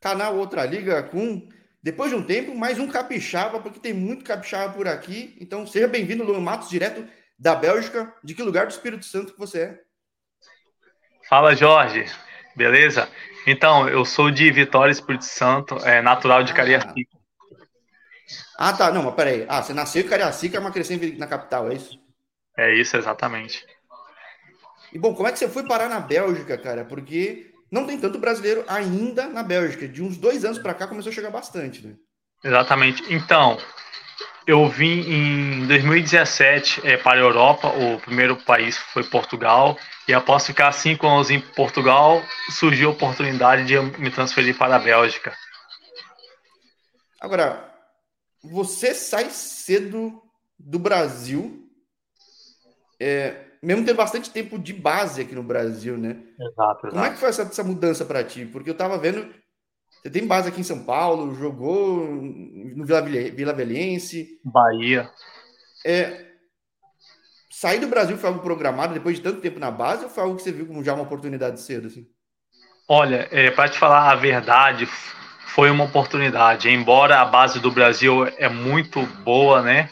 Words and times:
canal 0.00 0.36
Outra 0.36 0.64
Liga 0.64 1.02
com, 1.02 1.48
depois 1.82 2.10
de 2.10 2.16
um 2.16 2.22
tempo, 2.22 2.54
mais 2.54 2.78
um 2.78 2.88
capixaba, 2.88 3.60
porque 3.60 3.80
tem 3.80 3.92
muito 3.92 4.24
capixaba 4.24 4.72
por 4.72 4.86
aqui. 4.86 5.36
Então, 5.40 5.66
seja 5.66 5.88
bem-vindo, 5.88 6.24
Luan 6.24 6.40
Matos, 6.40 6.68
direto 6.68 7.06
da 7.38 7.54
Bélgica. 7.54 8.12
De 8.22 8.34
que 8.34 8.42
lugar 8.42 8.66
do 8.66 8.72
Espírito 8.72 9.04
Santo 9.04 9.32
que 9.32 9.38
você 9.38 9.60
é? 9.60 9.80
Fala, 11.28 11.54
Jorge. 11.54 12.06
Beleza? 12.56 13.08
Então, 13.46 13.88
eu 13.88 14.04
sou 14.04 14.30
de 14.30 14.50
Vitória, 14.50 14.90
Espírito 14.90 15.24
Santo, 15.24 15.76
é 15.84 16.02
natural 16.02 16.42
de 16.42 16.52
ah. 16.52 16.54
Cariacica. 16.54 17.18
Ah, 18.58 18.72
tá. 18.72 18.90
Não, 18.90 19.02
mas 19.04 19.14
peraí. 19.14 19.46
Ah, 19.48 19.62
você 19.62 19.72
nasceu 19.72 20.02
em 20.02 20.08
Cariacica, 20.08 20.60
mas 20.60 20.72
cresceu 20.72 20.98
na 21.16 21.26
capital, 21.26 21.70
é 21.70 21.74
isso? 21.74 21.98
É 22.56 22.74
isso, 22.74 22.96
exatamente. 22.96 23.64
E 24.92 24.98
bom, 24.98 25.14
como 25.14 25.28
é 25.28 25.32
que 25.32 25.38
você 25.38 25.48
foi 25.48 25.66
parar 25.66 25.88
na 25.88 26.00
Bélgica, 26.00 26.58
cara? 26.58 26.84
Porque 26.84 27.54
não 27.70 27.86
tem 27.86 27.98
tanto 27.98 28.18
brasileiro 28.18 28.64
ainda 28.66 29.26
na 29.26 29.42
Bélgica. 29.42 29.86
De 29.86 30.02
uns 30.02 30.16
dois 30.16 30.44
anos 30.44 30.58
para 30.58 30.74
cá 30.74 30.86
começou 30.86 31.10
a 31.10 31.14
chegar 31.14 31.30
bastante, 31.30 31.86
né? 31.86 31.94
Exatamente. 32.42 33.02
Então, 33.12 33.58
eu 34.46 34.68
vim 34.68 35.00
em 35.00 35.66
2017 35.66 36.80
é, 36.86 36.96
para 36.96 37.18
a 37.18 37.22
Europa. 37.22 37.68
O 37.68 38.00
primeiro 38.00 38.36
país 38.36 38.78
foi 38.78 39.04
Portugal. 39.04 39.76
E 40.06 40.14
após 40.14 40.46
ficar 40.46 40.72
cinco 40.72 41.06
anos 41.06 41.30
em 41.30 41.40
Portugal, 41.40 42.22
surgiu 42.50 42.88
a 42.88 42.92
oportunidade 42.92 43.66
de 43.66 43.78
me 44.00 44.10
transferir 44.10 44.56
para 44.56 44.76
a 44.76 44.78
Bélgica. 44.78 45.36
Agora, 47.20 47.68
você 48.42 48.94
sai 48.94 49.28
cedo 49.30 50.22
do 50.58 50.78
Brasil 50.78 51.68
é, 53.00 53.47
mesmo 53.62 53.84
tendo 53.84 53.96
bastante 53.96 54.30
tempo 54.30 54.58
de 54.58 54.72
base 54.72 55.22
aqui 55.22 55.34
no 55.34 55.42
Brasil, 55.42 55.96
né? 55.96 56.22
Exato, 56.38 56.86
exato. 56.86 56.88
Como 56.90 57.04
é 57.04 57.10
que 57.10 57.18
foi 57.18 57.28
essa, 57.28 57.42
essa 57.42 57.64
mudança 57.64 58.04
para 58.04 58.24
ti? 58.24 58.44
Porque 58.46 58.70
eu 58.70 58.76
tava 58.76 58.98
vendo, 58.98 59.32
você 60.02 60.10
tem 60.10 60.26
base 60.26 60.48
aqui 60.48 60.60
em 60.60 60.64
São 60.64 60.84
Paulo, 60.84 61.34
jogou 61.34 62.06
no 62.06 62.84
Vila, 62.84 63.02
Vila 63.02 63.52
Velhense. 63.52 64.38
Bahia. 64.44 65.10
É, 65.84 66.28
sair 67.50 67.80
do 67.80 67.88
Brasil 67.88 68.16
foi 68.16 68.28
algo 68.28 68.42
programado 68.42 68.94
depois 68.94 69.16
de 69.16 69.22
tanto 69.22 69.40
tempo 69.40 69.58
na 69.58 69.70
base 69.70 70.04
ou 70.04 70.10
foi 70.10 70.22
algo 70.22 70.36
que 70.36 70.42
você 70.42 70.52
viu 70.52 70.66
como 70.66 70.84
já 70.84 70.94
uma 70.94 71.02
oportunidade 71.02 71.60
cedo, 71.60 71.88
assim? 71.88 72.06
Olha, 72.88 73.28
é, 73.30 73.50
para 73.50 73.68
te 73.68 73.78
falar 73.78 74.10
a 74.10 74.14
verdade, 74.14 74.86
foi 75.48 75.70
uma 75.70 75.84
oportunidade. 75.84 76.70
Embora 76.70 77.20
a 77.20 77.24
base 77.24 77.58
do 77.58 77.70
Brasil 77.70 78.26
é 78.36 78.48
muito 78.48 79.02
boa, 79.24 79.60
né? 79.60 79.90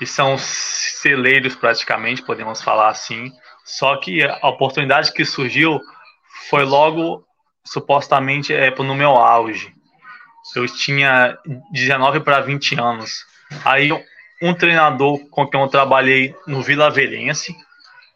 E 0.00 0.06
são 0.06 0.36
celeiros 0.38 1.54
praticamente, 1.54 2.22
podemos 2.22 2.62
falar 2.62 2.88
assim. 2.88 3.30
Só 3.64 3.96
que 3.96 4.22
a 4.22 4.48
oportunidade 4.48 5.12
que 5.12 5.24
surgiu 5.24 5.80
foi 6.48 6.64
logo, 6.64 7.24
supostamente, 7.64 8.52
é, 8.52 8.70
no 8.70 8.94
meu 8.94 9.10
auge. 9.10 9.74
Eu 10.56 10.66
tinha 10.66 11.38
19 11.70 12.20
para 12.20 12.40
20 12.40 12.80
anos. 12.80 13.26
Aí 13.64 13.90
um 14.42 14.54
treinador 14.54 15.18
com 15.30 15.46
quem 15.46 15.60
eu 15.60 15.68
trabalhei 15.68 16.34
no 16.46 16.62
Vila 16.62 16.90
Velhense, 16.90 17.54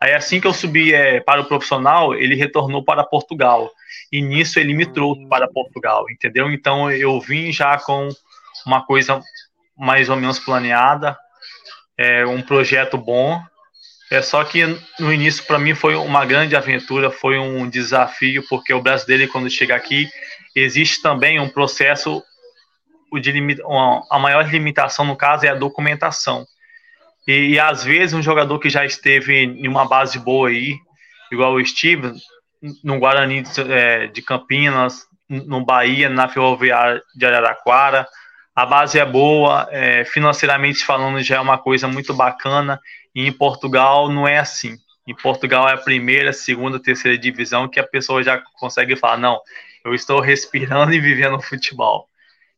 aí 0.01 0.15
assim 0.15 0.41
que 0.41 0.47
eu 0.47 0.55
subi 0.55 0.95
é, 0.95 1.21
para 1.21 1.43
o 1.43 1.45
profissional, 1.45 2.15
ele 2.15 2.35
retornou 2.35 2.83
para 2.83 3.05
Portugal. 3.05 3.71
E 4.11 4.23
nisso 4.23 4.59
ele 4.59 4.75
me 4.75 4.87
trouxe 4.87 5.27
para 5.29 5.49
Portugal, 5.49 6.07
entendeu? 6.11 6.51
Então 6.51 6.91
eu 6.91 7.21
vim 7.21 7.53
já 7.53 7.79
com 7.79 8.09
uma 8.67 8.85
coisa 8.85 9.21
mais 9.77 10.09
ou 10.09 10.17
menos 10.17 10.39
planeada, 10.39 11.17
é 11.99 12.27
um 12.27 12.43
projeto 12.43 12.97
bom. 12.97 13.41
É 14.11 14.21
só 14.21 14.45
que 14.45 14.65
no 15.01 15.13
início 15.13 15.45
para 15.45 15.59
mim 15.59 15.75
foi 15.75 15.95
uma 15.95 16.25
grande 16.25 16.55
aventura, 16.55 17.11
foi 17.11 17.39
um 17.39 17.69
desafio, 17.69 18.45
porque 18.49 18.73
o 18.73 18.83
brasileiro 18.83 19.31
quando 19.33 19.51
chega 19.51 19.75
aqui 19.75 20.09
existe 20.55 21.03
também 21.03 21.41
um 21.41 21.49
processo 21.49 22.23
de 23.21 23.33
limita, 23.33 23.63
a 24.11 24.19
maior 24.19 24.49
limitação 24.49 25.05
no 25.05 25.17
caso 25.17 25.47
é 25.47 25.49
a 25.49 25.55
documentação. 25.55 26.47
E, 27.27 27.55
e, 27.55 27.59
às 27.59 27.83
vezes 27.83 28.13
um 28.13 28.23
jogador 28.23 28.59
que 28.59 28.69
já 28.69 28.85
esteve 28.85 29.45
em 29.45 29.67
uma 29.67 29.87
base 29.87 30.19
boa 30.19 30.49
aí, 30.49 30.77
igual 31.33 31.55
o 31.55 31.65
Steve, 31.65 32.13
no 32.83 32.99
Guarani 32.99 33.43
de, 33.43 33.73
é, 33.73 34.07
de 34.09 34.21
Campinas, 34.21 35.07
no 35.29 35.65
Bahia, 35.65 36.09
na 36.09 36.29
Ferroviária 36.29 37.03
de 37.17 37.25
Araraquara, 37.25 38.07
a 38.55 38.65
base 38.65 38.99
é 38.99 39.05
boa, 39.05 39.69
é, 39.71 40.05
financeiramente 40.05 40.85
falando 40.85 41.21
já 41.23 41.37
é 41.37 41.41
uma 41.41 41.59
coisa 41.59 41.89
muito 41.89 42.15
bacana, 42.15 42.81
e 43.15 43.27
em 43.27 43.33
Portugal 43.33 44.09
não 44.09 44.29
é 44.29 44.39
assim. 44.39 44.77
Em 45.07 45.15
Portugal 45.15 45.69
é 45.69 45.75
a 45.75 45.79
primeira, 45.79 46.33
segunda, 46.33 46.81
terceira 46.81 47.19
divisão 47.19 47.69
que 47.69 47.81
a 47.81 47.87
pessoa 47.87 48.23
já 48.23 48.41
consegue 48.59 48.97
falar, 48.97 49.19
não, 49.19 49.41
eu 49.85 49.95
estou 49.95 50.21
respirando 50.21 50.93
e 50.95 51.01
vivendo 51.01 51.41
futebol. 51.43 52.09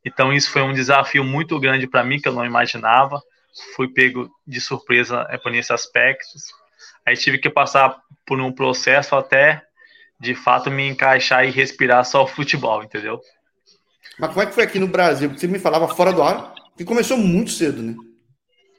Então 0.05 0.33
isso 0.33 0.51
foi 0.51 0.62
um 0.62 0.73
desafio 0.73 1.25
muito 1.25 1.59
grande 1.59 1.89
para 1.89 2.05
mim 2.05 2.21
que 2.21 2.29
eu 2.29 2.33
não 2.33 2.45
imaginava. 2.45 3.21
Fui 3.75 3.89
pego 3.89 4.31
de 4.47 4.61
surpresa 4.61 5.27
é, 5.31 5.37
por 5.37 5.51
nesses 5.51 5.73
aspectos. 5.73 6.45
Aí 7.05 7.17
tive 7.17 7.39
que 7.39 7.51
passar 7.51 7.99
por 8.25 8.41
um 8.41 8.53
processo 8.53 9.17
até 9.17 9.62
de 10.21 10.35
fato 10.35 10.71
me 10.71 10.89
encaixar 10.89 11.45
e 11.45 11.51
respirar 11.51 12.05
só 12.05 12.23
o 12.23 12.27
futebol, 12.27 12.83
entendeu? 12.83 13.21
Mas 14.19 14.31
como 14.31 14.43
é 14.43 14.47
que 14.47 14.54
foi 14.54 14.65
aqui 14.65 14.78
no 14.78 14.87
Brasil? 14.87 15.28
Porque 15.28 15.41
você 15.41 15.47
me 15.47 15.59
falava 15.59 15.87
fora 15.88 16.12
do 16.12 16.22
ar, 16.22 16.54
que 16.77 16.84
começou 16.84 17.19
muito 17.19 17.50
cedo, 17.50 17.82
né? 17.82 17.94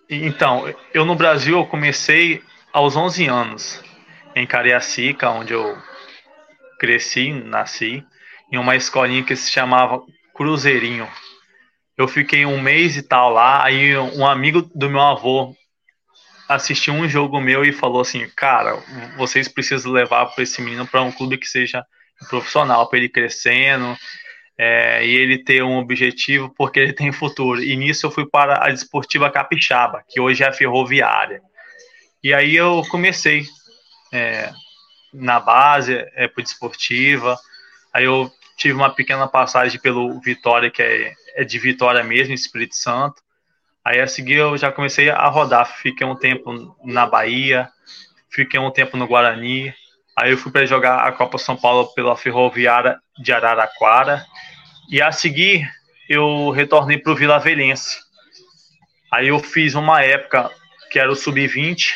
Então, 0.10 0.74
eu 0.94 1.06
no 1.06 1.16
Brasil 1.16 1.58
eu 1.58 1.66
comecei 1.66 2.42
aos 2.74 2.96
11 2.96 3.28
anos, 3.28 3.84
em 4.36 4.48
Cariacica, 4.48 5.30
onde 5.30 5.54
eu 5.54 5.78
cresci, 6.80 7.32
nasci, 7.34 8.04
em 8.52 8.58
uma 8.58 8.76
escolinha 8.76 9.24
que 9.24 9.36
se 9.36 9.52
chamava 9.52 10.02
Cruzeirinho. 10.34 11.08
Eu 11.98 12.08
fiquei 12.08 12.46
um 12.46 12.62
mês 12.62 12.96
e 12.96 13.02
tal 13.02 13.32
lá, 13.32 13.64
aí 13.64 13.98
um 13.98 14.26
amigo 14.26 14.62
do 14.74 14.90
meu 14.90 15.02
avô 15.02 15.56
assistiu 16.48 16.94
um 16.94 17.10
jogo 17.10 17.42
meu 17.42 17.66
e 17.66 17.74
falou 17.74 18.02
assim: 18.02 18.28
Cara, 18.36 18.82
vocês 19.18 19.48
precisam 19.48 19.92
levar 19.92 20.28
para 20.28 20.44
esse 20.44 20.62
menino 20.62 20.88
para 20.88 21.02
um 21.02 21.12
clube 21.12 21.38
que 21.38 21.48
seja 21.48 21.84
profissional, 22.30 22.88
para 22.88 23.00
ele 23.00 23.10
crescendo 23.10 23.98
é, 24.58 25.06
e 25.06 25.16
ele 25.16 25.44
ter 25.44 25.64
um 25.64 25.78
objetivo 25.78 26.54
porque 26.58 26.80
ele 26.80 26.94
tem 26.94 27.12
futuro. 27.12 27.62
E 27.62 27.76
nisso 27.76 28.06
eu 28.06 28.12
fui 28.12 28.26
para 28.26 28.66
a 28.66 28.70
Desportiva 28.70 29.30
Capixaba, 29.30 30.04
que 30.08 30.20
hoje 30.20 30.44
é 30.44 30.48
a 30.48 30.54
Ferroviária. 30.54 31.42
E 32.24 32.34
aí 32.34 32.56
eu 32.56 32.84
comecei 32.90 33.46
é, 34.12 34.52
na 35.14 35.40
base, 35.40 35.94
é, 36.16 36.28
para 36.28 36.44
Desportiva. 36.44 37.38
Aí 37.94 38.06
eu 38.06 38.32
tive 38.58 38.74
uma 38.74 38.90
pequena 38.90 39.28
passagem 39.28 39.80
pelo 39.80 40.20
Vitória, 40.20 40.72
que 40.72 40.82
é, 40.82 41.14
é 41.36 41.44
de 41.44 41.60
Vitória 41.60 42.04
mesmo, 42.04 42.34
Espírito 42.34 42.76
Santo. 42.76 43.22
Aí 43.86 44.02
a 44.02 44.08
seguir 44.08 44.38
eu 44.38 44.58
já 44.58 44.72
comecei 44.72 45.10
a 45.10 45.28
rodar. 45.28 45.78
Fiquei 45.78 46.06
um 46.06 46.16
tempo 46.16 46.76
na 46.84 47.06
Bahia, 47.06 47.70
fiquei 48.30 48.60
um 48.60 48.72
tempo 48.72 48.98
no 48.98 49.08
Guarani. 49.08 49.74
Aí 50.18 50.32
eu 50.32 50.38
fui 50.38 50.52
para 50.52 50.66
jogar 50.66 51.08
a 51.08 51.12
Copa 51.12 51.38
São 51.38 51.56
Paulo 51.56 51.94
pela 51.94 52.18
Ferroviária 52.18 52.98
de 53.20 53.32
Araraquara 53.32 54.26
e 54.90 55.00
a 55.00 55.12
seguir, 55.12 55.70
eu 56.10 56.50
retornei 56.50 56.98
para 56.98 57.12
o 57.12 57.16
Vila 57.16 57.38
Velhense. 57.38 57.98
Aí 59.14 59.28
eu 59.28 59.40
fiz 59.40 59.76
uma 59.76 60.02
época 60.02 60.50
que 60.90 60.98
era 60.98 61.12
o 61.12 61.16
sub-20. 61.16 61.90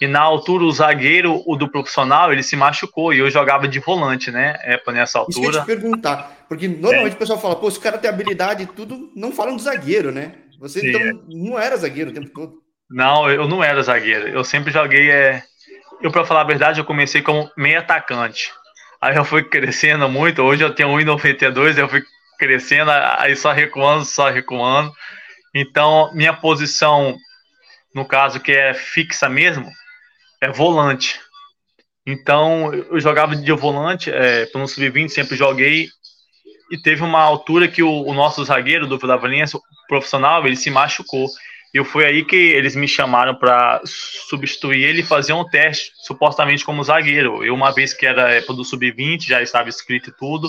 E 0.00 0.06
na 0.06 0.20
altura, 0.20 0.64
o 0.64 0.72
zagueiro, 0.72 1.42
o 1.46 1.56
do 1.56 1.70
profissional, 1.70 2.32
ele 2.32 2.42
se 2.42 2.56
machucou. 2.56 3.14
E 3.14 3.20
eu 3.20 3.30
jogava 3.30 3.66
de 3.66 3.78
volante, 3.78 4.30
né? 4.30 4.56
É, 4.62 4.80
nessa 4.92 5.20
altura. 5.20 5.48
Isso 5.48 5.64
que 5.64 5.72
eu 5.72 5.76
te 5.76 5.80
perguntar. 5.80 6.44
Porque 6.48 6.68
normalmente 6.68 7.12
é. 7.12 7.16
o 7.16 7.18
pessoal 7.18 7.40
fala, 7.40 7.56
pô, 7.56 7.70
se 7.70 7.78
o 7.78 7.80
cara 7.80 7.96
tem 7.96 8.10
habilidade 8.10 8.64
e 8.64 8.66
tudo, 8.66 9.10
não 9.16 9.32
falam 9.32 9.56
do 9.56 9.62
zagueiro, 9.62 10.12
né? 10.12 10.34
Você 10.58 10.80
Sim, 10.80 10.88
então 10.88 11.00
é. 11.00 11.12
não 11.28 11.58
era 11.58 11.76
zagueiro 11.76 12.10
o 12.10 12.14
tempo 12.14 12.28
todo. 12.28 12.62
Não, 12.90 13.30
eu 13.30 13.48
não 13.48 13.62
era 13.64 13.82
zagueiro. 13.82 14.28
Eu 14.28 14.44
sempre 14.44 14.72
joguei. 14.72 15.10
É... 15.10 15.42
Eu, 16.00 16.10
para 16.10 16.24
falar 16.24 16.42
a 16.42 16.44
verdade, 16.44 16.80
eu 16.80 16.84
comecei 16.84 17.22
como 17.22 17.50
meio 17.56 17.78
atacante. 17.78 18.52
Aí 19.00 19.16
eu 19.16 19.24
fui 19.24 19.44
crescendo 19.44 20.08
muito. 20.08 20.42
Hoje 20.42 20.62
eu 20.62 20.74
tenho 20.74 20.88
1,92, 20.90 21.78
eu 21.78 21.88
fui 21.88 22.02
crescendo, 22.38 22.90
aí 22.90 23.36
só 23.36 23.52
recuando, 23.52 24.04
só 24.04 24.30
recuando. 24.30 24.92
Então, 25.54 26.10
minha 26.14 26.32
posição, 26.32 27.16
no 27.94 28.04
caso 28.04 28.40
que 28.40 28.52
é 28.52 28.74
fixa 28.74 29.28
mesmo, 29.28 29.70
é 30.40 30.50
volante. 30.50 31.20
Então, 32.06 32.72
eu 32.74 33.00
jogava 33.00 33.34
de 33.34 33.52
volante, 33.52 34.10
é, 34.10 34.48
no 34.54 34.68
sub-20 34.68 35.08
sempre 35.08 35.36
joguei. 35.36 35.88
E 36.70 36.78
teve 36.78 37.02
uma 37.02 37.20
altura 37.20 37.68
que 37.68 37.82
o, 37.82 38.02
o 38.02 38.14
nosso 38.14 38.44
zagueiro 38.44 38.86
do 38.86 38.98
Vila 38.98 39.16
Valência, 39.16 39.58
profissional, 39.88 40.46
ele 40.46 40.56
se 40.56 40.70
machucou. 40.70 41.28
E 41.74 41.82
foi 41.82 42.06
aí 42.06 42.24
que 42.24 42.36
eles 42.36 42.76
me 42.76 42.86
chamaram 42.86 43.34
para 43.34 43.80
substituir 43.84 44.84
ele 44.84 45.00
e 45.00 45.04
fazer 45.04 45.32
um 45.32 45.44
teste, 45.44 45.90
supostamente 46.04 46.64
como 46.64 46.84
zagueiro. 46.84 47.44
Eu, 47.44 47.52
uma 47.52 47.72
vez 47.72 47.92
que 47.92 48.06
era 48.06 48.30
época 48.30 48.54
do 48.54 48.64
sub-20, 48.64 49.26
já 49.26 49.42
estava 49.42 49.68
escrito 49.68 50.10
e 50.10 50.12
tudo. 50.12 50.48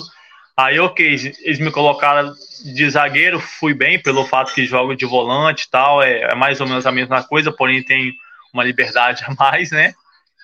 Aí, 0.56 0.78
ok, 0.78 1.04
eles 1.42 1.58
me 1.58 1.72
colocaram 1.72 2.32
de 2.64 2.88
zagueiro, 2.88 3.40
fui 3.40 3.74
bem, 3.74 4.00
pelo 4.00 4.24
fato 4.24 4.54
que 4.54 4.64
jogo 4.64 4.94
de 4.94 5.04
volante 5.04 5.64
e 5.64 5.70
tal, 5.70 6.00
é, 6.00 6.20
é 6.20 6.34
mais 6.36 6.60
ou 6.60 6.68
menos 6.68 6.86
a 6.86 6.92
mesma 6.92 7.24
coisa, 7.24 7.50
porém 7.50 7.82
tem 7.82 8.14
uma 8.54 8.62
liberdade 8.62 9.24
a 9.26 9.34
mais, 9.34 9.72
né? 9.72 9.94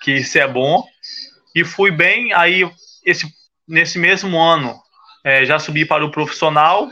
Que 0.01 0.11
isso 0.17 0.37
é 0.37 0.45
bom. 0.45 0.83
E 1.55 1.63
fui 1.63 1.91
bem, 1.91 2.33
aí 2.33 2.69
esse, 3.05 3.25
nesse 3.65 3.97
mesmo 3.97 4.37
ano 4.37 4.75
é, 5.23 5.45
já 5.45 5.57
subi 5.57 5.85
para 5.85 6.03
o 6.03 6.11
profissional 6.11 6.89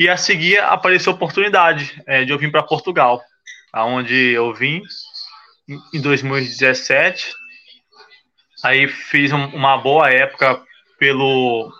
e 0.00 0.08
a 0.08 0.16
seguir 0.16 0.56
apareceu 0.60 1.12
a 1.12 1.14
oportunidade 1.14 2.02
é, 2.06 2.24
de 2.24 2.32
eu 2.32 2.38
vir 2.38 2.50
para 2.50 2.62
Portugal, 2.62 3.22
aonde 3.70 4.14
eu 4.14 4.54
vim 4.54 4.80
em 5.92 6.00
2017. 6.00 7.30
Aí 8.64 8.88
fiz 8.88 9.30
um, 9.30 9.44
uma 9.48 9.76
boa 9.76 10.08
época 10.08 10.64
pelo 10.98 11.70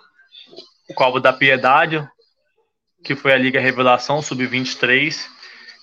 Cobo 0.93 1.19
da 1.19 1.33
Piedade, 1.33 2.07
que 3.03 3.15
foi 3.15 3.33
a 3.33 3.39
Liga 3.39 3.59
Revelação 3.59 4.21
Sub-23. 4.21 5.25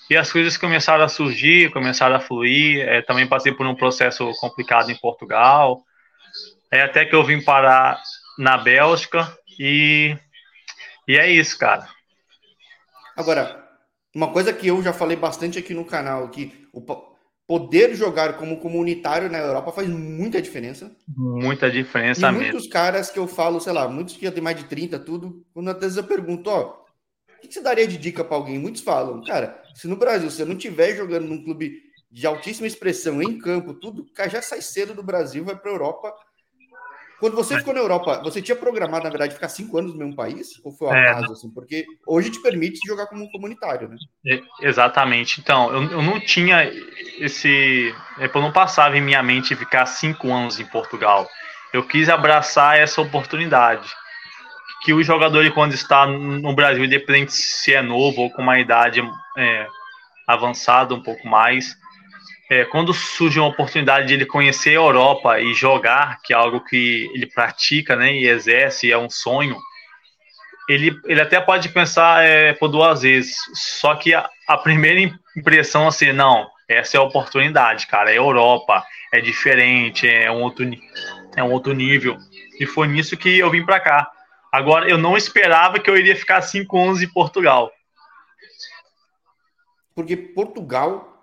E 0.08 0.16
as 0.16 0.30
coisas 0.30 0.56
começaram 0.56 1.02
a 1.02 1.08
surgir, 1.08 1.72
começaram 1.72 2.14
a 2.14 2.20
fluir. 2.20 2.88
É, 2.88 3.02
também 3.02 3.26
passei 3.26 3.50
por 3.50 3.66
um 3.66 3.74
processo 3.74 4.30
complicado 4.38 4.92
em 4.92 4.96
Portugal. 4.96 5.82
É, 6.70 6.82
até 6.82 7.04
que 7.04 7.16
eu 7.16 7.24
vim 7.24 7.42
parar 7.42 8.00
na 8.38 8.56
Bélgica 8.56 9.36
e, 9.58 10.16
e 11.08 11.16
é 11.16 11.28
isso, 11.28 11.58
cara. 11.58 11.97
Agora, 13.18 13.68
uma 14.14 14.32
coisa 14.32 14.52
que 14.52 14.68
eu 14.68 14.80
já 14.80 14.92
falei 14.92 15.16
bastante 15.16 15.58
aqui 15.58 15.74
no 15.74 15.84
canal, 15.84 16.28
que 16.28 16.68
o 16.72 16.80
poder 17.48 17.92
jogar 17.96 18.36
como 18.36 18.60
comunitário 18.60 19.28
na 19.28 19.38
Europa 19.38 19.72
faz 19.72 19.88
muita 19.88 20.40
diferença. 20.40 20.96
Muita 21.08 21.68
diferença 21.68 22.20
e 22.20 22.22
mesmo. 22.22 22.38
muitos 22.38 22.68
caras 22.68 23.10
que 23.10 23.18
eu 23.18 23.26
falo, 23.26 23.60
sei 23.60 23.72
lá, 23.72 23.88
muitos 23.88 24.16
que 24.16 24.24
já 24.24 24.30
tem 24.30 24.40
mais 24.40 24.56
de 24.56 24.66
30, 24.66 25.00
tudo, 25.00 25.44
quando 25.52 25.68
às 25.68 25.80
vezes 25.80 25.96
eu 25.96 26.04
pergunto, 26.04 26.48
ó, 26.48 26.84
o 27.28 27.40
que 27.40 27.52
você 27.52 27.60
daria 27.60 27.88
de 27.88 27.98
dica 27.98 28.22
para 28.22 28.36
alguém? 28.36 28.56
Muitos 28.56 28.82
falam, 28.82 29.20
cara, 29.24 29.60
se 29.74 29.88
no 29.88 29.96
Brasil 29.96 30.30
você 30.30 30.44
não 30.44 30.52
estiver 30.52 30.94
jogando 30.94 31.26
num 31.26 31.42
clube 31.42 31.72
de 32.08 32.24
altíssima 32.24 32.68
expressão 32.68 33.20
em 33.20 33.36
campo, 33.36 33.74
tudo, 33.74 34.06
cara, 34.12 34.30
já 34.30 34.40
sai 34.40 34.62
cedo 34.62 34.94
do 34.94 35.02
Brasil, 35.02 35.44
vai 35.44 35.56
para 35.56 35.72
a 35.72 35.74
Europa. 35.74 36.14
Quando 37.20 37.34
você 37.34 37.58
ficou 37.58 37.74
na 37.74 37.80
Europa, 37.80 38.20
você 38.22 38.40
tinha 38.40 38.54
programado, 38.54 39.04
na 39.04 39.10
verdade, 39.10 39.34
ficar 39.34 39.48
cinco 39.48 39.76
anos 39.76 39.92
no 39.92 39.98
mesmo 39.98 40.14
país? 40.14 40.60
Ou 40.64 40.70
foi 40.70 40.88
um 40.88 40.94
é, 40.94 41.10
acaso, 41.10 41.32
assim? 41.32 41.50
Porque 41.50 41.84
hoje 42.06 42.30
te 42.30 42.40
permite 42.40 42.78
jogar 42.86 43.06
como 43.06 43.24
um 43.24 43.30
comunitário, 43.30 43.88
né? 43.88 43.96
É, 44.24 44.40
exatamente. 44.62 45.40
Então, 45.40 45.72
eu, 45.72 45.82
eu 45.90 46.02
não 46.02 46.20
tinha 46.20 46.70
esse... 47.18 47.94
É, 48.18 48.30
eu 48.32 48.40
não 48.40 48.52
passava 48.52 48.96
em 48.96 49.00
minha 49.00 49.22
mente 49.22 49.56
ficar 49.56 49.86
cinco 49.86 50.32
anos 50.32 50.60
em 50.60 50.66
Portugal. 50.66 51.28
Eu 51.72 51.84
quis 51.86 52.08
abraçar 52.08 52.78
essa 52.78 53.00
oportunidade 53.00 53.88
que 54.82 54.92
o 54.92 55.02
jogador, 55.02 55.50
quando 55.52 55.74
está 55.74 56.06
no 56.06 56.54
Brasil, 56.54 56.84
independente 56.84 57.32
se 57.32 57.74
é 57.74 57.82
novo 57.82 58.22
ou 58.22 58.30
com 58.30 58.42
uma 58.42 58.58
idade 58.58 59.02
é, 59.36 59.66
avançada 60.26 60.94
um 60.94 61.02
pouco 61.02 61.26
mais, 61.26 61.76
é, 62.50 62.64
quando 62.64 62.94
surge 62.94 63.38
uma 63.38 63.48
oportunidade 63.48 64.08
de 64.08 64.14
ele 64.14 64.26
conhecer 64.26 64.70
a 64.70 64.80
Europa 64.80 65.38
e 65.40 65.52
jogar, 65.52 66.20
que 66.22 66.32
é 66.32 66.36
algo 66.36 66.64
que 66.64 67.10
ele 67.14 67.26
pratica 67.26 67.94
né, 67.94 68.12
e 68.14 68.26
exerce, 68.26 68.90
é 68.90 68.96
um 68.96 69.10
sonho, 69.10 69.56
ele, 70.68 70.98
ele 71.04 71.20
até 71.20 71.40
pode 71.40 71.68
pensar 71.68 72.24
é, 72.24 72.54
por 72.54 72.68
duas 72.68 73.02
vezes. 73.02 73.36
Só 73.54 73.94
que 73.94 74.14
a, 74.14 74.28
a 74.46 74.56
primeira 74.56 75.14
impressão 75.36 75.86
assim, 75.86 76.12
não, 76.12 76.48
essa 76.66 76.96
é 76.96 77.00
a 77.00 77.02
oportunidade, 77.02 77.86
cara, 77.86 78.10
é 78.10 78.18
Europa, 78.18 78.84
é 79.12 79.20
diferente, 79.20 80.08
é 80.08 80.30
um 80.30 80.42
outro, 80.42 80.64
é 81.36 81.42
um 81.42 81.52
outro 81.52 81.74
nível. 81.74 82.16
E 82.58 82.66
foi 82.66 82.88
nisso 82.88 83.16
que 83.16 83.38
eu 83.38 83.50
vim 83.50 83.64
para 83.64 83.80
cá. 83.80 84.10
Agora, 84.50 84.88
eu 84.88 84.96
não 84.96 85.16
esperava 85.16 85.78
que 85.78 85.90
eu 85.90 85.96
iria 85.96 86.16
ficar 86.16 86.40
5-11 86.40 87.02
em 87.02 87.08
Portugal. 87.08 87.70
Porque 89.94 90.16
Portugal 90.16 91.17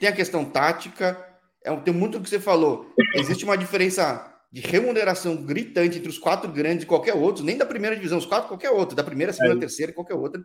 tem 0.00 0.08
a 0.08 0.12
questão 0.12 0.46
tática, 0.46 1.22
é, 1.62 1.76
tem 1.76 1.92
muito 1.92 2.16
o 2.16 2.22
que 2.22 2.28
você 2.28 2.40
falou. 2.40 2.92
Existe 3.14 3.44
uma 3.44 3.56
diferença 3.56 4.26
de 4.50 4.62
remuneração 4.62 5.36
gritante 5.36 5.98
entre 5.98 6.08
os 6.08 6.18
quatro 6.18 6.50
grandes 6.50 6.84
e 6.84 6.86
qualquer 6.86 7.14
outro, 7.14 7.44
nem 7.44 7.56
da 7.56 7.66
primeira 7.66 7.94
divisão, 7.94 8.18
os 8.18 8.24
quatro, 8.24 8.48
qualquer 8.48 8.70
outro, 8.70 8.96
da 8.96 9.04
primeira, 9.04 9.32
segunda, 9.32 9.56
é. 9.56 9.60
terceira, 9.60 9.92
qualquer 9.92 10.14
outra. 10.14 10.42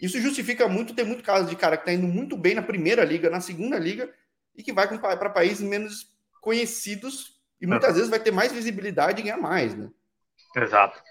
Isso 0.00 0.20
justifica 0.20 0.68
muito, 0.68 0.94
tem 0.94 1.06
muito 1.06 1.24
caso 1.24 1.48
de 1.48 1.56
cara 1.56 1.78
que 1.78 1.82
está 1.82 1.92
indo 1.94 2.06
muito 2.06 2.36
bem 2.36 2.54
na 2.54 2.62
primeira 2.62 3.02
liga, 3.02 3.30
na 3.30 3.40
segunda 3.40 3.78
liga, 3.78 4.12
e 4.54 4.62
que 4.62 4.72
vai 4.72 4.86
para 4.86 5.30
países 5.30 5.66
menos 5.66 6.12
conhecidos 6.42 7.40
e 7.58 7.66
muitas 7.66 7.90
é. 7.90 7.92
vezes 7.94 8.10
vai 8.10 8.20
ter 8.20 8.30
mais 8.30 8.52
visibilidade 8.52 9.20
e 9.20 9.24
ganhar 9.24 9.38
mais, 9.38 9.74
né? 9.74 9.88
Exato. 10.54 11.02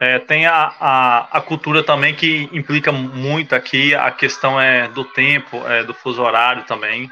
É, 0.00 0.18
tem 0.18 0.44
a, 0.46 0.74
a, 0.80 1.38
a, 1.38 1.40
cultura 1.40 1.82
também 1.82 2.14
que 2.14 2.48
implica 2.52 2.90
muito 2.90 3.54
aqui, 3.54 3.94
a 3.94 4.10
questão 4.10 4.60
é 4.60 4.88
do 4.88 5.04
tempo, 5.04 5.56
é, 5.68 5.84
do 5.84 5.94
fuso 5.94 6.20
horário 6.20 6.64
também. 6.64 7.10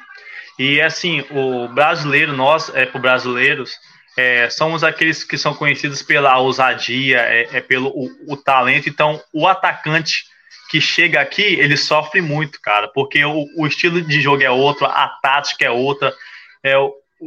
E 0.59 0.81
assim, 0.81 1.25
o 1.31 1.69
brasileiro, 1.69 2.33
nós, 2.33 2.71
é, 2.75 2.85
por 2.85 3.01
brasileiros, 3.01 3.73
é, 4.17 4.51
somos 4.51 4.85
aqueles 4.85 5.25
que 5.25 5.39
são 5.39 5.55
conhecidos 5.55 6.03
pela 6.03 6.37
ousadia, 6.39 7.19
é, 7.21 7.49
é 7.57 7.61
pelo 7.61 7.89
o, 7.89 8.35
o, 8.35 8.37
talento. 8.37 8.89
Então, 8.89 9.23
o 9.33 9.47
atacante 9.47 10.25
que 10.71 10.81
chega 10.81 11.21
aqui, 11.21 11.43
ele 11.43 11.77
sofre 11.77 12.21
muito, 12.21 12.61
cara, 12.61 12.89
porque 12.89 13.25
o, 13.25 13.47
o 13.57 13.67
estilo 13.67 14.03
de 14.03 14.21
jogo 14.21 14.43
é 14.43 14.51
outro, 14.51 14.87
a 14.87 15.09
tática 15.23 15.65
é 15.65 15.71
outra. 15.71 16.13
É, 16.63 16.75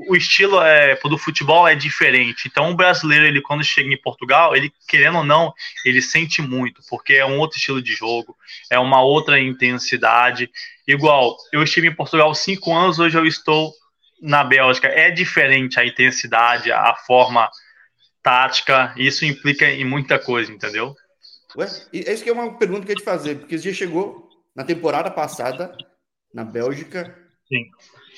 o 0.09 0.15
estilo 0.15 0.61
é, 0.61 0.95
do 0.95 1.17
futebol 1.17 1.65
é 1.65 1.73
diferente. 1.73 2.47
Então, 2.47 2.69
o 2.69 2.75
brasileiro, 2.75 3.25
ele 3.25 3.41
quando 3.41 3.63
chega 3.63 3.93
em 3.93 4.01
Portugal, 4.01 4.53
ele 4.53 4.71
querendo 4.87 5.19
ou 5.19 5.23
não, 5.23 5.53
ele 5.85 6.01
sente 6.01 6.41
muito, 6.41 6.81
porque 6.89 7.13
é 7.13 7.25
um 7.25 7.39
outro 7.39 7.57
estilo 7.57 7.81
de 7.81 7.93
jogo, 7.93 8.35
é 8.69 8.77
uma 8.77 9.01
outra 9.01 9.39
intensidade. 9.39 10.51
Igual, 10.85 11.37
eu 11.53 11.63
estive 11.63 11.87
em 11.87 11.95
Portugal 11.95 12.35
cinco 12.35 12.75
anos, 12.75 12.99
hoje 12.99 13.17
eu 13.17 13.25
estou 13.25 13.73
na 14.21 14.43
Bélgica. 14.43 14.89
É 14.89 15.09
diferente 15.09 15.79
a 15.79 15.85
intensidade, 15.85 16.71
a 16.73 16.93
forma 17.07 17.49
tática, 18.21 18.93
isso 18.97 19.23
implica 19.23 19.69
em 19.69 19.85
muita 19.85 20.19
coisa, 20.19 20.51
entendeu? 20.51 20.93
Ué, 21.55 21.67
é 21.93 22.11
isso 22.11 22.23
que 22.23 22.29
é 22.29 22.33
uma 22.33 22.57
pergunta 22.57 22.85
que 22.85 22.91
eu 22.91 22.95
ia 22.95 22.99
te 22.99 23.05
fazer, 23.05 23.35
porque 23.35 23.57
você 23.57 23.73
chegou 23.73 24.27
na 24.53 24.65
temporada 24.65 25.09
passada 25.09 25.73
na 26.33 26.43
Bélgica. 26.43 27.15
Sim 27.47 27.69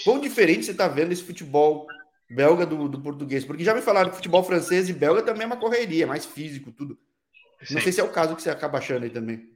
Quão 0.03 0.19
diferente 0.19 0.65
você 0.65 0.71
está 0.71 0.87
vendo 0.87 1.11
esse 1.11 1.23
futebol 1.23 1.87
belga 2.29 2.65
do, 2.65 2.87
do, 2.87 2.99
português? 2.99 3.45
Porque 3.45 3.63
já 3.63 3.73
me 3.73 3.81
falaram 3.81 4.09
que 4.09 4.15
futebol 4.15 4.43
francês 4.43 4.89
e 4.89 4.93
belga 4.93 5.21
também 5.21 5.43
é 5.43 5.47
uma 5.47 5.57
correria, 5.57 6.07
mais 6.07 6.25
físico, 6.25 6.71
tudo. 6.71 6.97
Sim. 7.63 7.75
Não 7.75 7.81
sei 7.81 7.91
se 7.91 8.01
é 8.01 8.03
o 8.03 8.11
caso 8.11 8.35
que 8.35 8.41
você 8.41 8.49
acaba 8.49 8.77
achando 8.77 9.03
aí 9.03 9.09
também. 9.09 9.49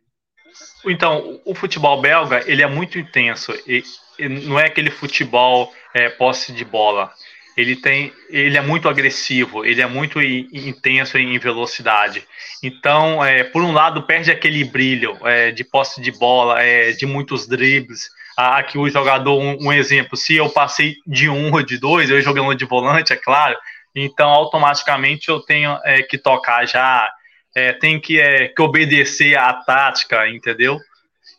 Então, 0.85 1.39
o 1.45 1.55
futebol 1.55 2.01
belga, 2.01 2.43
ele 2.45 2.61
é 2.61 2.67
muito 2.67 2.97
intenso. 2.97 3.53
E, 3.67 3.83
e 4.19 4.27
não 4.27 4.59
é 4.59 4.65
aquele 4.65 4.89
futebol 4.89 5.71
é, 5.93 6.09
posse 6.09 6.51
de 6.51 6.65
bola. 6.65 7.13
Ele 7.55 7.75
tem, 7.75 8.13
ele 8.29 8.57
é 8.57 8.61
muito 8.61 8.87
agressivo, 8.87 9.65
ele 9.65 9.81
é 9.81 9.87
muito 9.87 10.21
intenso 10.21 11.17
em 11.17 11.37
velocidade. 11.37 12.25
Então, 12.63 13.23
é, 13.23 13.43
por 13.43 13.61
um 13.61 13.73
lado, 13.73 14.03
perde 14.03 14.31
aquele 14.31 14.63
brilho 14.63 15.17
é, 15.27 15.51
de 15.51 15.63
posse 15.63 16.01
de 16.01 16.11
bola, 16.11 16.61
é, 16.61 16.91
de 16.91 17.05
muitos 17.05 17.47
dribles 17.47 18.09
aqui 18.49 18.77
o 18.77 18.89
jogador, 18.89 19.39
um, 19.39 19.67
um, 19.67 19.73
exemplo, 19.73 20.17
se 20.17 20.35
eu 20.35 20.49
passei 20.49 20.95
de 21.05 21.29
um 21.29 21.51
ou 21.51 21.63
de 21.63 21.77
dois, 21.77 22.09
eu 22.09 22.21
jogando 22.21 22.55
de 22.55 22.65
volante, 22.65 23.13
é 23.13 23.15
claro, 23.15 23.57
então 23.95 24.29
automaticamente 24.29 25.29
eu 25.29 25.39
tenho 25.39 25.77
é, 25.83 26.01
que 26.01 26.17
tocar 26.17 26.65
já, 26.65 27.11
é, 27.55 27.73
tem 27.73 27.99
que, 27.99 28.19
é, 28.19 28.47
que 28.47 28.61
obedecer 28.61 29.37
à 29.37 29.53
tática, 29.53 30.27
entendeu? 30.29 30.79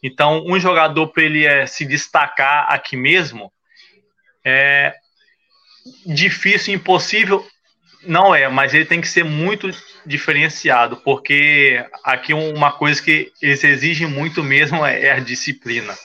Então, 0.02 0.44
um 0.47 0.59
jogador 0.59 1.09
para 1.09 1.23
ele 1.23 1.47
é, 1.47 1.66
se 1.66 1.85
destacar 1.85 2.66
aqui 2.68 2.97
mesmo 2.97 3.52
é 4.44 4.94
difícil, 6.04 6.75
impossível, 6.75 7.47
não 8.04 8.35
é, 8.35 8.49
mas 8.49 8.75
ele 8.75 8.85
tem 8.85 9.00
que 9.00 9.09
ser 9.09 9.25
muito 9.25 9.71
diferenciado, 10.04 10.97
porque 10.99 11.85
aqui 12.02 12.35
uma 12.35 12.73
coisa 12.73 13.00
que 13.00 13.32
eles 13.40 13.62
exigem 13.62 14.06
muito 14.06 14.42
mesmo 14.42 14.85
é, 14.85 15.02
é 15.04 15.12
a 15.12 15.21
disciplina 15.21 15.97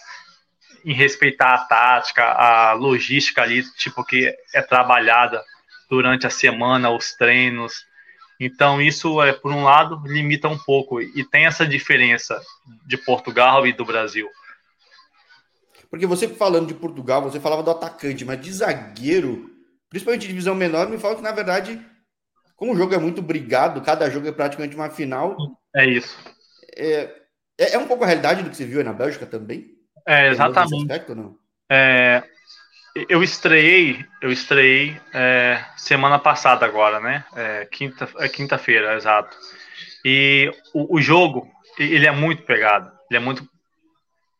em 0.84 0.93
respeitar 0.93 1.53
a 1.53 1.65
tática, 1.65 2.24
a 2.24 2.74
logística 2.74 3.41
ali, 3.41 3.63
tipo, 3.74 4.03
que 4.03 4.34
é 4.53 4.62
trabalhada 4.62 5.43
durante 5.89 6.27
a 6.27 6.29
semana, 6.29 6.89
os 6.89 7.13
treinos. 7.13 7.86
Então, 8.39 8.81
isso, 8.81 9.22
é, 9.22 9.34
por 9.34 9.51
um 9.51 9.63
lado, 9.63 10.01
limita 10.05 10.48
um 10.48 10.57
pouco. 10.57 11.01
E 11.01 11.24
tem 11.24 11.46
essa 11.46 11.65
diferença 11.65 12.39
de 12.86 12.98
Portugal 12.98 13.65
e 13.65 13.74
do 13.74 13.86
Brasil. 13.86 14.29
Porque 15.89 16.05
você 16.05 16.27
falando 16.27 16.67
de 16.67 16.74
Portugal, 16.74 17.22
você 17.22 17.39
falava 17.39 17.63
do 17.63 17.72
atacante, 17.72 18.25
mas 18.25 18.41
de 18.41 18.51
zagueiro, 18.51 19.50
principalmente 19.89 20.22
de 20.22 20.27
divisão 20.27 20.53
menor, 20.53 20.89
me 20.89 20.98
fala 20.98 21.15
que, 21.15 21.22
na 21.22 21.31
verdade, 21.31 21.81
como 22.55 22.74
o 22.74 22.77
jogo 22.77 22.93
é 22.93 22.98
muito 22.98 23.22
brigado, 23.22 23.81
cada 23.81 24.10
jogo 24.10 24.27
é 24.27 24.31
praticamente 24.31 24.75
uma 24.75 24.89
final. 24.89 25.38
É 25.75 25.86
isso. 25.86 26.17
É, 26.75 27.10
é, 27.57 27.74
é 27.75 27.77
um 27.77 27.88
pouco 27.88 28.03
a 28.03 28.07
realidade 28.07 28.43
do 28.43 28.50
que 28.50 28.57
você 28.57 28.65
viu 28.65 28.79
aí 28.79 28.84
na 28.84 28.93
Bélgica 28.93 29.25
também? 29.25 29.76
É, 30.08 30.30
exatamente. 30.30 30.92
Aspecto, 30.92 31.38
é, 31.70 32.24
eu 33.10 33.22
estreiei, 33.22 34.06
eu 34.22 34.32
estreiei 34.32 35.00
é, 35.14 35.64
semana 35.76 36.18
passada 36.18 36.66
agora, 36.66 37.00
né? 37.00 37.26
É, 37.36 37.68
quinta, 37.70 38.10
é 38.18 38.30
quinta-feira, 38.30 38.96
exato. 38.96 39.36
E 40.06 40.52
o, 40.74 40.96
o, 40.96 41.02
jogo, 41.02 41.52
ele 41.78 42.08
é 42.08 42.12
muito 42.12 42.44
pegado. 42.44 42.92
Ele 43.10 43.18
é 43.18 43.20
muito. 43.20 43.48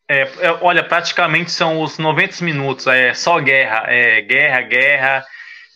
É, 0.10 0.22
é, 0.22 0.52
olha, 0.62 0.84
praticamente 0.84 1.52
são 1.52 1.82
os 1.82 1.98
90 1.98 2.44
minutos, 2.44 2.88
é 2.88 3.14
só 3.14 3.40
guerra, 3.40 3.84
é 3.88 4.22
guerra, 4.22 4.62
guerra, 4.62 5.26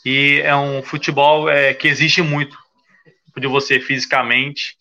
e 0.06 0.42
é 0.42 0.56
um 0.56 0.82
futebol 0.82 1.50
é, 1.50 1.74
que 1.74 1.90
exige 1.90 2.22
muito 2.22 2.58
de 3.38 3.48
você 3.48 3.80
fisicamente. 3.80 4.78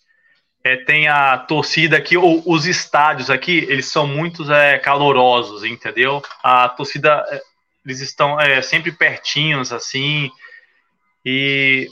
É, 0.62 0.76
tem 0.76 1.08
a 1.08 1.38
torcida 1.38 1.96
aqui, 1.96 2.16
ou 2.16 2.42
os 2.44 2.66
estádios 2.66 3.30
aqui, 3.30 3.66
eles 3.68 3.86
são 3.86 4.06
muito 4.06 4.50
é, 4.52 4.78
calorosos, 4.78 5.64
entendeu? 5.64 6.22
A 6.42 6.68
torcida, 6.68 7.24
é, 7.30 7.40
eles 7.84 8.00
estão 8.00 8.38
é, 8.38 8.60
sempre 8.60 8.92
pertinhos, 8.92 9.72
assim. 9.72 10.30
E, 11.24 11.88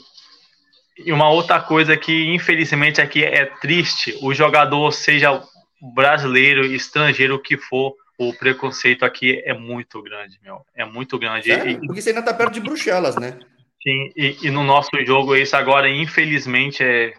e 0.97 1.11
uma 1.11 1.29
outra 1.29 1.59
coisa 1.59 1.97
que, 1.97 2.27
infelizmente, 2.33 3.01
aqui 3.01 3.23
é 3.23 3.45
triste: 3.45 4.17
o 4.21 4.33
jogador, 4.33 4.91
seja 4.91 5.41
brasileiro, 5.81 6.65
estrangeiro, 6.65 7.35
o 7.35 7.41
que 7.41 7.57
for, 7.57 7.95
o 8.19 8.33
preconceito 8.33 9.03
aqui 9.03 9.41
é 9.45 9.53
muito 9.53 10.01
grande, 10.03 10.37
meu. 10.43 10.61
É 10.75 10.85
muito 10.85 11.17
grande. 11.17 11.51
E, 11.51 11.77
Porque 11.77 12.01
você 12.01 12.09
ainda 12.09 12.21
tá 12.21 12.33
perto 12.33 12.53
de 12.53 12.59
Bruxelas, 12.59 13.15
né? 13.15 13.39
Sim, 13.81 14.11
e, 14.15 14.37
e 14.43 14.51
no 14.51 14.61
nosso 14.61 14.89
jogo, 15.05 15.35
isso 15.35 15.55
agora, 15.55 15.89
infelizmente, 15.89 16.83
é, 16.83 17.13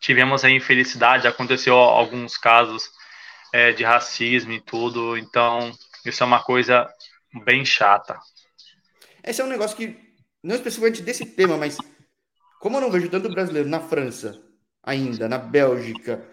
tivemos 0.00 0.42
a 0.44 0.50
infelicidade, 0.50 1.28
aconteceu 1.28 1.74
alguns 1.76 2.36
casos 2.36 2.90
é, 3.52 3.72
de 3.72 3.84
racismo 3.84 4.52
e 4.52 4.60
tudo, 4.60 5.16
então 5.16 5.70
isso 6.04 6.22
é 6.22 6.26
uma 6.26 6.42
coisa 6.42 6.88
bem 7.44 7.64
chata. 7.64 8.18
Esse 9.22 9.40
é 9.40 9.44
um 9.44 9.48
negócio 9.48 9.76
que, 9.76 9.96
não 10.42 10.54
especificamente 10.54 11.02
desse 11.02 11.26
tema, 11.26 11.56
mas 11.56 11.76
como 12.58 12.76
eu 12.76 12.80
não 12.80 12.90
vejo 12.90 13.08
tanto 13.08 13.28
brasileiro 13.28 13.68
na 13.68 13.80
França 13.80 14.42
ainda, 14.82 15.28
na 15.28 15.38
Bélgica, 15.38 16.26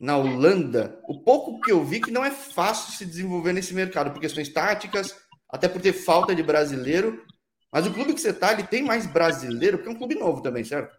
na 0.00 0.16
Holanda, 0.16 1.00
o 1.08 1.20
pouco 1.22 1.60
que 1.60 1.72
eu 1.72 1.84
vi 1.84 2.00
que 2.00 2.12
não 2.12 2.24
é 2.24 2.30
fácil 2.30 2.92
se 2.92 3.04
desenvolver 3.04 3.52
nesse 3.52 3.74
mercado, 3.74 4.12
por 4.12 4.20
questões 4.20 4.48
táticas, 4.48 5.16
até 5.50 5.68
por 5.68 5.80
ter 5.80 5.92
falta 5.92 6.34
de 6.34 6.42
brasileiro. 6.42 7.24
Mas 7.72 7.86
o 7.86 7.92
clube 7.92 8.14
que 8.14 8.20
você 8.20 8.30
está, 8.30 8.52
ele 8.52 8.62
tem 8.62 8.82
mais 8.82 9.06
brasileiro, 9.06 9.78
porque 9.78 9.90
é 9.90 9.92
um 9.92 9.98
clube 9.98 10.14
novo 10.14 10.40
também, 10.40 10.62
certo? 10.62 10.96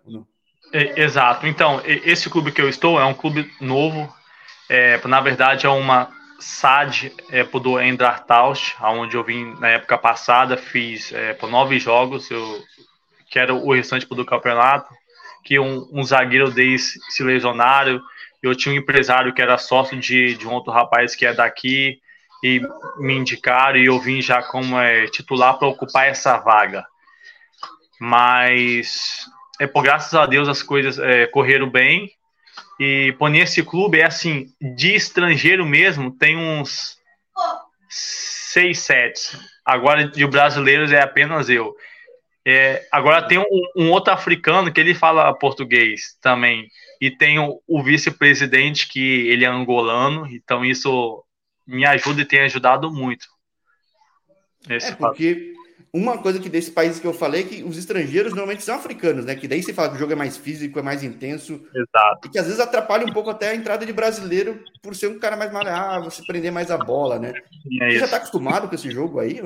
É, 0.71 1.01
exato. 1.01 1.47
Então, 1.47 1.81
esse 1.85 2.29
clube 2.29 2.51
que 2.51 2.61
eu 2.61 2.69
estou 2.69 2.99
é 2.99 3.05
um 3.05 3.13
clube 3.13 3.51
novo. 3.59 4.13
É, 4.69 4.99
na 5.07 5.19
verdade, 5.19 5.65
é 5.65 5.69
uma 5.69 6.11
SAD 6.39 7.11
é, 7.31 7.43
do 7.43 7.81
Endrartaust, 7.81 8.75
onde 8.81 9.17
eu 9.17 9.23
vim 9.23 9.55
na 9.59 9.69
época 9.69 9.97
passada, 9.97 10.55
fiz 10.57 11.11
é, 11.11 11.33
por 11.33 11.49
nove 11.49 11.79
jogos, 11.79 12.29
eu, 12.29 12.63
que 13.29 13.39
era 13.39 13.53
o 13.53 13.73
restante 13.73 14.07
do 14.07 14.25
campeonato, 14.25 14.93
que 15.43 15.59
um, 15.59 15.87
um 15.91 16.03
zagueiro 16.03 16.51
desse 16.51 16.99
se 17.09 17.23
lesionaram, 17.23 18.01
eu 18.41 18.55
tinha 18.55 18.73
um 18.73 18.77
empresário 18.77 19.33
que 19.33 19.41
era 19.41 19.57
sócio 19.57 19.99
de, 19.99 20.35
de 20.35 20.47
um 20.47 20.53
outro 20.53 20.71
rapaz 20.71 21.15
que 21.15 21.25
é 21.25 21.33
daqui 21.33 21.99
e 22.43 22.61
me 22.97 23.15
indicaram 23.15 23.77
e 23.77 23.87
eu 23.87 23.99
vim 23.99 24.21
já 24.21 24.41
como 24.41 24.79
é, 24.79 25.07
titular 25.07 25.57
para 25.57 25.67
ocupar 25.67 26.07
essa 26.07 26.37
vaga. 26.37 26.85
Mas, 27.99 29.25
é, 29.59 29.67
por 29.67 29.83
graças 29.83 30.13
a 30.13 30.25
Deus, 30.25 30.47
as 30.47 30.63
coisas 30.63 30.97
é, 30.97 31.27
correram 31.27 31.69
bem. 31.69 32.09
E 32.79 33.13
por 33.19 33.29
nesse 33.29 33.61
clube 33.61 33.99
é 33.99 34.05
assim, 34.05 34.53
de 34.61 34.95
estrangeiro 34.95 35.65
mesmo, 35.65 36.11
tem 36.11 36.37
uns 36.37 36.97
seis 37.89 38.79
sets. 38.79 39.37
Agora 39.65 40.07
de 40.07 40.25
brasileiros 40.25 40.91
é 40.91 41.01
apenas 41.01 41.49
eu. 41.49 41.75
É, 42.45 42.87
agora 42.91 43.27
tem 43.27 43.37
um, 43.37 43.45
um, 43.75 43.91
outro 43.91 44.13
africano 44.13 44.71
que 44.71 44.79
ele 44.79 44.95
fala 44.95 45.33
português 45.33 46.17
também 46.21 46.67
e 47.01 47.11
tem 47.11 47.37
o, 47.37 47.61
o 47.67 47.83
vice-presidente 47.83 48.87
que 48.87 49.27
ele 49.27 49.43
é 49.43 49.47
angolano, 49.47 50.25
então 50.27 50.63
isso 50.63 51.23
me 51.67 51.85
ajuda 51.85 52.21
e 52.21 52.25
tem 52.25 52.39
ajudado 52.39 52.91
muito. 52.91 53.27
é 54.67 54.95
porque 54.95 55.53
uma 55.93 56.17
coisa 56.19 56.39
que 56.39 56.49
desses 56.49 56.69
países 56.69 56.99
que 56.99 57.07
eu 57.07 57.13
falei 57.13 57.41
é 57.41 57.43
que 57.43 57.63
os 57.63 57.77
estrangeiros 57.77 58.31
normalmente 58.31 58.63
são 58.63 58.75
africanos, 58.75 59.25
né? 59.25 59.35
Que 59.35 59.47
daí 59.47 59.63
você 59.63 59.73
fala 59.73 59.89
que 59.89 59.95
o 59.95 59.99
jogo 59.99 60.13
é 60.13 60.15
mais 60.15 60.37
físico, 60.37 60.77
é 60.77 60.81
mais 60.81 61.03
intenso. 61.03 61.61
Exato. 61.73 62.27
E 62.27 62.29
que 62.29 62.37
às 62.37 62.45
vezes 62.45 62.59
atrapalha 62.59 63.05
um 63.05 63.13
pouco 63.13 63.29
até 63.29 63.49
a 63.49 63.55
entrada 63.55 63.85
de 63.85 63.93
brasileiro 63.93 64.63
por 64.81 64.95
ser 64.95 65.07
um 65.07 65.19
cara 65.19 65.35
mais 65.35 65.51
maleável, 65.51 66.09
você 66.09 66.23
prender 66.25 66.51
mais 66.51 66.69
a 66.69 66.77
bola, 66.77 67.17
né? 67.17 67.33
É 67.81 67.89
você 67.89 67.99
já 67.99 68.07
tá 68.07 68.17
acostumado 68.17 68.67
com 68.67 68.75
esse 68.75 68.91
jogo 68.91 69.19
aí? 69.19 69.41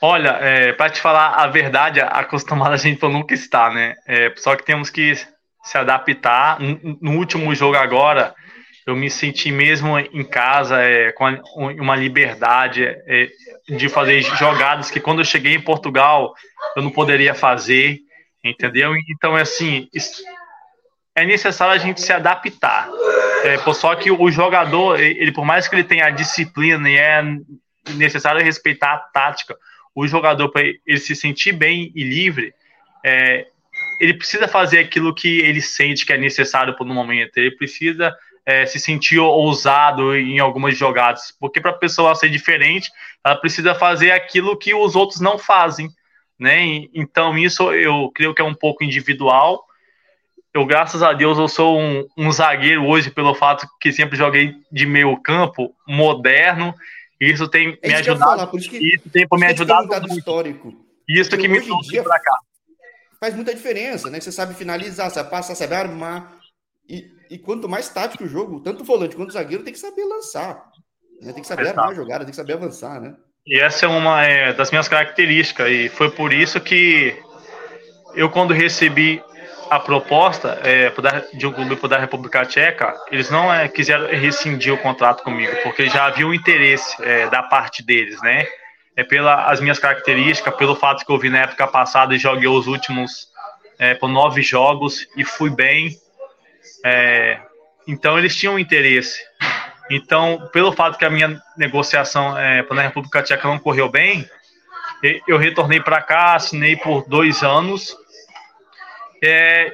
Olha, 0.00 0.30
é, 0.40 0.72
para 0.72 0.90
te 0.90 1.00
falar 1.00 1.34
a 1.34 1.46
verdade, 1.48 2.00
acostumado 2.00 2.72
a 2.72 2.76
gente 2.76 3.02
nunca 3.02 3.34
está, 3.34 3.70
né? 3.70 3.96
É, 4.06 4.32
só 4.36 4.56
que 4.56 4.64
temos 4.64 4.88
que 4.88 5.14
se 5.14 5.76
adaptar. 5.76 6.58
No 7.00 7.18
último 7.18 7.54
jogo 7.54 7.76
agora, 7.76 8.34
eu 8.86 8.96
me 8.96 9.10
senti 9.10 9.52
mesmo 9.52 9.98
em 9.98 10.24
casa 10.24 10.80
é, 10.80 11.12
com 11.12 11.26
uma 11.78 11.96
liberdade 11.96 12.84
é, 12.84 13.28
de 13.68 13.88
fazer 13.88 14.22
jogadas 14.22 14.90
que 14.90 15.00
quando 15.00 15.20
eu 15.20 15.24
cheguei 15.24 15.54
em 15.54 15.60
Portugal 15.60 16.34
eu 16.76 16.82
não 16.82 16.90
poderia 16.90 17.34
fazer, 17.34 17.98
entendeu? 18.42 18.94
Então, 19.08 19.36
é 19.36 19.42
assim, 19.42 19.88
é 21.14 21.24
necessário 21.24 21.74
a 21.74 21.78
gente 21.78 22.00
se 22.00 22.12
adaptar. 22.12 22.88
É, 23.44 23.58
só 23.72 23.94
que 23.94 24.10
o 24.10 24.30
jogador, 24.30 24.98
ele 25.00 25.32
por 25.32 25.44
mais 25.44 25.68
que 25.68 25.74
ele 25.74 25.84
tenha 25.84 26.06
a 26.06 26.10
disciplina 26.10 26.88
e 26.88 26.96
é 26.96 27.22
necessário 27.94 28.42
respeitar 28.42 28.94
a 28.94 28.98
tática, 28.98 29.56
o 29.94 30.06
jogador 30.06 30.50
para 30.50 30.62
ele 30.62 30.98
se 30.98 31.16
sentir 31.16 31.52
bem 31.52 31.90
e 31.94 32.04
livre, 32.04 32.54
é, 33.04 33.46
ele 34.00 34.14
precisa 34.14 34.48
fazer 34.48 34.78
aquilo 34.78 35.14
que 35.14 35.40
ele 35.40 35.60
sente 35.60 36.06
que 36.06 36.12
é 36.12 36.18
necessário 36.18 36.76
por 36.76 36.86
um 36.86 36.94
momento. 36.94 37.36
Ele 37.36 37.50
precisa 37.50 38.16
é, 38.44 38.66
se 38.66 38.78
sentir 38.78 39.18
ousado 39.18 40.16
em 40.16 40.38
algumas 40.38 40.76
jogadas, 40.76 41.34
porque 41.38 41.60
para 41.60 41.70
a 41.70 41.78
pessoa 41.78 42.14
ser 42.14 42.28
diferente, 42.28 42.90
ela 43.24 43.36
precisa 43.36 43.74
fazer 43.74 44.10
aquilo 44.10 44.56
que 44.56 44.74
os 44.74 44.96
outros 44.96 45.20
não 45.20 45.38
fazem, 45.38 45.88
né? 46.38 46.86
Então 46.94 47.36
isso 47.36 47.72
eu 47.72 48.10
creio 48.14 48.34
que 48.34 48.42
é 48.42 48.44
um 48.44 48.54
pouco 48.54 48.82
individual. 48.84 49.64
Eu, 50.52 50.66
graças 50.66 51.02
a 51.02 51.12
Deus, 51.12 51.38
eu 51.38 51.46
sou 51.46 51.78
um, 51.78 52.06
um 52.16 52.32
zagueiro 52.32 52.84
hoje 52.86 53.10
pelo 53.10 53.34
fato 53.34 53.68
que 53.80 53.92
sempre 53.92 54.16
joguei 54.16 54.56
de 54.72 54.84
meio 54.84 55.16
campo, 55.18 55.72
moderno. 55.86 56.74
Isso 57.20 57.46
tem 57.46 57.78
é 57.82 57.88
me 57.88 57.94
ajudado. 57.94 58.38
Falar, 58.38 58.50
isso, 58.56 58.70
que, 58.70 58.78
isso 58.78 59.10
tem 59.10 59.26
me 59.30 59.46
ajudado 59.46 59.86
muito. 59.86 60.18
histórico. 60.18 60.74
Isso 61.08 61.36
que 61.36 61.46
me 61.46 61.60
trouxe 61.60 62.02
para 62.02 62.18
cá 62.18 62.40
faz 63.20 63.34
muita 63.34 63.54
diferença, 63.54 64.08
né? 64.08 64.18
Você 64.18 64.32
sabe 64.32 64.54
finalizar, 64.54 65.10
sabe 65.10 65.30
passar, 65.30 65.54
sabe 65.54 65.74
armar. 65.74 66.39
E, 66.90 67.10
e 67.30 67.38
quanto 67.38 67.68
mais 67.68 67.88
tático 67.88 68.24
o 68.24 68.28
jogo, 68.28 68.60
tanto 68.60 68.82
o 68.82 68.84
volante 68.84 69.16
quanto 69.16 69.30
o 69.30 69.32
zagueiro 69.32 69.62
tem 69.62 69.72
que 69.72 69.78
saber 69.78 70.04
lançar. 70.04 70.62
Né? 71.22 71.32
Tem 71.32 71.42
que 71.42 71.48
saber 71.48 71.62
Exato. 71.62 71.80
armar 71.80 71.92
a 71.92 71.96
jogada, 71.96 72.24
tem 72.24 72.30
que 72.30 72.36
saber 72.36 72.54
avançar, 72.54 73.00
né? 73.00 73.14
E 73.46 73.58
essa 73.58 73.86
é 73.86 73.88
uma 73.88 74.22
é, 74.24 74.52
das 74.52 74.70
minhas 74.70 74.88
características. 74.88 75.68
E 75.70 75.88
foi 75.88 76.10
por 76.10 76.32
isso 76.32 76.60
que 76.60 77.16
eu, 78.14 78.28
quando 78.28 78.52
recebi 78.52 79.22
a 79.70 79.78
proposta 79.78 80.60
é, 80.64 80.92
de 81.32 81.46
um 81.46 81.52
clube 81.52 81.88
da 81.88 81.98
República 81.98 82.44
Tcheca, 82.44 82.94
eles 83.10 83.30
não 83.30 83.52
é, 83.52 83.68
quiseram 83.68 84.06
rescindir 84.08 84.74
o 84.74 84.78
contrato 84.78 85.22
comigo, 85.22 85.52
porque 85.62 85.88
já 85.88 86.06
havia 86.06 86.26
um 86.26 86.34
interesse 86.34 87.00
é, 87.02 87.28
da 87.30 87.42
parte 87.42 87.82
deles, 87.82 88.20
né? 88.20 88.46
é 89.00 89.04
pelas 89.04 89.60
minhas 89.60 89.78
características, 89.78 90.54
pelo 90.56 90.76
fato 90.76 91.04
que 91.04 91.12
eu 91.12 91.18
vi 91.18 91.30
na 91.30 91.38
época 91.38 91.66
passada 91.66 92.14
e 92.14 92.18
joguei 92.18 92.48
os 92.48 92.66
últimos 92.66 93.28
é, 93.78 93.94
por 93.94 94.08
nove 94.08 94.42
jogos 94.42 95.06
e 95.16 95.24
fui 95.24 95.50
bem. 95.50 95.96
É, 96.84 97.40
então 97.86 98.18
eles 98.18 98.34
tinham 98.36 98.58
interesse. 98.58 99.20
Então, 99.90 100.48
pelo 100.52 100.72
fato 100.72 100.96
que 100.96 101.04
a 101.04 101.10
minha 101.10 101.40
negociação 101.56 102.38
é, 102.38 102.64
na 102.70 102.82
República 102.82 103.22
Tcheca 103.22 103.48
não 103.48 103.58
correu 103.58 103.88
bem, 103.88 104.28
eu 105.26 105.38
retornei 105.38 105.80
para 105.80 106.02
cá, 106.02 106.34
assinei 106.34 106.76
por 106.76 107.08
dois 107.08 107.42
anos. 107.42 107.96
É, 109.22 109.72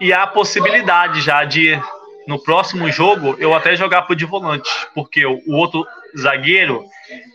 e 0.00 0.12
há 0.12 0.24
a 0.24 0.26
possibilidade 0.26 1.20
já 1.22 1.44
de, 1.44 1.78
no 2.26 2.42
próximo 2.42 2.90
jogo, 2.90 3.34
eu 3.38 3.54
até 3.54 3.74
jogar 3.74 4.02
por 4.02 4.14
de 4.14 4.24
volante, 4.24 4.70
porque 4.94 5.24
o, 5.24 5.40
outro 5.48 5.86
zagueiro 6.16 6.84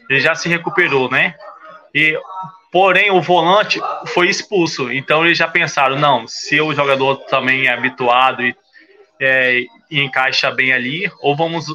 ele 0.10 0.20
já 0.20 0.36
se 0.36 0.48
recuperou, 0.48 1.10
né? 1.10 1.36
E 1.94 2.18
porém 2.72 3.12
o 3.12 3.22
volante 3.22 3.82
foi 4.08 4.30
expulso, 4.30 4.92
então 4.92 5.26
eles 5.26 5.38
já 5.38 5.48
pensaram, 5.48 5.98
não, 5.98 6.28
se 6.28 6.62
o 6.62 6.74
jogador 6.74 7.18
também 7.26 7.68
é 7.68 7.74
habituado 7.74 8.42
e, 8.44 8.56
é, 9.22 9.64
encaixa 9.90 10.50
bem 10.52 10.74
ali, 10.74 11.12
ou 11.22 11.36
vamos 11.36 11.68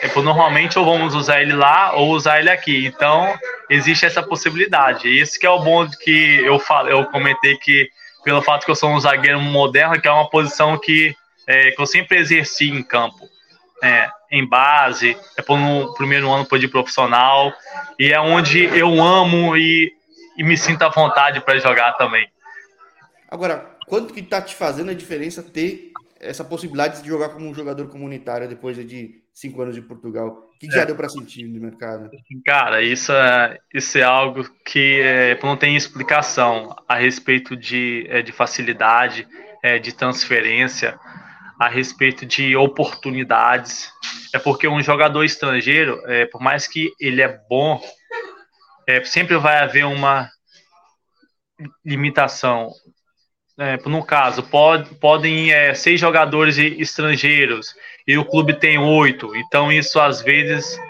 é, 0.00 0.08
normalmente 0.20 0.78
ou 0.78 0.84
vamos 0.84 1.14
usar 1.14 1.42
ele 1.42 1.52
lá 1.52 1.92
ou 1.94 2.10
usar 2.10 2.38
ele 2.38 2.50
aqui. 2.50 2.86
Então 2.86 3.36
existe 3.68 4.06
essa 4.06 4.22
possibilidade. 4.22 5.08
Esse 5.08 5.38
que 5.38 5.46
é 5.46 5.50
o 5.50 5.60
bom 5.60 5.88
que 5.88 6.40
eu 6.44 6.58
falo, 6.58 6.88
eu 6.88 7.04
comentei 7.06 7.56
que 7.56 7.88
pelo 8.24 8.42
fato 8.42 8.64
que 8.64 8.70
eu 8.70 8.76
sou 8.76 8.90
um 8.90 9.00
zagueiro 9.00 9.40
moderno, 9.40 10.00
que 10.00 10.06
é 10.06 10.12
uma 10.12 10.28
posição 10.28 10.78
que, 10.78 11.14
é, 11.46 11.70
que 11.70 11.80
eu 11.80 11.86
sempre 11.86 12.18
exerci 12.18 12.70
em 12.70 12.82
campo. 12.82 13.28
É, 13.82 14.10
em 14.30 14.46
base, 14.46 15.16
depois 15.34 15.58
no 15.58 15.94
primeiro 15.94 16.30
ano 16.30 16.46
de 16.58 16.68
profissional, 16.68 17.52
e 17.98 18.12
é 18.12 18.20
onde 18.20 18.64
eu 18.78 19.02
amo 19.02 19.56
e, 19.56 19.90
e 20.36 20.44
me 20.44 20.56
sinto 20.56 20.82
à 20.82 20.90
vontade 20.90 21.40
para 21.40 21.58
jogar 21.58 21.94
também. 21.94 22.28
Agora, 23.28 23.70
quanto 23.86 24.12
que 24.12 24.22
tá 24.22 24.40
te 24.40 24.54
fazendo 24.54 24.90
a 24.90 24.94
diferença 24.94 25.42
ter 25.42 25.89
essa 26.20 26.44
possibilidade 26.44 27.02
de 27.02 27.08
jogar 27.08 27.30
como 27.30 27.48
um 27.48 27.54
jogador 27.54 27.88
comunitário 27.88 28.48
depois 28.48 28.76
de 28.76 29.22
cinco 29.32 29.62
anos 29.62 29.74
de 29.74 29.82
Portugal? 29.82 30.50
que, 30.60 30.68
que 30.68 30.74
é. 30.74 30.78
já 30.80 30.84
deu 30.84 30.94
para 30.94 31.08
sentir 31.08 31.48
no 31.48 31.58
mercado? 31.58 32.10
Cara, 32.44 32.82
isso 32.82 33.12
é, 33.12 33.58
isso 33.72 33.96
é 33.96 34.02
algo 34.02 34.44
que 34.64 35.00
é, 35.00 35.38
não 35.42 35.56
tem 35.56 35.74
explicação 35.74 36.76
a 36.86 36.96
respeito 36.96 37.56
de, 37.56 38.06
é, 38.10 38.20
de 38.20 38.30
facilidade, 38.30 39.26
é, 39.62 39.78
de 39.78 39.92
transferência, 39.92 41.00
a 41.58 41.66
respeito 41.66 42.26
de 42.26 42.54
oportunidades. 42.54 43.90
É 44.34 44.38
porque 44.38 44.68
um 44.68 44.82
jogador 44.82 45.24
estrangeiro, 45.24 45.98
é, 46.06 46.26
por 46.26 46.42
mais 46.42 46.68
que 46.68 46.92
ele 47.00 47.22
é 47.22 47.40
bom, 47.48 47.80
é, 48.86 49.02
sempre 49.02 49.38
vai 49.38 49.60
haver 49.60 49.86
uma 49.86 50.28
limitação. 51.82 52.70
É, 53.62 53.76
no 53.86 54.02
caso, 54.02 54.42
pode, 54.42 54.94
podem 54.94 55.52
é, 55.52 55.74
seis 55.74 56.00
jogadores 56.00 56.56
estrangeiros 56.56 57.74
e 58.06 58.16
o 58.16 58.24
clube 58.24 58.54
tem 58.54 58.78
oito, 58.78 59.36
então 59.36 59.70
isso 59.70 60.00
às 60.00 60.22
vezes 60.22 60.80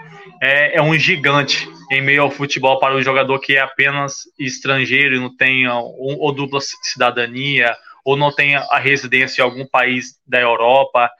é, 0.40 0.76
é, 0.76 0.80
um 0.80 0.96
gigante 0.96 1.68
em 1.90 2.00
meio 2.00 2.22
ao 2.22 2.30
futebol 2.30 2.78
para 2.78 2.94
um 2.94 3.02
jogador 3.02 3.40
que 3.40 3.56
é 3.56 3.60
apenas 3.60 4.18
estrangeiro 4.38 5.16
e 5.16 5.18
não 5.18 5.36
tem 5.36 5.68
um, 5.68 5.80
ou 6.20 6.32
dupla 6.32 6.60
cidadania 6.60 7.76
ou 8.04 8.16
não 8.16 8.32
tem 8.32 8.54
a 8.54 8.78
residência 8.78 9.42
em 9.42 9.44
algum 9.44 9.66
país 9.66 10.20
da 10.24 10.40
Europa. 10.40 11.10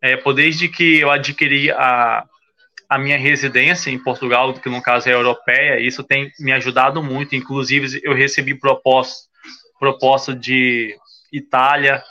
É, 0.00 0.16
desde 0.32 0.70
que 0.70 1.00
eu 1.00 1.10
adquiri 1.10 1.70
a, 1.70 2.24
a 2.88 2.98
minha 2.98 3.18
residência 3.18 3.90
em 3.90 3.98
Portugal, 3.98 4.54
que 4.54 4.70
no 4.70 4.80
caso 4.80 5.10
é 5.10 5.12
europeia, 5.12 5.78
isso 5.78 6.02
tem 6.02 6.32
me 6.40 6.52
ajudado 6.52 7.02
muito. 7.02 7.36
Inclusive, 7.36 8.00
eu 8.02 8.14
recebi 8.14 8.54
proposta, 8.54 9.28
proposta 9.78 10.34
de 10.34 10.96
Itália 11.32 12.02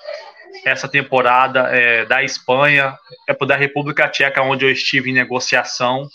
essa 0.63 0.87
temporada, 0.87 1.69
é, 1.75 2.05
da 2.05 2.23
Espanha, 2.23 2.97
é 3.27 3.45
da 3.45 3.55
República 3.55 4.07
Tcheca, 4.07 4.41
onde 4.41 4.65
eu 4.65 4.71
estive 4.71 5.09
em 5.09 5.13
negociação, 5.13 6.07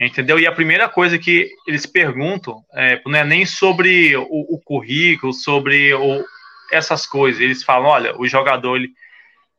entendeu? 0.00 0.38
E 0.38 0.46
a 0.46 0.52
primeira 0.52 0.88
coisa 0.88 1.18
que 1.18 1.50
eles 1.66 1.86
perguntam 1.86 2.62
é, 2.74 3.00
não 3.06 3.18
é 3.18 3.24
nem 3.24 3.46
sobre 3.46 4.16
o, 4.16 4.54
o 4.54 4.60
currículo, 4.64 5.32
sobre 5.32 5.94
o, 5.94 6.24
essas 6.72 7.06
coisas. 7.06 7.40
Eles 7.40 7.62
falam, 7.62 7.88
olha, 7.88 8.18
o 8.18 8.26
jogador 8.26 8.76
ele, 8.76 8.90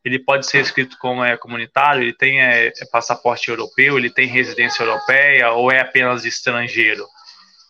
ele 0.03 0.19
pode 0.19 0.47
ser 0.47 0.61
escrito 0.61 0.97
como 0.99 1.23
é 1.23 1.37
comunitário, 1.37 2.01
ele 2.01 2.13
tem 2.13 2.41
é, 2.41 2.67
é 2.67 2.85
passaporte 2.91 3.49
europeu, 3.49 3.97
ele 3.97 4.09
tem 4.09 4.27
residência 4.27 4.83
europeia 4.83 5.51
ou 5.51 5.71
é 5.71 5.79
apenas 5.79 6.25
estrangeiro, 6.25 7.05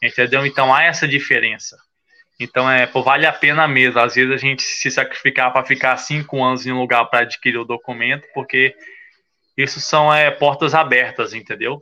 entendeu? 0.01 0.45
Então 0.45 0.73
há 0.73 0.83
essa 0.83 1.07
diferença. 1.07 1.77
Então 2.43 2.69
é, 2.69 2.87
pô, 2.87 3.03
vale 3.03 3.25
a 3.25 3.33
pena 3.33 3.67
mesmo. 3.67 3.99
Às 3.99 4.15
vezes 4.15 4.33
a 4.33 4.37
gente 4.37 4.63
se 4.63 4.89
sacrificar 4.89 5.51
para 5.53 5.65
ficar 5.65 5.97
cinco 5.97 6.43
anos 6.43 6.65
em 6.65 6.71
um 6.71 6.79
lugar 6.79 7.05
para 7.05 7.19
adquirir 7.19 7.57
o 7.57 7.65
documento, 7.65 8.27
porque 8.33 8.75
isso 9.55 9.79
são 9.79 10.13
é, 10.13 10.31
portas 10.31 10.73
abertas, 10.73 11.33
entendeu? 11.33 11.81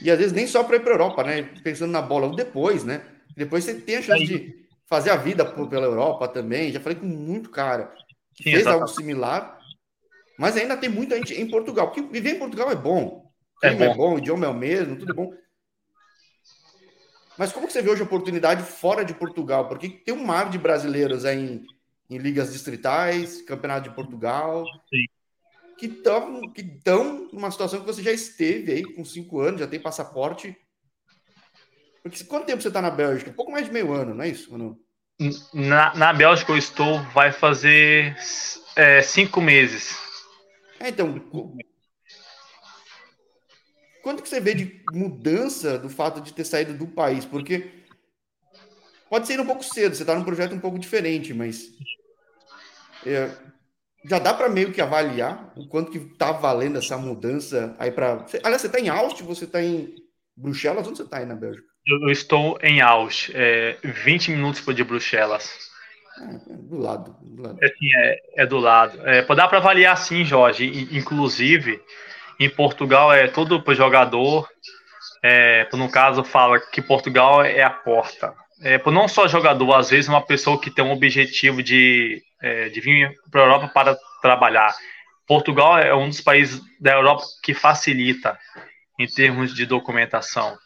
E 0.00 0.10
às 0.10 0.18
vezes 0.18 0.32
nem 0.32 0.46
só 0.46 0.64
para 0.64 0.76
ir 0.76 0.80
para 0.80 0.92
Europa, 0.92 1.22
né? 1.22 1.42
Pensando 1.62 1.92
na 1.92 2.02
bola, 2.02 2.34
depois, 2.34 2.84
né? 2.84 3.02
Depois 3.36 3.64
você 3.64 3.74
tem 3.74 3.96
a 3.96 4.02
chance 4.02 4.26
de 4.26 4.62
fazer 4.88 5.10
a 5.10 5.16
vida 5.16 5.44
pela 5.44 5.86
Europa 5.86 6.28
também. 6.28 6.72
Já 6.72 6.80
falei 6.80 6.98
com 6.98 7.06
muito 7.06 7.50
cara 7.50 7.92
que 8.34 8.42
Sim, 8.42 8.50
fez 8.50 8.60
exatamente. 8.62 8.82
algo 8.82 8.94
similar, 8.94 9.58
mas 10.38 10.56
ainda 10.56 10.76
tem 10.76 10.88
muita 10.88 11.16
gente 11.16 11.34
em 11.34 11.48
Portugal. 11.48 11.88
Porque 11.90 12.02
viver 12.02 12.30
em 12.30 12.38
Portugal 12.38 12.70
é 12.70 12.74
bom. 12.74 13.30
É 13.62 13.72
bom. 13.72 13.84
é 13.84 13.94
bom, 13.94 14.14
o 14.14 14.18
idioma 14.18 14.44
é 14.44 14.48
o 14.48 14.54
mesmo, 14.54 14.96
tudo 14.96 15.14
bom. 15.14 15.32
Mas 17.38 17.52
como 17.52 17.66
que 17.66 17.72
você 17.72 17.82
vê 17.82 17.90
hoje 17.90 18.02
a 18.02 18.04
oportunidade 18.04 18.62
fora 18.62 19.04
de 19.04 19.14
Portugal? 19.14 19.68
Porque 19.68 19.88
tem 19.88 20.14
um 20.14 20.24
mar 20.24 20.50
de 20.50 20.58
brasileiros 20.58 21.24
aí 21.24 21.38
em, 21.38 21.66
em 22.10 22.18
ligas 22.18 22.52
distritais, 22.52 23.42
campeonato 23.42 23.88
de 23.88 23.94
Portugal, 23.94 24.64
Sim. 24.90 25.06
que 25.78 25.86
estão 25.86 26.40
que 26.52 26.62
numa 27.32 27.50
situação 27.50 27.80
que 27.80 27.86
você 27.86 28.02
já 28.02 28.12
esteve 28.12 28.72
aí 28.72 28.84
com 28.84 29.04
cinco 29.04 29.40
anos, 29.40 29.60
já 29.60 29.66
tem 29.66 29.80
passaporte. 29.80 30.56
Porque 32.02 32.22
quanto 32.24 32.46
tempo 32.46 32.60
você 32.60 32.68
está 32.68 32.82
na 32.82 32.90
Bélgica? 32.90 33.32
Pouco 33.32 33.52
mais 33.52 33.66
de 33.66 33.72
meio 33.72 33.92
ano, 33.92 34.14
não 34.14 34.24
é 34.24 34.28
isso? 34.28 34.56
Não? 34.56 34.76
Na, 35.54 35.94
na 35.94 36.12
Bélgica 36.12 36.52
eu 36.52 36.58
estou, 36.58 37.00
vai 37.14 37.30
fazer 37.30 38.16
é, 38.74 39.00
cinco 39.02 39.40
meses. 39.40 39.96
É, 40.80 40.88
então, 40.88 41.14
quanto 44.02 44.22
que 44.22 44.28
você 44.28 44.40
vê 44.40 44.54
de 44.54 44.82
mudança 44.92 45.78
do 45.78 45.88
fato 45.88 46.20
de 46.20 46.32
ter 46.32 46.44
saído 46.44 46.74
do 46.74 46.86
país? 46.86 47.24
Porque 47.24 47.70
pode 49.08 49.26
ser 49.26 49.40
um 49.40 49.46
pouco 49.46 49.62
cedo, 49.62 49.94
você 49.94 50.02
está 50.02 50.14
num 50.14 50.24
projeto 50.24 50.54
um 50.54 50.60
pouco 50.60 50.78
diferente, 50.78 51.32
mas 51.32 51.68
é, 53.06 53.30
já 54.04 54.18
dá 54.18 54.34
para 54.34 54.48
meio 54.48 54.72
que 54.72 54.80
avaliar 54.80 55.52
o 55.56 55.66
quanto 55.68 55.90
que 55.90 55.98
está 55.98 56.32
valendo 56.32 56.78
essa 56.78 56.98
mudança 56.98 57.74
aí 57.78 57.90
para. 57.90 58.26
Aliás, 58.42 58.60
você 58.60 58.66
está 58.66 58.80
em 58.80 58.88
Aalst, 58.88 59.22
você 59.22 59.44
está 59.44 59.62
em 59.62 59.94
Bruxelas, 60.36 60.86
onde 60.86 60.96
você 60.96 61.04
está 61.04 61.18
aí 61.18 61.26
na 61.26 61.34
Bélgica? 61.34 61.66
Eu 61.86 62.10
estou 62.10 62.58
em 62.62 62.80
Aus, 62.80 63.30
é, 63.34 63.76
20 63.82 64.30
minutos 64.30 64.62
de 64.74 64.84
Bruxelas. 64.84 65.52
É, 66.20 66.54
do 66.54 66.78
lado. 66.78 67.16
Do 67.20 67.42
lado. 67.42 67.58
É, 67.60 67.66
é, 67.66 68.42
é 68.42 68.46
do 68.46 68.58
lado. 68.58 69.00
É, 69.06 69.22
dá 69.22 69.48
para 69.48 69.58
avaliar 69.58 69.96
sim, 69.96 70.24
Jorge. 70.24 70.64
Inclusive, 70.96 71.80
em 72.38 72.48
Portugal 72.48 73.12
é 73.12 73.28
todo 73.28 73.62
para 73.62 73.74
jogador. 73.74 74.48
É, 75.22 75.68
no 75.72 75.90
caso, 75.90 76.24
fala 76.24 76.58
que 76.58 76.82
Portugal 76.82 77.44
é 77.44 77.62
a 77.62 77.70
porta. 77.70 78.34
É, 78.60 78.80
não 78.90 79.08
só 79.08 79.26
jogador, 79.26 79.74
às 79.74 79.90
vezes 79.90 80.08
uma 80.08 80.24
pessoa 80.24 80.60
que 80.60 80.70
tem 80.70 80.84
um 80.84 80.92
objetivo 80.92 81.62
de, 81.62 82.22
é, 82.40 82.68
de 82.68 82.80
vir 82.80 83.12
para 83.30 83.40
a 83.40 83.44
Europa 83.44 83.68
para 83.68 83.96
trabalhar. 84.20 84.74
Portugal 85.26 85.78
é 85.78 85.94
um 85.94 86.08
dos 86.08 86.20
países 86.20 86.60
da 86.80 86.92
Europa 86.92 87.24
que 87.42 87.54
facilita 87.54 88.38
em 88.98 89.06
termos 89.06 89.54
de 89.54 89.66
documentação. 89.66 90.56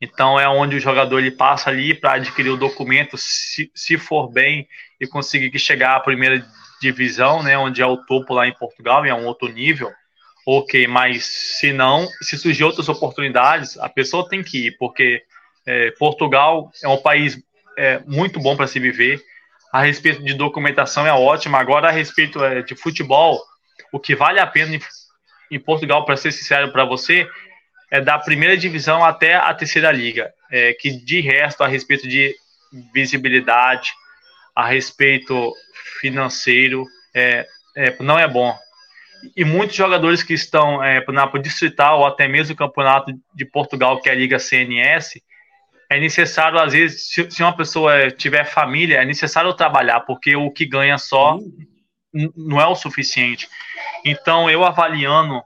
Então 0.00 0.38
é 0.38 0.46
onde 0.48 0.76
o 0.76 0.80
jogador 0.80 1.18
ele 1.18 1.30
passa 1.30 1.70
ali 1.70 1.94
para 1.94 2.14
adquirir 2.14 2.50
o 2.50 2.56
documento, 2.56 3.16
se, 3.16 3.70
se 3.74 3.96
for 3.96 4.30
bem 4.30 4.68
e 5.00 5.06
conseguir 5.06 5.58
chegar 5.58 5.96
à 5.96 6.00
primeira 6.00 6.44
divisão, 6.80 7.42
né, 7.42 7.56
onde 7.56 7.80
é 7.80 7.86
o 7.86 7.96
topo 7.96 8.34
lá 8.34 8.46
em 8.46 8.54
Portugal, 8.54 9.06
e 9.06 9.08
é 9.08 9.14
um 9.14 9.24
outro 9.24 9.48
nível. 9.48 9.90
Ok, 10.48 10.86
mas 10.86 11.24
se 11.24 11.72
não, 11.72 12.08
se 12.22 12.38
surgir 12.38 12.62
outras 12.62 12.88
oportunidades, 12.88 13.76
a 13.78 13.88
pessoa 13.88 14.28
tem 14.28 14.44
que 14.44 14.68
ir, 14.68 14.76
porque 14.78 15.24
é, 15.66 15.90
Portugal 15.98 16.70
é 16.84 16.86
um 16.86 16.98
país 16.98 17.36
é, 17.76 18.00
muito 18.06 18.38
bom 18.38 18.56
para 18.56 18.68
se 18.68 18.78
viver. 18.78 19.20
A 19.72 19.82
respeito 19.82 20.22
de 20.22 20.34
documentação 20.34 21.04
é 21.04 21.12
ótima. 21.12 21.58
Agora, 21.58 21.88
a 21.88 21.90
respeito 21.90 22.42
é, 22.44 22.62
de 22.62 22.76
futebol, 22.76 23.42
o 23.92 23.98
que 23.98 24.14
vale 24.14 24.38
a 24.38 24.46
pena 24.46 24.76
em, 24.76 24.80
em 25.50 25.58
Portugal, 25.58 26.04
para 26.04 26.16
ser 26.16 26.30
sincero 26.30 26.70
para 26.70 26.84
você, 26.84 27.28
é 27.90 28.00
da 28.00 28.16
primeira 28.16 28.56
divisão 28.56 29.04
até 29.04 29.34
a 29.34 29.52
terceira 29.52 29.90
liga, 29.90 30.32
é, 30.50 30.72
que 30.74 30.90
de 30.90 31.20
resto, 31.20 31.62
a 31.62 31.68
respeito 31.68 32.08
de 32.08 32.34
visibilidade, 32.94 33.90
a 34.54 34.64
respeito 34.66 35.52
financeiro, 36.00 36.86
é, 37.12 37.46
é, 37.76 37.96
não 38.00 38.18
é 38.18 38.28
bom. 38.28 38.56
E 39.34 39.44
muitos 39.44 39.76
jogadores 39.76 40.22
que 40.22 40.34
estão 40.34 40.82
é, 40.82 41.04
na 41.08 41.26
distrital 41.38 42.00
ou 42.00 42.06
até 42.06 42.28
mesmo 42.28 42.54
o 42.54 42.56
campeonato 42.56 43.12
de 43.34 43.44
Portugal, 43.44 44.00
que 44.00 44.08
é 44.08 44.12
a 44.12 44.14
Liga 44.14 44.38
CNS, 44.38 45.22
é 45.88 46.00
necessário, 46.00 46.58
às 46.58 46.72
vezes, 46.72 47.08
se, 47.08 47.30
se 47.30 47.42
uma 47.42 47.56
pessoa 47.56 48.10
tiver 48.10 48.44
família, 48.44 49.02
é 49.02 49.04
necessário 49.04 49.52
trabalhar, 49.54 50.00
porque 50.00 50.34
o 50.34 50.50
que 50.50 50.66
ganha 50.66 50.98
só 50.98 51.38
não 52.36 52.60
é 52.60 52.66
o 52.66 52.74
suficiente. 52.74 53.48
Então, 54.04 54.50
eu 54.50 54.64
avaliando 54.64 55.42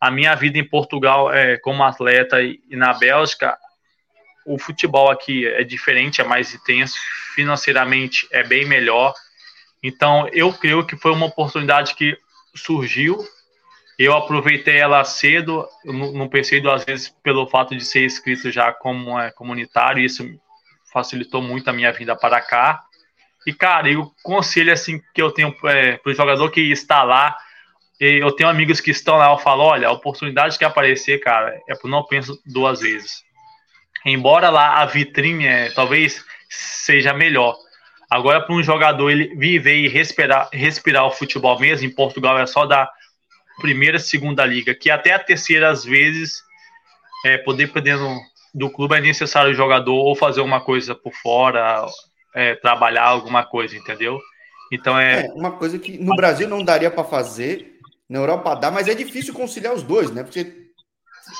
a 0.00 0.10
minha 0.10 0.34
vida 0.34 0.58
em 0.58 0.66
Portugal 0.66 1.32
é, 1.32 1.58
como 1.58 1.82
atleta 1.82 2.40
e, 2.40 2.60
e 2.70 2.76
na 2.76 2.94
Bélgica, 2.94 3.58
o 4.46 4.58
futebol 4.58 5.10
aqui 5.10 5.46
é 5.46 5.62
diferente, 5.62 6.20
é 6.20 6.24
mais 6.24 6.54
intenso, 6.54 6.98
financeiramente 7.34 8.26
é 8.32 8.42
bem 8.42 8.64
melhor. 8.64 9.14
Então, 9.82 10.28
eu 10.32 10.52
creio 10.52 10.86
que 10.86 10.96
foi 10.96 11.12
uma 11.12 11.26
oportunidade 11.26 11.94
que 11.94 12.16
surgiu. 12.54 13.18
Eu 13.98 14.14
aproveitei 14.14 14.78
ela 14.78 15.04
cedo, 15.04 15.68
não 15.84 16.28
pensei 16.28 16.60
duas 16.60 16.84
vezes 16.84 17.14
pelo 17.22 17.46
fato 17.46 17.76
de 17.76 17.84
ser 17.84 18.04
inscrito 18.04 18.50
já 18.50 18.72
como 18.72 19.18
é, 19.18 19.30
comunitário, 19.30 20.02
isso 20.02 20.24
facilitou 20.92 21.42
muito 21.42 21.68
a 21.68 21.72
minha 21.72 21.92
vinda 21.92 22.16
para 22.16 22.40
cá. 22.40 22.82
E, 23.46 23.52
cara, 23.52 23.90
o 23.98 24.10
conselho 24.22 24.72
assim 24.72 25.00
que 25.14 25.20
eu 25.20 25.30
tenho 25.30 25.54
é, 25.64 25.98
para 25.98 26.12
o 26.12 26.14
jogador 26.14 26.50
que 26.50 26.60
está 26.60 27.02
lá 27.02 27.36
eu 28.00 28.32
tenho 28.32 28.48
amigos 28.48 28.80
que 28.80 28.90
estão 28.90 29.16
lá, 29.16 29.30
eu 29.30 29.38
falo, 29.38 29.62
olha, 29.62 29.86
a 29.86 29.92
oportunidade 29.92 30.58
que 30.58 30.64
aparecer, 30.64 31.20
cara, 31.20 31.60
é 31.68 31.74
por 31.74 31.88
não 31.88 32.02
penso 32.02 32.40
duas 32.46 32.80
vezes. 32.80 33.22
Embora 34.06 34.48
lá 34.48 34.78
a 34.78 34.86
vitrine 34.86 35.46
é, 35.46 35.70
talvez 35.70 36.24
seja 36.48 37.12
melhor. 37.12 37.54
Agora, 38.10 38.40
para 38.40 38.54
um 38.54 38.62
jogador 38.62 39.08
ele 39.08 39.34
viver 39.36 39.76
e 39.76 39.88
respirar, 39.88 40.48
respirar 40.52 41.06
o 41.06 41.12
futebol 41.12 41.58
mesmo, 41.60 41.86
em 41.86 41.94
Portugal 41.94 42.36
é 42.38 42.46
só 42.46 42.66
da 42.66 42.90
primeira, 43.60 43.98
segunda 44.00 44.44
liga, 44.44 44.74
que 44.74 44.90
até 44.90 45.12
a 45.12 45.18
terceira, 45.18 45.70
às 45.70 45.84
vezes, 45.84 46.42
é, 47.24 47.38
poder 47.38 47.66
dependendo 47.66 48.08
do 48.52 48.68
clube, 48.68 48.96
é 48.96 49.00
necessário 49.00 49.52
o 49.52 49.54
jogador 49.54 49.94
ou 49.94 50.16
fazer 50.16 50.40
uma 50.40 50.60
coisa 50.60 50.94
por 50.94 51.12
fora, 51.12 51.86
é, 52.34 52.56
trabalhar 52.56 53.04
alguma 53.04 53.44
coisa, 53.44 53.76
entendeu? 53.76 54.18
Então 54.72 54.98
é... 54.98 55.26
é 55.26 55.32
uma 55.32 55.52
coisa 55.52 55.78
que 55.78 55.98
no 55.98 56.16
Brasil 56.16 56.48
não 56.48 56.64
daria 56.64 56.90
para 56.90 57.04
fazer, 57.04 57.78
na 58.08 58.18
Europa 58.18 58.54
dá, 58.56 58.70
mas 58.70 58.88
é 58.88 58.94
difícil 58.94 59.32
conciliar 59.32 59.74
os 59.74 59.82
dois, 59.82 60.10
né? 60.10 60.24
Porque 60.24 60.52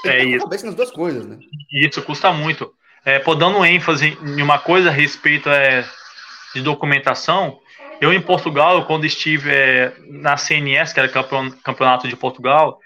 é 0.06 0.24
isso. 0.24 0.44
cabeça 0.44 0.66
nas 0.66 0.74
duas 0.74 0.90
coisas, 0.90 1.26
né? 1.26 1.38
Isso 1.72 2.02
custa 2.02 2.32
muito. 2.32 2.72
É, 3.04 3.18
pô, 3.18 3.34
dando 3.34 3.64
ênfase 3.64 4.16
em 4.22 4.42
uma 4.42 4.58
coisa 4.58 4.90
a 4.90 4.92
respeito 4.92 5.48
é, 5.48 5.84
de 6.54 6.62
documentação, 6.62 7.60
eu 8.00 8.12
em 8.12 8.20
Portugal, 8.20 8.86
quando 8.86 9.04
estive 9.04 9.50
é, 9.54 9.92
na 10.08 10.36
CNS, 10.36 10.92
que 10.92 11.00
era 11.00 11.08
campeonato 11.62 12.08
de 12.08 12.16
Portugal, 12.16 12.80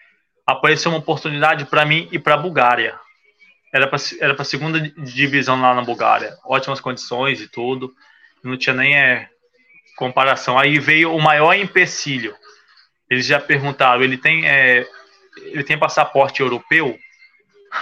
apareceu 0.45 0.91
uma 0.91 0.99
oportunidade 0.99 1.65
para 1.67 1.85
mim 1.85 2.09
e 2.11 2.19
para 2.19 2.35
a 2.35 2.39
Bulgária. 2.39 2.99
Era 3.73 3.87
para 3.87 3.99
era 4.21 4.35
a 4.37 4.45
segunda 4.45 4.81
divisão 4.81 5.61
lá 5.61 5.73
na 5.73 5.83
Bulgária. 5.83 6.37
Ótimas 6.45 6.81
condições 6.81 7.41
e 7.41 7.49
tudo. 7.49 7.93
Não 8.43 8.57
tinha 8.57 8.75
nem 8.75 8.97
é, 8.97 9.29
comparação. 9.97 10.59
Aí 10.59 10.79
veio 10.79 11.15
o 11.15 11.23
maior 11.23 11.55
empecilho. 11.55 12.35
Eles 13.09 13.27
já 13.27 13.39
perguntaram, 13.39 14.03
ele 14.03 14.19
tem, 14.19 14.49
é, 14.49 14.87
ele 15.45 15.63
tem 15.63 15.79
passaporte 15.79 16.41
europeu? 16.41 16.99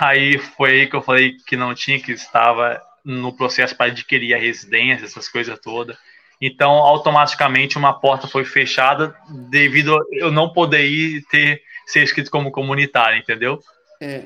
Aí 0.00 0.38
foi 0.38 0.70
aí 0.70 0.86
que 0.86 0.96
eu 0.96 1.02
falei 1.02 1.36
que 1.46 1.56
não 1.56 1.74
tinha, 1.74 2.00
que 2.00 2.12
estava 2.12 2.80
no 3.04 3.32
processo 3.36 3.76
para 3.76 3.90
adquirir 3.90 4.34
a 4.34 4.38
residência, 4.38 5.04
essas 5.04 5.28
coisas 5.28 5.58
todas. 5.58 5.96
Então, 6.40 6.70
automaticamente, 6.70 7.78
uma 7.78 7.92
porta 7.92 8.26
foi 8.26 8.44
fechada 8.44 9.14
devido 9.48 9.94
a 9.94 10.00
eu 10.12 10.30
não 10.30 10.52
poder 10.52 10.84
ir 10.84 11.22
ter 11.30 11.62
ser 11.86 12.02
escrito 12.02 12.30
como 12.30 12.50
comunitário, 12.50 13.18
entendeu? 13.18 13.58
É, 14.00 14.24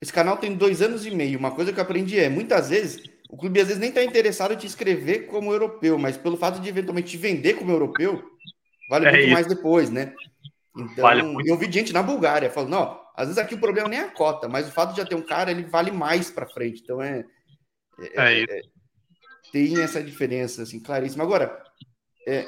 esse 0.00 0.12
canal 0.12 0.36
tem 0.36 0.54
dois 0.54 0.80
anos 0.80 1.04
e 1.04 1.10
meio. 1.10 1.38
Uma 1.38 1.50
coisa 1.50 1.72
que 1.72 1.78
eu 1.78 1.82
aprendi 1.82 2.18
é, 2.18 2.28
muitas 2.28 2.70
vezes, 2.70 3.02
o 3.28 3.36
clube 3.36 3.60
às 3.60 3.66
vezes 3.66 3.80
nem 3.80 3.90
está 3.90 4.02
interessado 4.02 4.54
em 4.54 4.56
te 4.56 4.66
escrever 4.66 5.26
como 5.26 5.52
europeu, 5.52 5.98
mas 5.98 6.16
pelo 6.16 6.36
fato 6.36 6.60
de 6.60 6.68
eventualmente 6.68 7.10
te 7.10 7.16
vender 7.16 7.54
como 7.54 7.70
europeu, 7.70 8.22
vale 8.88 9.06
é 9.06 9.10
muito 9.10 9.24
isso. 9.24 9.32
mais 9.32 9.46
depois, 9.46 9.90
né? 9.90 10.14
Então, 10.76 11.02
vale 11.02 11.22
eu 11.46 11.58
vi 11.58 11.70
gente 11.70 11.92
na 11.92 12.02
Bulgária 12.02 12.50
falando, 12.50 12.70
não, 12.70 13.00
às 13.14 13.26
vezes 13.26 13.38
aqui 13.38 13.54
o 13.54 13.60
problema 13.60 13.88
nem 13.88 13.98
é 13.98 14.04
a 14.04 14.10
cota, 14.10 14.48
mas 14.48 14.66
o 14.68 14.72
fato 14.72 14.92
de 14.92 14.98
já 14.98 15.04
ter 15.04 15.14
um 15.14 15.22
cara, 15.22 15.50
ele 15.50 15.64
vale 15.64 15.90
mais 15.90 16.30
para 16.30 16.48
frente. 16.48 16.80
Então 16.82 17.02
é, 17.02 17.24
é, 18.00 18.40
é, 18.40 18.42
é, 18.42 18.62
tem 19.52 19.80
essa 19.80 20.02
diferença 20.02 20.62
assim 20.62 20.80
claríssima. 20.80 21.24
Agora, 21.24 21.62
é, 22.26 22.46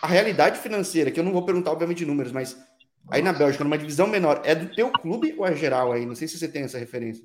a 0.00 0.06
realidade 0.06 0.58
financeira, 0.58 1.10
que 1.10 1.18
eu 1.18 1.24
não 1.24 1.32
vou 1.32 1.44
perguntar 1.44 1.72
obviamente 1.72 2.04
números, 2.04 2.32
mas 2.32 2.56
aí 3.10 3.22
na 3.22 3.32
Bélgica, 3.32 3.64
numa 3.64 3.78
divisão 3.78 4.06
menor, 4.06 4.40
é 4.44 4.54
do 4.54 4.74
teu 4.74 4.90
clube 4.90 5.34
ou 5.36 5.46
é 5.46 5.54
geral 5.54 5.92
aí? 5.92 6.06
Não 6.06 6.14
sei 6.14 6.28
se 6.28 6.38
você 6.38 6.48
tem 6.48 6.62
essa 6.62 6.78
referência. 6.78 7.24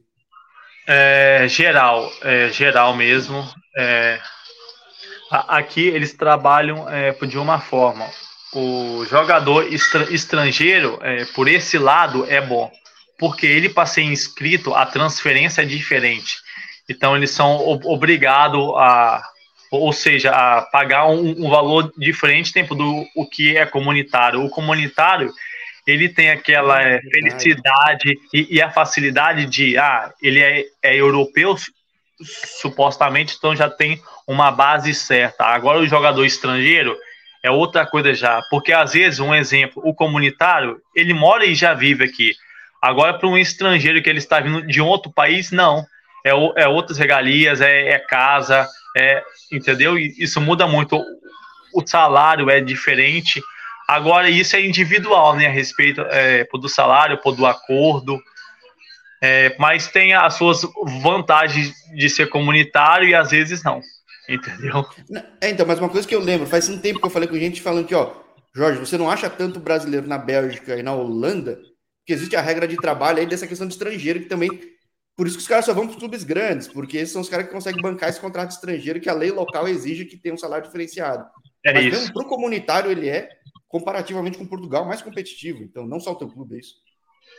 É, 0.88 1.46
geral, 1.48 2.12
é, 2.22 2.50
geral 2.50 2.96
mesmo. 2.96 3.48
É, 3.78 4.20
aqui 5.32 5.88
eles 5.88 6.14
trabalham 6.14 6.90
é, 6.90 7.12
de 7.12 7.38
uma 7.38 7.60
forma. 7.60 8.10
O 8.54 9.06
jogador 9.06 9.68
estrangeiro, 10.12 11.00
é, 11.02 11.26
por 11.26 11.48
esse 11.48 11.78
lado, 11.78 12.26
é 12.30 12.40
bom, 12.40 12.72
porque 13.18 13.48
ele, 13.48 13.70
para 13.70 13.88
ser 13.88 14.04
inscrito, 14.04 14.76
a 14.76 14.86
transferência 14.86 15.62
é 15.62 15.66
diferente. 15.66 16.38
Então, 16.90 17.16
eles 17.16 17.32
são 17.32 17.58
obrigados 17.86 18.70
a, 18.76 19.24
ou 19.72 19.94
seja, 19.94 20.32
a 20.32 20.62
pagar 20.62 21.08
um, 21.08 21.46
um 21.46 21.50
valor 21.50 21.92
diferente 21.98 22.54
tempo 22.54 22.76
do 22.76 23.06
o 23.16 23.28
que 23.28 23.58
é 23.58 23.66
comunitário. 23.66 24.44
O 24.44 24.50
comunitário 24.50 25.32
ele 25.86 26.08
tem 26.08 26.30
aquela 26.30 26.82
é, 26.82 27.02
felicidade 27.02 28.18
e, 28.34 28.56
e, 28.56 28.62
a 28.62 28.72
facilidade 28.72 29.46
de, 29.46 29.78
ah, 29.78 30.12
ele 30.22 30.40
é, 30.40 30.66
é 30.82 30.96
europeu, 30.96 31.56
supostamente, 32.62 33.36
então 33.38 33.56
já 33.56 33.70
tem 33.70 34.02
uma 34.28 34.50
base 34.52 34.94
certa. 34.94 35.46
Agora, 35.46 35.80
o 35.80 35.88
jogador 35.88 36.24
estrangeiro 36.24 36.96
é 37.44 37.52
outra 37.52 37.86
coisa 37.86 38.14
já, 38.14 38.42
porque 38.50 38.72
às 38.72 38.94
vezes, 38.94 39.20
um 39.20 39.36
exemplo, 39.36 39.82
o 39.86 39.94
comunitário, 39.94 40.80
ele 40.96 41.14
mora 41.14 41.46
e 41.46 41.54
já 41.54 41.74
vive 41.74 42.06
aqui. 42.06 42.34
Agora, 42.82 43.14
para 43.18 43.28
um 43.28 43.38
estrangeiro 43.38 44.02
que 44.02 44.10
ele 44.10 44.20
está 44.20 44.40
vindo 44.40 44.66
de 44.66 44.80
outro 44.80 45.12
país, 45.12 45.52
não. 45.52 45.86
É, 46.24 46.32
é 46.32 46.68
outras 46.68 46.98
regalias, 46.98 47.62
é, 47.62 47.90
é 47.90 48.00
casa, 48.00 48.68
é, 48.96 49.24
entendeu? 49.52 49.98
E 49.98 50.14
isso 50.18 50.40
muda 50.40 50.66
muito. 50.68 51.02
O 51.74 51.86
salário 51.86 52.50
é 52.50 52.62
diferente 52.62 53.42
Agora, 53.88 54.30
isso 54.30 54.56
é 54.56 54.66
individual, 54.66 55.36
né, 55.36 55.48
a 55.48 55.52
respeito 55.52 56.02
é, 56.02 56.46
do 56.46 56.70
salário, 56.70 57.20
do 57.36 57.46
acordo, 57.46 58.22
é, 59.22 59.56
mas 59.60 59.88
tem 59.88 60.14
as 60.14 60.36
suas 60.36 60.62
vantagens 61.02 61.74
de 61.94 62.10
ser 62.10 62.30
comunitário 62.30 63.08
e 63.08 63.16
às 63.16 63.32
vezes 63.32 63.64
não, 63.64 63.82
entendeu? 64.28 64.86
É, 65.42 65.50
então, 65.50 65.66
mas 65.66 65.80
uma 65.80 65.90
coisa 65.90 66.08
que 66.08 66.16
eu 66.16 66.22
lembro, 66.22 66.48
faz 66.48 66.70
um 66.70 66.80
tempo 66.80 67.00
que 67.00 67.06
eu 67.06 67.10
falei 67.10 67.28
com 67.28 67.36
gente 67.36 67.62
falando 67.62 67.86
que, 67.86 67.96
ó, 67.96 68.14
Jorge, 68.56 68.80
você 68.80 68.98
não 68.98 69.10
acha 69.10 69.30
tanto 69.30 69.60
brasileiro 69.60 70.08
na 70.08 70.18
Bélgica 70.18 70.78
e 70.78 70.84
na 70.84 70.94
Holanda, 70.94 71.60
que 72.06 72.14
existe 72.14 72.36
a 72.36 72.42
regra 72.42 72.68
de 72.68 72.78
trabalho 72.78 73.20
aí 73.20 73.26
dessa 73.26 73.48
questão 73.48 73.68
de 73.68 73.74
estrangeiro, 73.74 74.20
que 74.20 74.26
também. 74.26 74.50
Por 75.16 75.28
isso 75.28 75.38
que 75.38 75.44
os 75.44 75.48
caras 75.48 75.66
só 75.66 75.74
vão 75.74 75.86
para 75.86 75.94
os 75.94 76.00
clubes 76.00 76.24
grandes, 76.24 76.68
porque 76.68 76.98
esses 76.98 77.12
são 77.12 77.22
os 77.22 77.30
caras 77.30 77.46
que 77.46 77.52
conseguem 77.54 77.82
bancar 77.82 78.10
esse 78.10 78.20
contrato 78.20 78.52
estrangeiro 78.52 79.00
que 79.00 79.10
a 79.10 79.14
lei 79.14 79.32
local 79.32 79.68
exige 79.68 80.06
que 80.06 80.18
tenha 80.18 80.34
um 80.34 80.38
salário 80.38 80.66
diferenciado. 80.66 81.26
É 81.64 81.74
Mas 81.74 81.86
isso. 81.86 82.14
para 82.14 82.24
o 82.24 82.28
comunitário 82.28 82.90
ele 82.90 83.08
é, 83.08 83.30
comparativamente 83.68 84.38
com 84.38 84.46
Portugal, 84.46 84.86
mais 84.86 85.02
competitivo. 85.02 85.64
Então, 85.64 85.86
não 85.86 86.00
só 86.00 86.12
o 86.12 86.16
teu 86.16 86.28
clube, 86.28 86.56
é 86.56 86.60
isso. 86.60 86.76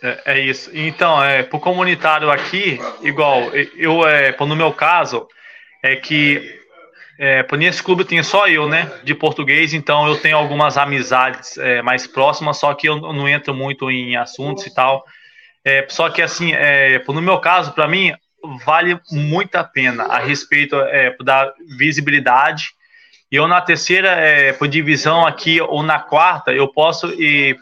É, 0.02 0.22
é 0.26 0.40
isso. 0.40 0.70
Então, 0.72 1.22
é, 1.22 1.42
para 1.42 1.56
o 1.56 1.60
comunitário 1.60 2.30
aqui, 2.30 2.78
igual, 3.02 3.42
eu, 3.76 4.06
é, 4.06 4.36
no 4.38 4.56
meu 4.56 4.72
caso, 4.72 5.26
é 5.82 5.96
que 5.96 6.60
é, 7.18 7.44
nesse 7.56 7.82
clube 7.82 8.04
tem 8.04 8.22
só 8.22 8.48
eu, 8.48 8.68
né, 8.68 8.90
de 9.04 9.14
português, 9.14 9.72
então 9.72 10.06
eu 10.08 10.20
tenho 10.20 10.36
algumas 10.36 10.76
amizades 10.76 11.56
é, 11.58 11.80
mais 11.82 12.06
próximas, 12.06 12.58
só 12.58 12.74
que 12.74 12.88
eu 12.88 13.00
não 13.00 13.28
entro 13.28 13.54
muito 13.54 13.90
em 13.90 14.16
assuntos 14.16 14.66
e 14.66 14.74
tal. 14.74 15.04
É, 15.64 15.86
só 15.88 16.10
que, 16.10 16.20
assim, 16.20 16.52
é, 16.52 17.02
no 17.06 17.22
meu 17.22 17.38
caso, 17.38 17.72
para 17.72 17.88
mim, 17.88 18.12
vale 18.64 19.00
muito 19.10 19.56
a 19.56 19.64
pena 19.64 20.04
a 20.04 20.18
respeito 20.18 20.76
é, 20.76 21.16
da 21.22 21.52
visibilidade 21.78 22.74
e 23.34 23.36
eu 23.36 23.48
na 23.48 23.60
terceira 23.60 24.10
é, 24.10 24.52
por 24.52 24.68
divisão 24.68 25.26
aqui 25.26 25.60
ou 25.60 25.82
na 25.82 25.98
quarta, 25.98 26.52
eu 26.52 26.68
posso 26.68 27.08
e 27.20 27.56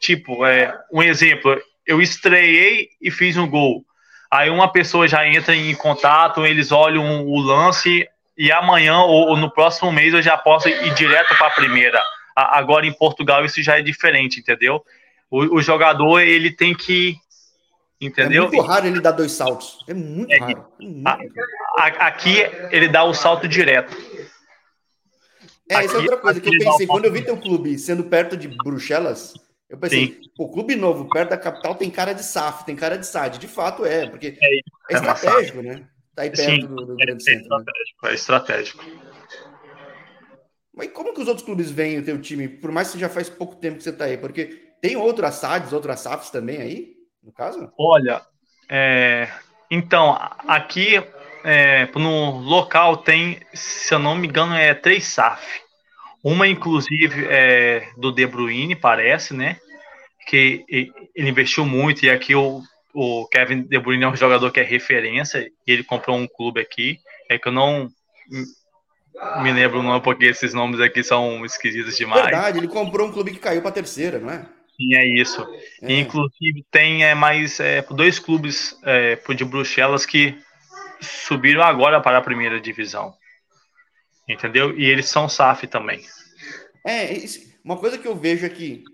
tipo, 0.00 0.46
é, 0.46 0.74
um 0.92 1.02
exemplo, 1.02 1.60
eu 1.86 2.00
estreiei 2.00 2.88
e 3.00 3.10
fiz 3.10 3.36
um 3.36 3.46
gol. 3.46 3.84
Aí 4.30 4.48
uma 4.48 4.72
pessoa 4.72 5.06
já 5.06 5.26
entra 5.28 5.54
em 5.54 5.74
contato, 5.74 6.46
eles 6.46 6.72
olham 6.72 7.26
o 7.26 7.38
lance 7.40 8.08
e 8.38 8.50
amanhã 8.50 9.00
ou, 9.00 9.28
ou 9.28 9.36
no 9.36 9.50
próximo 9.50 9.92
mês 9.92 10.14
eu 10.14 10.22
já 10.22 10.38
posso 10.38 10.68
ir 10.68 10.94
direto 10.94 11.36
para 11.36 11.48
a 11.48 11.50
primeira. 11.50 12.02
Agora 12.34 12.86
em 12.86 12.92
Portugal 12.92 13.44
isso 13.44 13.62
já 13.62 13.78
é 13.78 13.82
diferente, 13.82 14.40
entendeu? 14.40 14.82
O, 15.30 15.56
o 15.56 15.62
jogador 15.62 16.20
ele 16.20 16.50
tem 16.50 16.74
que 16.74 17.16
entendeu? 18.06 18.44
É 18.44 18.48
muito 18.48 18.62
raro 18.62 18.86
ele 18.86 19.00
dar 19.00 19.12
dois 19.12 19.32
saltos. 19.32 19.84
É 19.88 19.94
muito 19.94 20.32
é, 20.32 20.38
raro. 20.38 20.66
É 20.80 20.84
muito 20.84 21.08
a, 21.08 21.82
a, 21.82 22.06
aqui 22.08 22.38
ele 22.70 22.88
dá 22.88 23.04
o 23.04 23.14
salto 23.14 23.48
direto. 23.48 23.96
É, 25.68 25.76
aqui, 25.76 25.86
essa 25.86 25.96
é 25.96 26.00
outra 26.00 26.16
coisa 26.18 26.40
que 26.40 26.48
eu 26.48 26.58
pensei. 26.58 26.86
Quando 26.86 27.04
eu 27.04 27.12
vi 27.12 27.22
teu 27.22 27.36
clube 27.36 27.78
sendo 27.78 28.04
perto 28.04 28.36
de 28.36 28.48
Bruxelas, 28.48 29.34
eu 29.68 29.78
pensei, 29.78 30.20
o 30.38 30.50
clube 30.50 30.76
novo, 30.76 31.08
perto 31.08 31.30
da 31.30 31.38
capital, 31.38 31.74
tem 31.74 31.88
cara 31.88 32.12
de 32.12 32.22
SAF, 32.22 32.64
tem 32.66 32.76
cara 32.76 32.98
de 32.98 33.06
SAD. 33.06 33.38
De 33.38 33.48
fato 33.48 33.86
é, 33.86 34.06
porque 34.08 34.38
é, 34.40 34.56
é, 34.56 34.60
é 34.90 34.94
estratégico, 34.94 35.62
né? 35.62 35.88
Tá 36.14 36.22
aí 36.22 36.30
perto 36.30 36.44
Sim, 36.44 36.66
do, 36.66 36.76
do 36.76 36.96
grande 36.96 37.22
é, 37.22 37.24
centro. 37.24 37.54
É 37.54 37.56
estratégico, 37.56 38.02
né? 38.02 38.10
é 38.10 38.14
estratégico. 38.14 38.84
Mas 40.74 40.90
como 40.92 41.14
que 41.14 41.20
os 41.20 41.28
outros 41.28 41.44
clubes 41.44 41.70
veem 41.70 41.98
o 41.98 42.04
teu 42.04 42.20
time? 42.20 42.48
Por 42.48 42.70
mais 42.72 42.90
que 42.90 42.98
já 42.98 43.08
faz 43.08 43.28
pouco 43.28 43.56
tempo 43.56 43.78
que 43.78 43.82
você 43.82 43.92
tá 43.92 44.06
aí, 44.06 44.16
porque 44.16 44.74
tem 44.80 44.96
outras 44.96 45.36
SADs, 45.36 45.72
outras 45.72 46.00
SAFs 46.00 46.30
também 46.30 46.58
aí, 46.58 47.01
no 47.22 47.32
caso? 47.32 47.72
Olha, 47.78 48.22
é, 48.68 49.28
então, 49.70 50.18
aqui 50.46 51.02
é, 51.44 51.86
no 51.94 52.38
local 52.38 52.98
tem, 52.98 53.40
se 53.52 53.94
eu 53.94 53.98
não 53.98 54.14
me 54.14 54.28
engano, 54.28 54.54
é 54.54 54.74
três 54.74 55.04
SAF. 55.04 55.60
Uma, 56.22 56.46
inclusive, 56.46 57.26
é 57.28 57.88
do 57.96 58.12
De 58.12 58.26
Bruyne, 58.26 58.76
parece, 58.76 59.34
né? 59.34 59.58
Que 60.26 60.64
ele 61.14 61.30
investiu 61.30 61.64
muito, 61.64 62.04
e 62.04 62.10
aqui 62.10 62.34
o, 62.34 62.62
o 62.94 63.26
Kevin 63.26 63.62
De 63.62 63.78
Bruyne 63.78 64.04
é 64.04 64.08
um 64.08 64.16
jogador 64.16 64.50
que 64.52 64.60
é 64.60 64.62
referência, 64.62 65.50
e 65.66 65.72
ele 65.72 65.82
comprou 65.82 66.16
um 66.16 66.28
clube 66.28 66.60
aqui, 66.60 66.98
é 67.28 67.38
que 67.38 67.48
eu 67.48 67.52
não 67.52 67.90
me 69.42 69.52
lembro 69.52 69.82
não, 69.82 70.00
porque 70.00 70.26
esses 70.26 70.54
nomes 70.54 70.80
aqui 70.80 71.02
são 71.02 71.44
esquisitos 71.44 71.96
demais. 71.96 72.22
Verdade, 72.22 72.58
ele 72.58 72.68
comprou 72.68 73.08
um 73.08 73.12
clube 73.12 73.32
que 73.32 73.38
caiu 73.38 73.60
para 73.60 73.72
terceira, 73.72 74.18
não 74.18 74.30
é? 74.30 74.46
É 74.90 75.06
isso. 75.06 75.46
É. 75.82 76.00
inclusive, 76.00 76.64
tem 76.70 77.04
é, 77.04 77.14
mais 77.14 77.60
é, 77.60 77.82
dois 77.82 78.18
clubes 78.18 78.78
é, 78.84 79.16
de 79.34 79.44
Bruxelas 79.44 80.06
que 80.06 80.38
subiram 81.00 81.62
agora 81.62 82.00
para 82.00 82.18
a 82.18 82.22
primeira 82.22 82.60
divisão. 82.60 83.14
Entendeu? 84.28 84.78
E 84.78 84.84
eles 84.84 85.06
são 85.06 85.28
SAF 85.28 85.66
também. 85.66 86.02
É, 86.86 87.08
uma 87.64 87.76
coisa 87.76 87.98
que 87.98 88.06
eu 88.06 88.16
vejo 88.16 88.46
aqui, 88.46 88.84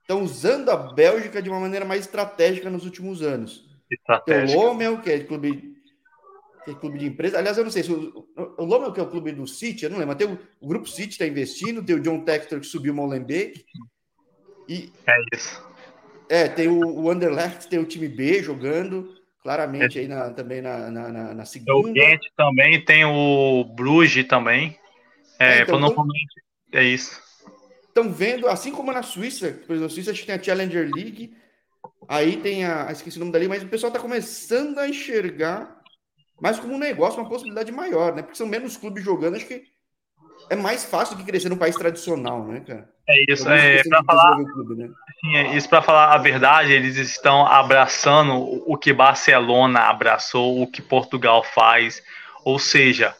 estão 0.00 0.22
usando 0.22 0.70
a 0.70 0.76
Bélgica 0.76 1.40
de 1.40 1.48
uma 1.48 1.60
maneira 1.60 1.84
mais 1.84 2.02
estratégica 2.02 2.68
nos 2.68 2.84
últimos 2.84 3.22
anos. 3.22 3.68
Tem 4.24 4.44
o 4.44 4.60
Lomel, 4.60 5.00
que 5.00 5.10
é 5.10 5.20
clube, 5.20 5.74
que 6.64 6.70
é 6.70 6.74
clube 6.74 6.98
de 6.98 7.06
empresa. 7.06 7.38
Aliás, 7.38 7.58
eu 7.58 7.64
não 7.64 7.70
sei 7.70 7.82
se 7.82 7.92
o, 7.92 8.28
o 8.36 8.64
Lomel, 8.64 8.92
que 8.92 9.00
é 9.00 9.02
o 9.02 9.10
clube 9.10 9.32
do 9.32 9.46
City, 9.46 9.84
eu 9.84 9.90
não 9.90 9.98
lembro, 9.98 10.14
mas 10.16 10.16
tem 10.16 10.32
o, 10.32 10.38
o 10.60 10.68
Grupo 10.68 10.88
City 10.88 11.10
está 11.10 11.26
investindo, 11.26 11.84
tem 11.84 11.96
o 11.96 12.00
John 12.00 12.24
Textor 12.24 12.60
que 12.60 12.66
subiu 12.66 12.92
o 12.92 12.96
Molenbeek. 12.96 13.64
E 14.70 14.92
é 15.04 15.36
isso. 15.36 15.60
É, 16.28 16.46
tem 16.46 16.68
o, 16.68 16.78
o 16.78 17.10
Anderlecht, 17.10 17.66
tem 17.66 17.80
o 17.80 17.84
time 17.84 18.06
B 18.06 18.40
jogando, 18.40 19.16
claramente 19.42 19.98
é. 19.98 20.02
aí 20.02 20.06
na, 20.06 20.30
também 20.30 20.62
na, 20.62 20.88
na, 20.88 21.34
na, 21.34 21.44
segunda. 21.44 21.74
O 21.74 21.92
Ghent 21.92 22.20
também, 22.36 22.84
tem 22.84 23.04
o 23.04 23.64
Bruges 23.64 24.28
também. 24.28 24.78
É, 25.40 25.58
é 25.58 25.62
então, 25.62 25.80
normalmente 25.80 26.40
é 26.72 26.84
isso. 26.84 27.20
Estão 27.88 28.12
vendo, 28.12 28.46
assim 28.46 28.70
como 28.70 28.92
na 28.92 29.02
Suíça, 29.02 29.48
por 29.48 29.72
exemplo, 29.74 29.80
na 29.80 29.88
Suíça 29.88 30.12
a 30.12 30.14
gente 30.14 30.24
tem 30.26 30.36
a 30.36 30.42
Challenger 30.42 30.88
League, 30.94 31.34
aí 32.06 32.36
tem 32.36 32.64
a, 32.64 32.92
esqueci 32.92 33.16
o 33.16 33.20
nome 33.20 33.32
dali, 33.32 33.48
mas 33.48 33.64
o 33.64 33.68
pessoal 33.68 33.88
está 33.88 34.00
começando 34.00 34.78
a 34.78 34.88
enxergar 34.88 35.82
mais 36.40 36.60
como 36.60 36.74
um 36.74 36.78
negócio, 36.78 37.20
uma 37.20 37.28
possibilidade 37.28 37.72
maior, 37.72 38.14
né? 38.14 38.22
Porque 38.22 38.38
são 38.38 38.46
menos 38.46 38.76
clubes 38.76 39.02
jogando, 39.02 39.34
acho 39.34 39.48
que 39.48 39.64
é 40.50 40.56
mais 40.56 40.84
fácil 40.84 41.16
do 41.16 41.20
que 41.22 41.30
crescer 41.30 41.48
num 41.48 41.56
país 41.56 41.76
tradicional, 41.76 42.44
né, 42.44 42.60
cara? 42.66 42.88
É 43.08 43.32
isso, 43.32 43.48
é, 43.48 43.82
para 43.84 44.04
falar, 44.04 44.36
clube, 44.36 44.74
né? 44.74 44.90
sim, 45.20 45.36
é 45.36 45.56
isso 45.56 45.68
para 45.68 45.82
falar 45.82 46.12
a 46.12 46.18
verdade, 46.18 46.72
eles 46.72 46.96
estão 46.96 47.46
abraçando 47.46 48.34
o 48.66 48.76
que 48.76 48.92
Barcelona 48.92 49.80
abraçou, 49.82 50.60
o 50.60 50.66
que 50.66 50.82
Portugal 50.82 51.42
faz, 51.42 52.02
ou 52.44 52.58
seja, 52.58 53.14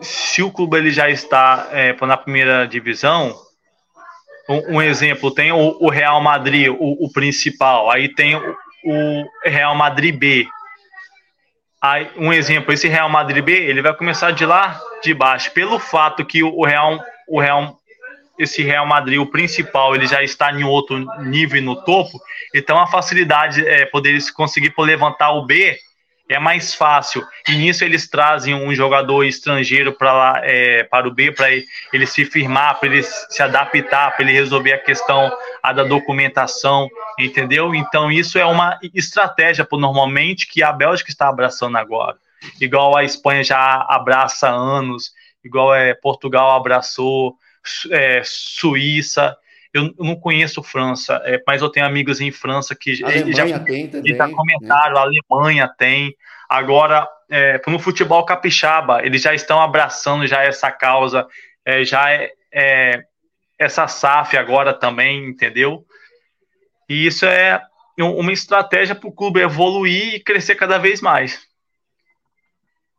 se 0.00 0.42
o 0.42 0.50
clube 0.50 0.78
ele 0.78 0.90
já 0.90 1.08
está 1.08 1.68
é, 1.72 1.94
na 2.06 2.16
primeira 2.16 2.66
divisão, 2.66 3.34
um, 4.48 4.76
um 4.76 4.82
exemplo, 4.82 5.30
tem 5.30 5.52
o, 5.52 5.76
o 5.80 5.90
Real 5.90 6.20
Madrid, 6.20 6.68
o, 6.68 7.04
o, 7.04 7.12
principal, 7.12 7.90
aí 7.90 8.08
tem 8.08 8.34
o, 8.34 8.56
o 8.84 9.24
Real 9.44 9.74
Madrid 9.74 10.16
B, 10.16 10.46
Aí, 11.82 12.10
um 12.16 12.32
exemplo, 12.32 12.72
esse 12.72 12.88
Real 12.88 13.08
Madrid 13.08 13.42
B, 13.42 13.52
ele 13.52 13.80
vai 13.80 13.94
começar 13.94 14.32
de 14.32 14.44
lá 14.44 14.78
de 15.02 15.14
baixo. 15.14 15.50
Pelo 15.52 15.78
fato 15.78 16.24
que 16.24 16.42
o 16.42 16.62
Real, 16.62 17.02
o 17.26 17.40
Real, 17.40 17.78
esse 18.38 18.62
Real 18.62 18.86
Madrid, 18.86 19.18
o 19.18 19.26
principal, 19.26 19.94
ele 19.94 20.06
já 20.06 20.22
está 20.22 20.52
em 20.52 20.62
outro 20.62 20.98
nível 21.20 21.62
no 21.62 21.76
topo, 21.82 22.20
então 22.54 22.78
a 22.78 22.86
facilidade 22.86 23.66
é 23.66 23.86
poder 23.86 24.18
conseguir 24.32 24.74
levantar 24.78 25.30
o 25.30 25.46
B 25.46 25.78
é 26.30 26.38
mais 26.38 26.72
fácil. 26.72 27.26
E 27.48 27.56
nisso 27.56 27.84
eles 27.84 28.08
trazem 28.08 28.54
um 28.54 28.72
jogador 28.72 29.24
estrangeiro 29.24 29.92
para 29.92 30.12
lá, 30.12 30.40
é, 30.44 30.84
para 30.84 31.08
o 31.08 31.10
B, 31.10 31.32
para 31.32 31.48
ele 31.50 32.06
se 32.06 32.24
firmar, 32.24 32.78
para 32.78 32.88
ele 32.88 33.02
se 33.02 33.42
adaptar, 33.42 34.14
para 34.14 34.24
ele 34.24 34.32
resolver 34.32 34.72
a 34.72 34.78
questão 34.78 35.36
a 35.60 35.72
da 35.72 35.82
documentação, 35.82 36.88
entendeu? 37.18 37.74
Então 37.74 38.12
isso 38.12 38.38
é 38.38 38.44
uma 38.46 38.78
estratégia, 38.94 39.64
por 39.64 39.80
normalmente, 39.80 40.46
que 40.46 40.62
a 40.62 40.72
Bélgica 40.72 41.10
está 41.10 41.28
abraçando 41.28 41.76
agora. 41.76 42.16
Igual 42.60 42.96
a 42.96 43.02
Espanha 43.02 43.42
já 43.42 43.84
abraça 43.88 44.48
há 44.48 44.52
anos, 44.52 45.10
igual 45.44 45.74
é, 45.74 45.94
Portugal 45.94 46.52
abraçou, 46.52 47.34
é, 47.90 48.22
Suíça. 48.24 49.36
Eu, 49.72 49.94
não 49.98 50.16
conheço 50.16 50.62
França, 50.62 51.20
é, 51.24 51.40
mas 51.46 51.62
eu 51.62 51.68
tenho 51.70 51.86
amigos 51.86 52.20
em 52.20 52.32
França 52.32 52.74
que 52.74 53.04
Alemanha 53.04 53.32
já, 53.32 53.60
tem 53.60 53.88
também, 53.88 54.16
já 54.16 54.28
comentaram, 54.28 54.94
né? 54.94 55.00
a 55.00 55.02
Alemanha 55.02 55.68
tem. 55.78 56.14
Agora, 56.48 57.08
é, 57.30 57.60
no 57.68 57.78
futebol 57.78 58.24
capixaba, 58.24 59.04
eles 59.06 59.22
já 59.22 59.32
estão 59.32 59.60
abraçando 59.60 60.26
já 60.26 60.42
essa 60.42 60.72
causa, 60.72 61.26
é, 61.64 61.84
já 61.84 62.10
é, 62.10 62.32
é, 62.52 63.04
essa 63.56 63.86
SAF 63.86 64.36
agora 64.36 64.74
também, 64.74 65.28
entendeu? 65.28 65.86
E 66.88 67.06
isso 67.06 67.24
é 67.24 67.62
uma 67.98 68.32
estratégia 68.32 68.94
para 68.96 69.08
o 69.08 69.12
clube 69.12 69.40
evoluir 69.40 70.14
e 70.14 70.20
crescer 70.20 70.56
cada 70.56 70.78
vez 70.78 71.00
mais. 71.00 71.46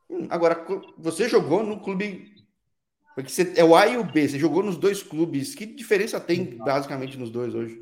Hum, 0.10 0.28
agora, 0.30 0.66
você 0.98 1.28
jogou 1.28 1.64
no 1.64 1.80
clube 1.82 2.32
porque 3.16 3.30
você, 3.30 3.54
é 3.58 3.64
o 3.64 3.76
A 3.76 3.88
e 3.88 3.98
o 3.98 4.04
B, 4.04 4.28
você 4.28 4.40
jogou 4.40 4.64
nos 4.64 4.78
dois 4.78 5.04
clubes. 5.04 5.54
Que 5.54 5.66
diferença 5.66 6.20
tem 6.20 6.58
basicamente 6.58 7.18
nos 7.18 7.30
dois 7.30 7.54
hoje? 7.54 7.80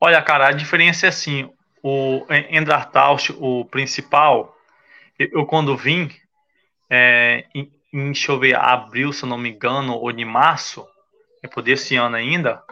Olha, 0.00 0.20
cara, 0.22 0.48
a 0.48 0.52
diferença 0.52 1.06
é 1.06 1.08
assim: 1.10 1.50
o 1.82 2.24
Endrataust, 2.50 3.34
o 3.38 3.64
principal, 3.66 4.56
eu 5.18 5.44
quando 5.44 5.76
vim, 5.76 6.10
é, 6.88 7.44
em, 7.54 7.70
em, 7.92 8.06
deixa 8.06 8.32
eu 8.32 8.38
ver, 8.38 8.56
abril, 8.56 9.12
se 9.12 9.24
eu 9.24 9.28
não 9.28 9.36
me 9.36 9.50
engano, 9.50 9.94
ou 9.94 10.10
de 10.12 10.24
março, 10.24 10.86
é 11.42 11.48
por 11.48 11.62
desse 11.62 11.96
ano 11.96 12.16
ainda, 12.16 12.62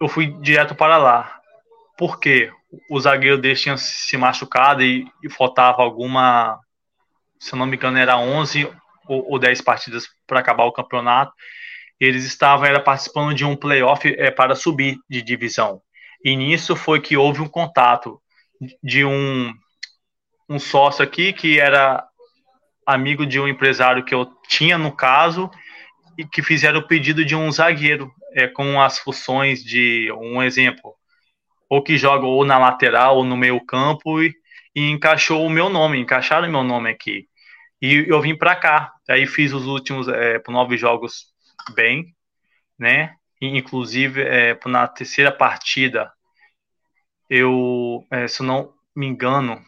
eu 0.00 0.08
fui 0.08 0.26
direto 0.26 0.74
para 0.74 0.98
lá. 0.98 1.40
Por 1.96 2.20
quê? 2.20 2.52
O 2.88 3.00
zagueiro 3.00 3.38
dele 3.38 3.56
tinha 3.56 3.76
se 3.76 4.16
machucado 4.16 4.82
e, 4.82 5.10
e 5.22 5.28
faltava 5.28 5.82
alguma, 5.82 6.60
se 7.38 7.52
eu 7.52 7.58
não 7.58 7.66
me 7.66 7.76
engano, 7.76 7.98
era 7.98 8.16
11 8.16 8.70
ou, 9.10 9.32
ou 9.32 9.38
10 9.38 9.60
partidas 9.60 10.08
para 10.26 10.40
acabar 10.40 10.64
o 10.64 10.72
campeonato. 10.72 11.32
Eles 11.98 12.24
estavam 12.24 12.66
era 12.66 12.80
participando 12.80 13.34
de 13.34 13.44
um 13.44 13.56
playoff 13.56 14.08
é, 14.08 14.30
para 14.30 14.54
subir 14.54 14.98
de 15.08 15.20
divisão. 15.22 15.82
E 16.24 16.36
nisso 16.36 16.76
foi 16.76 17.00
que 17.00 17.16
houve 17.16 17.40
um 17.40 17.48
contato 17.48 18.20
de 18.82 19.04
um, 19.04 19.52
um 20.48 20.58
sócio 20.58 21.02
aqui 21.02 21.32
que 21.32 21.58
era 21.58 22.04
amigo 22.86 23.26
de 23.26 23.40
um 23.40 23.48
empresário 23.48 24.04
que 24.04 24.14
eu 24.14 24.26
tinha 24.48 24.78
no 24.78 24.92
caso 24.92 25.50
e 26.18 26.24
que 26.24 26.42
fizeram 26.42 26.80
o 26.80 26.86
pedido 26.86 27.24
de 27.24 27.34
um 27.34 27.50
zagueiro 27.50 28.10
é, 28.34 28.46
com 28.46 28.80
as 28.80 28.98
funções 28.98 29.62
de 29.62 30.10
um 30.12 30.42
exemplo 30.42 30.94
ou 31.68 31.82
que 31.82 31.96
joga 31.96 32.26
ou 32.26 32.44
na 32.44 32.58
lateral 32.58 33.18
ou 33.18 33.24
no 33.24 33.36
meio 33.36 33.64
campo 33.64 34.20
e, 34.20 34.34
e 34.74 34.90
encaixou 34.90 35.46
o 35.46 35.50
meu 35.50 35.68
nome, 35.68 36.00
encaixaram 36.00 36.50
meu 36.50 36.64
nome 36.64 36.90
aqui. 36.90 37.29
E 37.80 38.04
eu 38.08 38.20
vim 38.20 38.36
para 38.36 38.54
cá. 38.54 38.92
Aí 39.08 39.26
fiz 39.26 39.52
os 39.52 39.66
últimos 39.66 40.08
é, 40.08 40.40
nove 40.48 40.76
jogos 40.76 41.26
bem, 41.74 42.14
né? 42.78 43.14
E, 43.40 43.46
inclusive, 43.56 44.22
é, 44.22 44.58
na 44.66 44.86
terceira 44.86 45.32
partida, 45.32 46.12
eu, 47.28 48.04
é, 48.10 48.28
se 48.28 48.42
não 48.42 48.72
me 48.94 49.06
engano, 49.06 49.62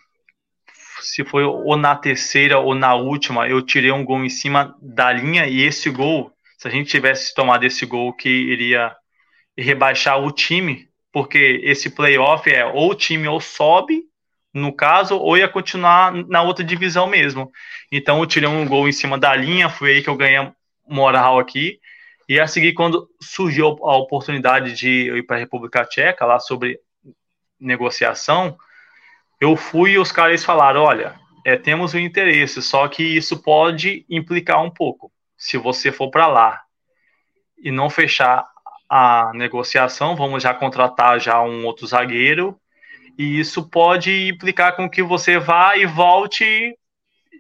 se 1.01 1.25
foi 1.25 1.45
ou 1.45 1.77
na 1.77 1.97
terceira 1.97 2.59
ou 2.59 2.75
na 2.75 2.95
última, 2.95 3.49
eu 3.49 3.63
tirei 3.63 3.91
um 3.91 4.05
gol 4.05 4.25
em 4.25 4.29
cima 4.29 4.77
da 4.81 5.13
linha 5.13 5.47
e 5.47 5.63
esse 5.63 5.91
gol, 5.91 6.33
se 6.59 6.69
a 6.69 6.71
gente 6.71 6.91
tivesse 6.91 7.35
tomado 7.35 7.65
esse 7.65 7.87
gol 7.87 8.13
que 8.13 8.29
iria 8.29 8.95
rebaixar 9.57 10.19
o 10.19 10.31
time, 10.31 10.89
porque 11.13 11.61
esse 11.63 11.91
playoff 11.91 12.51
é 12.51 12.65
ou 12.65 12.91
o 12.91 12.95
time 12.95 13.27
ou 13.27 13.41
sobe 13.41 14.03
no 14.53 14.73
caso, 14.73 15.17
ou 15.17 15.37
ia 15.37 15.49
continuar 15.49 16.13
na 16.13 16.43
outra 16.43 16.65
divisão 16.65 17.07
mesmo. 17.07 17.51
Então 17.91 18.19
eu 18.21 18.27
tirei 18.27 18.49
um 18.49 18.67
gol 18.67 18.89
em 18.89 18.93
cima 18.93 19.19
da 19.19 19.35
linha, 19.35 19.71
foi 19.71 19.93
aí 19.93 20.03
que 20.03 20.11
eu 20.11 20.17
ganhei 20.17 20.51
moral 20.87 21.39
aqui. 21.39 21.81
E 22.29 22.39
a 22.39 22.47
seguir, 22.47 22.75
quando 22.75 23.09
surgiu 23.21 23.67
a 23.83 23.97
oportunidade 23.97 24.75
de 24.75 25.17
ir 25.19 25.27
para 25.27 25.37
a 25.37 25.39
República 25.39 25.85
Tcheca, 25.85 26.25
lá 26.25 26.39
sobre 26.39 26.79
negociação, 27.59 28.57
eu 29.41 29.57
fui 29.57 29.93
e 29.93 29.99
os 29.99 30.13
caras 30.13 30.45
falaram: 30.45 30.83
olha, 30.83 31.19
é, 31.45 31.57
temos 31.57 31.95
um 31.95 31.99
interesse, 31.99 32.63
só 32.63 32.87
que 32.89 33.03
isso 33.03 33.43
pode 33.43 34.05
implicar 34.09 34.63
um 34.63 34.71
pouco. 34.71 35.11
Se 35.37 35.57
você 35.57 35.91
for 35.91 36.11
para 36.11 36.27
lá 36.27 36.63
e 37.59 37.71
não 37.71 37.91
fechar 37.91 38.47
a 38.89 39.33
negociação, 39.35 40.15
vamos 40.15 40.43
já 40.43 40.55
contratar 40.55 41.19
já 41.19 41.43
um 41.43 41.65
outro 41.65 41.87
zagueiro 41.87 42.61
e 43.19 43.39
isso 43.39 43.69
pode 43.69 44.29
implicar 44.29 44.77
com 44.77 44.89
que 44.89 45.03
você 45.03 45.39
vá 45.39 45.77
e 45.77 45.87
volte 45.87 46.77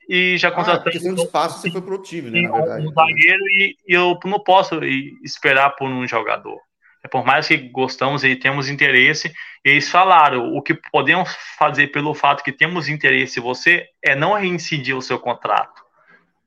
e 0.08 0.36
já 0.36 0.50
contratou. 0.50 0.92
Ah, 0.92 0.98
de 0.98 1.22
espaço 1.22 1.60
você 1.60 1.70
foi 1.70 1.80
pro 1.80 2.02
time, 2.02 2.30
né? 2.30 2.42
Na 2.42 2.56
verdade. 2.56 2.86
Um 2.86 2.92
zagueiro 2.92 3.44
e, 3.58 3.76
e, 3.88 3.94
eu 3.94 4.18
não 4.24 4.40
posso 4.40 4.80
esperar 5.24 5.70
por 5.70 5.88
um 5.88 6.06
jogador. 6.06 6.60
É 7.04 7.08
por 7.08 7.24
mais 7.24 7.48
que 7.48 7.56
gostamos 7.56 8.22
e 8.22 8.36
temos 8.36 8.68
interesse, 8.68 9.32
eles 9.64 9.90
falaram: 9.90 10.54
o 10.54 10.62
que 10.62 10.74
podemos 10.74 11.34
fazer 11.58 11.88
pelo 11.88 12.14
fato 12.14 12.44
que 12.44 12.52
temos 12.52 12.88
interesse 12.88 13.40
em 13.40 13.42
você 13.42 13.86
é 14.02 14.14
não 14.14 14.34
reincidir 14.34 14.96
o 14.96 15.02
seu 15.02 15.18
contrato, 15.18 15.82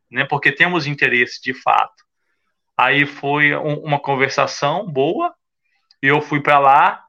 né? 0.10 0.26
Porque 0.26 0.52
temos 0.52 0.88
interesse 0.88 1.42
de 1.42 1.54
fato. 1.54 2.06
Aí 2.78 3.06
foi 3.06 3.56
um, 3.56 3.80
uma 3.80 4.00
conversação 4.00 4.86
boa, 4.86 5.34
eu 6.02 6.22
fui 6.22 6.42
para 6.42 6.60
lá 6.60 7.04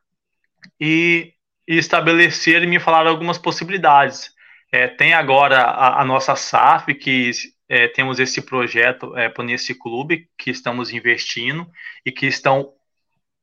e 0.80 1.35
e 1.66 1.76
estabelecer 1.76 2.62
e 2.62 2.66
me 2.66 2.78
falar 2.78 3.06
algumas 3.06 3.38
possibilidades. 3.38 4.30
É, 4.72 4.88
tem 4.88 5.14
agora 5.14 5.58
a, 5.62 6.02
a, 6.02 6.04
nossa 6.04 6.34
SAF, 6.36 6.94
que 6.94 7.30
é, 7.68 7.88
temos 7.88 8.18
esse 8.18 8.42
projeto 8.42 9.16
é, 9.16 9.32
nesse 9.42 9.74
clube 9.74 10.28
que 10.38 10.50
estamos 10.50 10.92
investindo 10.92 11.66
e 12.04 12.12
que 12.12 12.26
estão 12.26 12.72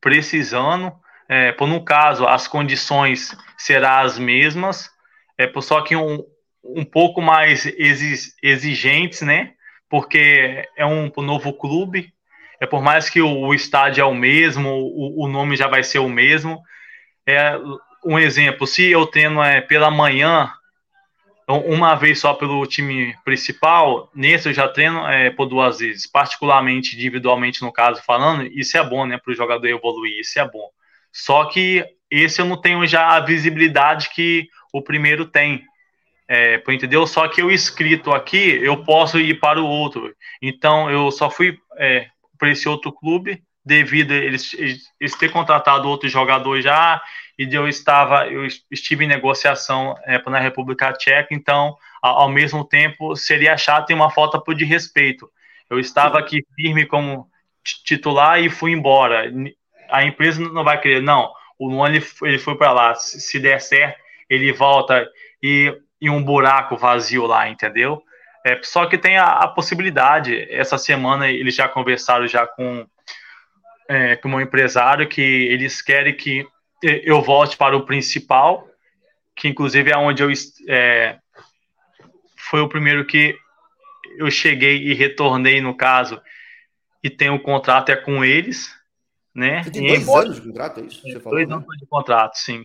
precisando. 0.02 0.92
É, 1.28 1.52
por 1.54 1.68
no 1.68 1.84
caso, 1.84 2.28
as 2.28 2.48
condições 2.48 3.36
serão 3.58 3.90
as 3.90 4.20
mesmas, 4.20 4.90
é, 5.38 5.50
só 5.62 5.82
que 5.82 5.96
um, 5.96 6.24
um 6.64 6.84
pouco 6.84 7.22
mais 7.22 7.66
exigentes, 8.42 9.22
né? 9.22 9.54
Porque 9.90 10.68
é 10.76 10.86
um, 10.86 11.12
um 11.18 11.22
novo 11.22 11.54
clube, 11.54 12.14
é 12.60 12.66
por 12.66 12.82
mais 12.82 13.10
que 13.10 13.22
o, 13.22 13.30
o 13.30 13.54
estádio 13.54 14.02
é 14.02 14.06
o 14.06 14.14
mesmo, 14.14 14.70
o, 14.70 15.26
o, 15.26 15.28
nome 15.28 15.56
já 15.56 15.68
vai 15.68 15.84
ser 15.84 16.00
o 16.00 16.10
mesmo, 16.10 16.62
é, 17.28 17.58
um 18.06 18.20
exemplo, 18.20 18.68
se 18.68 18.90
eu 18.90 19.06
treino 19.06 19.42
é, 19.42 19.62
pela 19.62 19.90
manhã, 19.90 20.52
uma 21.48 21.96
vez 21.96 22.20
só 22.20 22.34
pelo 22.34 22.66
time 22.66 23.16
principal, 23.26 24.10
nesse 24.16 24.50
eu 24.50 24.54
já 24.54 24.68
treino 24.68 25.06
é, 25.08 25.30
por 25.30 25.46
duas 25.46 25.80
vezes, 25.80 26.08
particularmente, 26.08 26.96
individualmente, 26.96 27.62
no 27.62 27.72
caso, 27.72 28.02
falando, 28.06 28.46
isso 28.48 28.78
é 28.78 28.84
bom, 28.84 29.06
né, 29.06 29.18
para 29.18 29.32
o 29.32 29.36
jogador 29.36 29.68
evoluir, 29.68 30.20
isso 30.20 30.40
é 30.40 30.48
bom. 30.48 30.70
Só 31.12 31.46
que 31.46 31.86
esse 32.10 32.42
eu 32.42 32.46
não 32.46 32.60
tenho 32.60 32.86
já 32.88 33.10
a 33.16 33.20
visibilidade 33.20 34.10
que 34.10 34.48
o 34.72 34.82
primeiro 34.82 35.26
tem. 35.26 35.64
É, 36.28 36.64
entendeu? 36.70 37.06
Só 37.06 37.28
que 37.28 37.42
eu 37.42 37.52
escrito 37.52 38.12
aqui, 38.12 38.60
eu 38.64 38.84
posso 38.84 39.20
ir 39.20 39.40
para 39.40 39.62
o 39.62 39.68
outro. 39.68 40.16
Então, 40.42 40.90
eu 40.90 41.12
só 41.12 41.30
fui 41.30 41.60
é, 41.78 42.08
para 42.40 42.50
esse 42.50 42.68
outro 42.68 42.92
clube 42.92 43.44
devido 43.66 44.12
a 44.12 44.16
eles, 44.16 44.54
eles 45.00 45.18
ter 45.18 45.30
contratado 45.30 45.88
outro 45.88 46.10
jogador 46.10 46.62
já 46.62 47.02
e 47.38 47.52
eu 47.54 47.68
estava 47.68 48.28
eu 48.28 48.46
estive 48.70 49.06
em 49.06 49.08
negociação 49.08 49.96
é, 50.04 50.22
na 50.30 50.40
República 50.40 50.94
Tcheca 50.94 51.30
então 51.32 51.76
ao, 52.02 52.30
mesmo 52.30 52.64
tempo 52.66 53.16
seria 53.16 53.58
chato 53.58 53.90
e 53.90 53.94
uma 53.94 54.12
falta 54.12 54.42
de 54.54 54.66
respeito 54.66 55.30
eu 55.70 55.80
estava 55.80 56.20
aqui 56.20 56.46
firme 56.56 56.86
como 56.86 57.28
titular 57.64 58.42
e 58.42 58.50
fui 58.50 58.72
embora. 58.72 59.32
A 59.90 60.04
empresa 60.04 60.42
não 60.42 60.64
vai 60.64 60.80
querer 60.80 61.02
não. 61.02 61.32
O 61.58 61.70
Luan 61.70 61.90
ele, 61.90 62.06
ele 62.24 62.38
foi 62.38 62.56
para 62.56 62.72
lá. 62.72 62.96
Se 62.96 63.40
der 63.40 63.62
certo 63.62 64.02
ele 64.30 64.52
volta 64.52 65.08
e, 65.42 65.76
e 66.02 66.10
um 66.10 66.24
buraco 66.24 66.78
vazio 66.78 67.26
lá 67.26 67.50
entendeu? 67.50 68.02
É, 68.46 68.60
só 68.64 68.86
que 68.86 68.98
tem 68.98 69.18
a, 69.18 69.26
a 69.26 69.48
possibilidade. 69.48 70.48
Essa 70.50 70.78
semana 70.78 71.30
eles 71.30 71.56
já 71.56 71.68
conversaram 71.68 72.28
já 72.28 72.46
com 72.46 72.86
é, 73.88 74.16
como 74.16 74.42
empresário 74.42 75.08
que 75.08 75.22
eles 75.22 75.82
querem 75.82 76.16
que 76.16 76.46
eu 76.82 77.22
volte 77.22 77.56
para 77.56 77.78
o 77.78 77.86
principal, 77.86 78.68
que 79.36 79.48
inclusive 79.48 79.92
é 79.92 79.98
onde 79.98 80.22
eu 80.22 80.30
é, 80.68 81.18
foi 82.38 82.62
o 82.62 82.70
primeiro 82.70 83.06
que 83.06 83.36
eu 84.18 84.30
cheguei 84.30 84.78
e 84.84 84.94
retornei 84.94 85.62
no 85.62 85.76
caso 85.76 86.22
e 87.04 87.10
tenho 87.10 87.34
um 87.34 87.40
contrato 87.40 87.90
é 87.90 87.96
com 87.96 88.24
eles, 88.24 88.74
né? 89.34 89.64
Você 89.64 89.72
tem 89.72 89.88
dois 89.88 90.02
embora, 90.02 90.26
anos 90.26 90.36
de 90.42 90.48
contrato, 90.48 90.80
é 90.80 90.84
isso? 90.84 91.02
Você 91.02 91.20
falou, 91.20 91.38
dois 91.38 91.48
né? 91.48 91.56
anos 91.56 91.78
de 91.78 91.86
contrato, 91.88 92.36
sim. 92.38 92.64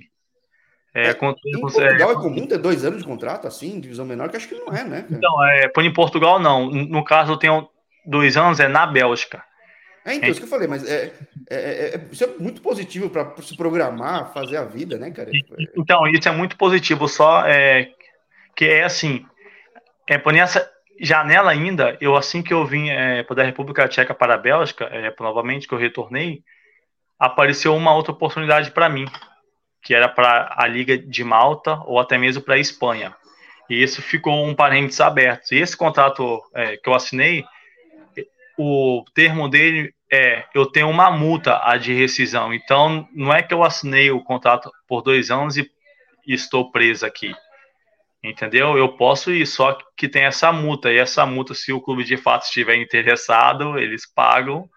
É, 0.95 1.09
é, 1.09 1.15
com, 1.15 1.35
em 1.45 1.61
Portugal 1.61 2.11
é, 2.11 2.13
é, 2.13 2.15
comum 2.15 2.47
ter 2.47 2.59
dois 2.59 2.85
anos 2.85 3.01
de 3.01 3.09
contrato, 3.09 3.47
assim, 3.47 3.81
divisão 3.81 4.07
menor, 4.07 4.29
que 4.29 4.37
acho 4.37 4.49
que 4.49 4.55
não 4.55 4.73
é, 4.73 4.85
né? 4.85 5.03
Cara? 5.03 5.15
Então, 5.15 5.45
é, 5.45 5.71
em 5.79 5.93
Portugal 5.93 6.39
não. 6.39 6.71
No 6.71 7.05
caso, 7.05 7.33
eu 7.33 7.37
tenho 7.37 7.69
dois 8.07 8.37
anos, 8.37 8.61
é 8.61 8.69
na 8.69 8.87
Bélgica. 8.87 9.45
É, 10.05 10.15
então, 10.15 10.29
é. 10.29 10.31
isso 10.31 10.41
que 10.41 10.47
eu 10.47 10.51
falei, 10.51 10.67
mas 10.69 10.89
é, 10.89 11.13
é, 11.51 11.57
é, 11.57 11.95
é 11.95 12.01
isso 12.11 12.25
é 12.25 12.27
muito 12.39 12.61
positivo 12.61 13.11
para 13.11 13.35
se 13.43 13.57
programar, 13.57 14.33
fazer 14.33 14.57
a 14.57 14.65
vida, 14.65 14.97
né, 14.97 15.11
cara? 15.11 15.31
Então, 15.77 16.07
isso 16.09 16.29
é 16.29 16.33
muito 16.33 16.57
positivo, 16.57 17.09
só 17.09 17.47
é, 17.47 17.91
que 18.57 18.65
é 18.65 18.85
assim, 18.85 19.25
é, 20.09 20.19
por 20.19 20.35
essa 20.35 20.69
janela 21.01 21.51
ainda, 21.51 21.97
eu 22.01 22.17
assim 22.17 22.43
que 22.43 22.53
eu 22.53 22.67
vim 22.67 22.89
é, 22.89 23.23
da 23.23 23.45
República 23.45 23.87
Tcheca 23.87 24.15
para 24.15 24.35
a 24.35 24.39
Bélgica, 24.39 24.85
é, 24.87 25.15
novamente 25.21 25.69
que 25.69 25.75
eu 25.75 25.79
retornei, 25.79 26.43
apareceu 27.19 27.75
uma 27.75 27.95
outra 27.95 28.13
oportunidade 28.13 28.71
para 28.71 28.89
mim, 28.89 29.07
que 29.83 29.95
era 29.95 30.09
para 30.09 30.55
a 30.57 30.67
Liga 30.67 30.97
de 30.97 31.25
Malta 31.25 31.81
ou 31.85 31.99
até 31.99 32.17
mesmo 32.17 32.43
para 32.43 32.55
a 32.55 32.59
Espanha. 32.59 33.15
E 33.69 33.83
isso 33.83 34.01
ficou 34.01 34.47
um 34.47 34.55
parênteses 34.55 35.01
aberto. 35.01 35.53
E 35.53 35.59
esse 35.59 35.77
contrato 35.77 36.43
é, 36.55 36.77
que 36.77 36.89
eu 36.89 36.95
assinei, 36.95 37.45
o 38.59 39.05
termo 39.15 39.49
dele 39.49 39.95
é, 40.11 40.45
eu 40.55 40.67
tenho 40.67 40.91
uma 40.91 41.11
multa 41.11 41.61
a 41.63 41.77
de 41.77 41.93
rescisão. 41.93 42.53
Então, 42.53 43.09
não 43.15 43.33
é 43.33 43.43
que 43.43 43.55
eu 43.55 43.63
assinei 43.63 44.11
o 44.11 44.23
contrato 44.23 44.71
por 44.87 45.01
dois 45.03 45.31
anos 45.31 45.57
e, 45.57 45.71
estou 46.27 46.71
preso 46.71 47.07
aqui. 47.07 47.35
Entendeu? 48.23 48.77
Eu 48.77 48.97
posso 48.97 49.31
ir, 49.31 49.47
só 49.47 49.79
que 49.97 50.09
tem 50.09 50.25
essa 50.25 50.53
multa. 50.53 50.93
E 50.93 50.99
essa 50.99 51.25
multa, 51.25 51.55
se 51.55 51.73
o 51.73 51.81
clube 51.81 52.05
de 52.05 52.17
fato 52.17 52.43
estiver 52.43 52.77
interessado, 52.77 53.79
eles 53.79 54.05
pagam 54.13 54.69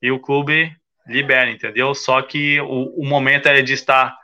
e 0.00 0.10
o 0.10 0.18
clube 0.18 0.74
libera, 1.06 1.50
entendeu? 1.50 1.94
Só 1.94 2.20
que 2.22 2.60
o, 2.60 3.00
o 3.00 3.06
momento 3.06 3.46
é 3.46 3.60
de 3.60 3.74
estar 3.74 4.16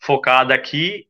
focado 0.00 0.52
aqui. 0.52 1.06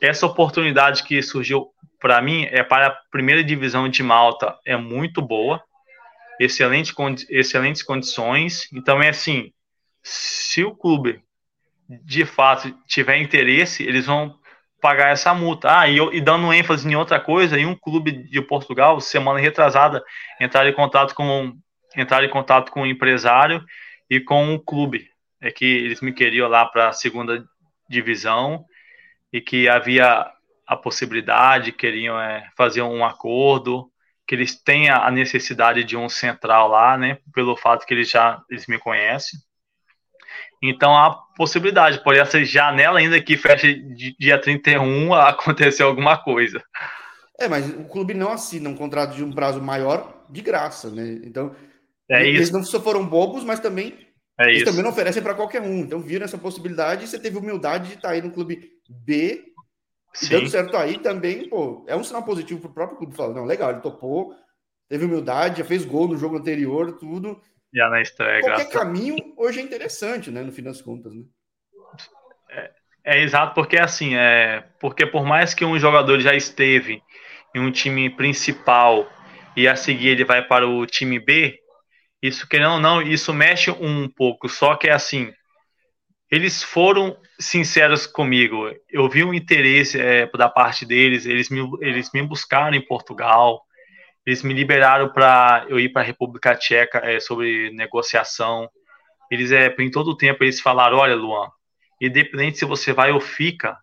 Essa 0.00 0.26
oportunidade 0.26 1.02
que 1.02 1.20
surgiu 1.22 1.68
para 1.98 2.20
mim 2.22 2.46
é 2.50 2.62
para 2.62 2.86
a 2.88 2.96
primeira 3.10 3.42
divisão 3.42 3.88
de 3.88 4.02
Malta, 4.02 4.56
é 4.64 4.76
muito 4.76 5.20
boa 5.20 5.62
excelente, 6.40 6.94
excelentes 7.28 7.82
condições. 7.82 8.66
Então, 8.72 9.02
é 9.02 9.10
assim: 9.10 9.52
se 10.02 10.64
o 10.64 10.74
clube 10.74 11.22
de 12.04 12.24
fato 12.24 12.74
tiver 12.86 13.18
interesse, 13.18 13.82
eles 13.82 14.06
vão 14.06 14.38
pagar 14.80 15.10
essa 15.10 15.34
multa. 15.34 15.80
Ah, 15.80 15.88
e, 15.88 15.98
e 15.98 16.20
dando 16.20 16.52
ênfase 16.52 16.88
em 16.88 16.96
outra 16.96 17.20
coisa, 17.20 17.58
em 17.58 17.66
um 17.66 17.76
clube 17.76 18.10
de 18.10 18.40
Portugal, 18.40 18.98
semana 19.00 19.38
retrasada, 19.38 20.02
entrar 20.40 20.66
em 20.66 20.72
contato 20.72 21.14
com 21.14 21.54
entrar 21.96 22.24
em 22.24 22.30
contato 22.30 22.70
com 22.70 22.82
o 22.82 22.86
empresário 22.86 23.62
e 24.08 24.20
com 24.20 24.54
o 24.54 24.60
clube. 24.60 25.10
É 25.40 25.50
que 25.50 25.64
eles 25.64 26.00
me 26.00 26.12
queriam 26.12 26.48
lá 26.48 26.64
para 26.64 26.88
a 26.88 26.92
segunda 26.92 27.44
divisão 27.88 28.64
e 29.32 29.40
que 29.40 29.68
havia 29.68 30.30
a 30.66 30.76
possibilidade, 30.76 31.72
queriam 31.72 32.18
é, 32.20 32.48
fazer 32.56 32.82
um 32.82 33.04
acordo 33.04 33.89
que 34.30 34.36
eles 34.36 34.54
têm 34.54 34.88
a 34.88 35.10
necessidade 35.10 35.82
de 35.82 35.96
um 35.96 36.08
central 36.08 36.68
lá, 36.68 36.96
né? 36.96 37.18
Pelo 37.34 37.56
fato 37.56 37.84
que 37.84 37.92
eles 37.92 38.08
já 38.08 38.40
eles 38.48 38.64
me 38.68 38.78
conhecem. 38.78 39.36
Então 40.62 40.96
há 40.96 41.10
possibilidade, 41.36 42.00
por 42.04 42.14
essa 42.14 42.44
janela 42.44 43.00
ainda 43.00 43.20
que 43.20 43.36
fecha 43.36 43.66
dia 44.16 44.40
31 44.40 45.12
acontecer 45.18 45.82
alguma 45.82 46.16
coisa. 46.16 46.62
É, 47.40 47.48
mas 47.48 47.70
o 47.70 47.82
clube 47.88 48.14
não 48.14 48.30
assina 48.30 48.70
um 48.70 48.76
contrato 48.76 49.16
de 49.16 49.24
um 49.24 49.32
prazo 49.32 49.60
maior 49.60 50.24
de 50.30 50.42
graça, 50.42 50.90
né? 50.90 51.18
Então, 51.24 51.52
é 52.08 52.24
eles 52.24 52.42
isso. 52.42 52.52
não 52.52 52.62
só 52.62 52.80
foram 52.80 53.04
bobos, 53.04 53.42
mas 53.42 53.58
também 53.58 53.98
é 54.38 54.44
eles 54.44 54.58
isso. 54.58 54.66
também 54.66 54.84
não 54.84 54.90
oferecem 54.90 55.24
para 55.24 55.34
qualquer 55.34 55.60
um. 55.60 55.80
Então 55.80 55.98
viram 55.98 56.24
essa 56.24 56.38
possibilidade 56.38 57.02
e 57.02 57.08
você 57.08 57.18
teve 57.18 57.36
humildade 57.36 57.88
de 57.88 57.94
estar 57.94 58.10
aí 58.10 58.22
no 58.22 58.30
clube 58.30 58.70
B 58.88 59.42
e 60.22 60.28
dando 60.28 60.48
certo 60.48 60.76
aí 60.76 60.98
também, 60.98 61.48
pô, 61.48 61.84
é 61.86 61.94
um 61.94 62.02
sinal 62.02 62.24
positivo 62.24 62.60
pro 62.60 62.72
próprio 62.72 62.98
clube. 62.98 63.14
Falando, 63.14 63.36
não, 63.36 63.44
legal, 63.44 63.70
ele 63.70 63.80
topou, 63.80 64.34
teve 64.88 65.04
humildade, 65.04 65.58
já 65.58 65.64
fez 65.64 65.84
gol 65.84 66.08
no 66.08 66.16
jogo 66.16 66.36
anterior, 66.36 66.98
tudo. 66.98 67.40
Já 67.72 67.88
na 67.88 68.00
estreia, 68.00 68.40
Qualquer 68.40 68.68
caminho 68.68 69.16
hoje 69.36 69.60
é 69.60 69.62
interessante, 69.62 70.30
né, 70.30 70.42
no 70.42 70.50
fim 70.50 70.62
das 70.62 70.82
contas, 70.82 71.14
né? 71.14 71.22
É, 72.50 72.70
é 73.04 73.22
exato, 73.22 73.54
porque 73.54 73.78
assim, 73.78 74.16
é, 74.16 74.64
porque 74.80 75.06
por 75.06 75.24
mais 75.24 75.54
que 75.54 75.64
um 75.64 75.78
jogador 75.78 76.18
já 76.18 76.34
esteve 76.34 77.00
em 77.54 77.60
um 77.60 77.70
time 77.70 78.10
principal 78.10 79.08
e 79.56 79.68
a 79.68 79.76
seguir 79.76 80.08
ele 80.08 80.24
vai 80.24 80.46
para 80.46 80.66
o 80.66 80.84
time 80.84 81.20
B, 81.20 81.56
isso 82.20 82.48
que 82.48 82.58
não, 82.58 82.80
não, 82.80 83.00
isso 83.00 83.32
mexe 83.32 83.70
um 83.70 84.08
pouco, 84.08 84.48
só 84.48 84.74
que 84.74 84.88
é 84.88 84.92
assim, 84.92 85.32
eles 86.30 86.62
foram 86.62 87.16
sinceros 87.38 88.06
comigo. 88.06 88.70
Eu 88.88 89.08
vi 89.08 89.24
um 89.24 89.34
interesse 89.34 90.00
é, 90.00 90.26
da 90.26 90.48
parte 90.48 90.86
deles. 90.86 91.26
Eles 91.26 91.50
me, 91.50 91.60
eles 91.80 92.10
me 92.12 92.22
buscaram 92.22 92.76
em 92.76 92.86
Portugal. 92.86 93.62
Eles 94.24 94.42
me 94.42 94.54
liberaram 94.54 95.08
para 95.08 95.66
eu 95.68 95.80
ir 95.80 95.88
para 95.88 96.02
a 96.02 96.04
República 96.04 96.54
Tcheca 96.54 96.98
é, 96.98 97.18
sobre 97.18 97.70
negociação. 97.72 98.70
Eles, 99.30 99.50
é, 99.50 99.74
em 99.78 99.90
todo 99.90 100.12
o 100.12 100.16
tempo, 100.16 100.44
eles 100.44 100.60
falaram: 100.60 100.98
olha, 100.98 101.16
Luan, 101.16 101.48
independente 102.00 102.58
se 102.58 102.64
você 102.64 102.92
vai 102.92 103.10
ou 103.10 103.20
fica, 103.20 103.76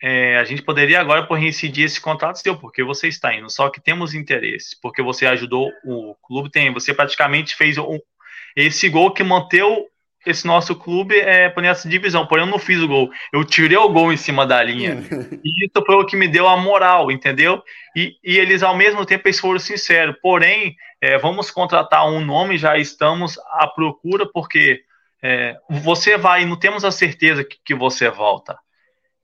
é, 0.00 0.36
a 0.36 0.44
gente 0.44 0.62
poderia 0.62 1.00
agora 1.00 1.26
por 1.26 1.38
reincidir 1.38 1.86
esse 1.86 2.00
contrato 2.00 2.38
seu, 2.38 2.56
porque 2.56 2.84
você 2.84 3.08
está 3.08 3.34
indo. 3.34 3.50
Só 3.50 3.68
que 3.68 3.80
temos 3.80 4.14
interesse, 4.14 4.76
porque 4.80 5.02
você 5.02 5.26
ajudou 5.26 5.72
o 5.84 6.14
clube, 6.22 6.50
tem, 6.50 6.72
você 6.72 6.94
praticamente 6.94 7.56
fez 7.56 7.78
um, 7.78 7.98
esse 8.54 8.88
gol 8.88 9.12
que 9.12 9.24
manteve 9.24 9.88
esse 10.26 10.46
nosso 10.46 10.74
clube 10.74 11.18
é 11.18 11.48
por 11.48 11.64
essa 11.64 11.88
divisão, 11.88 12.26
porém 12.26 12.44
eu 12.44 12.50
não 12.50 12.58
fiz 12.58 12.80
o 12.80 12.88
gol. 12.88 13.10
Eu 13.32 13.44
tirei 13.44 13.76
o 13.76 13.88
gol 13.88 14.12
em 14.12 14.16
cima 14.16 14.46
da 14.46 14.62
linha. 14.62 15.02
e 15.44 15.64
isso 15.64 15.84
foi 15.84 15.96
o 15.96 16.06
que 16.06 16.16
me 16.16 16.28
deu 16.28 16.48
a 16.48 16.56
moral, 16.56 17.10
entendeu? 17.10 17.62
E, 17.96 18.16
e 18.22 18.38
eles, 18.38 18.62
ao 18.62 18.76
mesmo 18.76 19.04
tempo, 19.04 19.26
eles 19.26 19.40
foram 19.40 19.58
sinceros. 19.58 20.16
Porém, 20.22 20.76
é, 21.00 21.18
vamos 21.18 21.50
contratar 21.50 22.08
um 22.08 22.24
nome, 22.24 22.58
já 22.58 22.78
estamos 22.78 23.38
à 23.50 23.66
procura, 23.66 24.26
porque 24.26 24.82
é, 25.22 25.56
você 25.68 26.16
vai, 26.16 26.44
não 26.44 26.58
temos 26.58 26.84
a 26.84 26.90
certeza 26.90 27.44
que, 27.44 27.56
que 27.64 27.74
você 27.74 28.10
volta. 28.10 28.58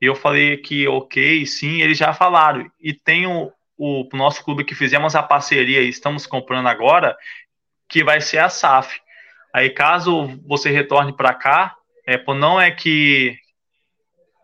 Eu 0.00 0.14
falei 0.14 0.56
que 0.56 0.88
ok, 0.88 1.44
sim, 1.44 1.82
eles 1.82 1.98
já 1.98 2.14
falaram. 2.14 2.70
E 2.80 2.94
tem 2.94 3.26
o, 3.26 3.52
o 3.76 4.08
nosso 4.12 4.44
clube 4.44 4.64
que 4.64 4.74
fizemos 4.74 5.14
a 5.14 5.22
parceria 5.22 5.80
e 5.82 5.88
estamos 5.88 6.26
comprando 6.26 6.68
agora, 6.68 7.16
que 7.88 8.04
vai 8.04 8.20
ser 8.20 8.38
a 8.38 8.48
SAF. 8.48 9.00
Aí, 9.54 9.70
caso 9.70 10.28
você 10.46 10.70
retorne 10.70 11.12
para 11.12 11.34
cá, 11.34 11.74
é, 12.06 12.22
não 12.34 12.60
é 12.60 12.70
que, 12.70 13.36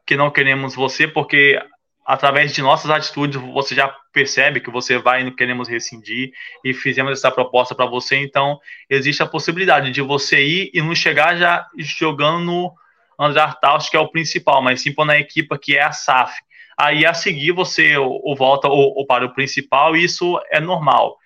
que 0.07 0.17
não 0.17 0.31
queremos 0.31 0.75
você, 0.75 1.07
porque 1.07 1.61
através 2.07 2.55
de 2.55 2.63
nossas 2.63 2.91
atitudes 2.91 3.41
você 3.41 3.75
já 3.75 3.93
percebe 4.13 4.61
que 4.61 4.71
você 4.71 4.97
vai 4.97 5.21
e 5.21 5.25
não 5.25 5.35
queremos 5.35 5.69
rescindir 5.69 6.31
e 6.65 6.73
fizemos 6.73 7.13
essa 7.13 7.31
proposta 7.31 7.75
para 7.75 7.87
você. 7.87 8.17
Então, 8.17 8.59
existe 8.89 9.23
a 9.23 9.27
possibilidade 9.27 9.91
de 9.91 10.01
você 10.01 10.41
ir 10.41 10.71
e 10.73 10.81
não 10.81 10.95
chegar 10.95 11.37
já 11.37 11.67
jogando 11.77 12.45
no 12.45 12.75
Andrar 13.19 13.59
Taus, 13.59 13.89
que 13.89 13.97
é 13.97 14.01
o 14.01 14.11
principal, 14.11 14.63
mas 14.63 14.83
sim 14.83 14.95
na 15.05 15.19
equipa 15.19 15.59
que 15.59 15.77
é 15.77 15.83
a 15.83 15.93
SAF. 15.93 16.39
Aí, 16.79 17.07
a 17.07 17.15
seguir, 17.15 17.53
você 17.53 17.97
ou 17.97 18.37
volta 18.37 18.69
ou, 18.69 18.95
ou, 18.99 19.07
para 19.07 19.25
o 19.25 19.35
principal, 19.35 19.97
e 19.97 20.05
isso 20.05 20.39
é 20.51 20.61
normal. 20.61 21.17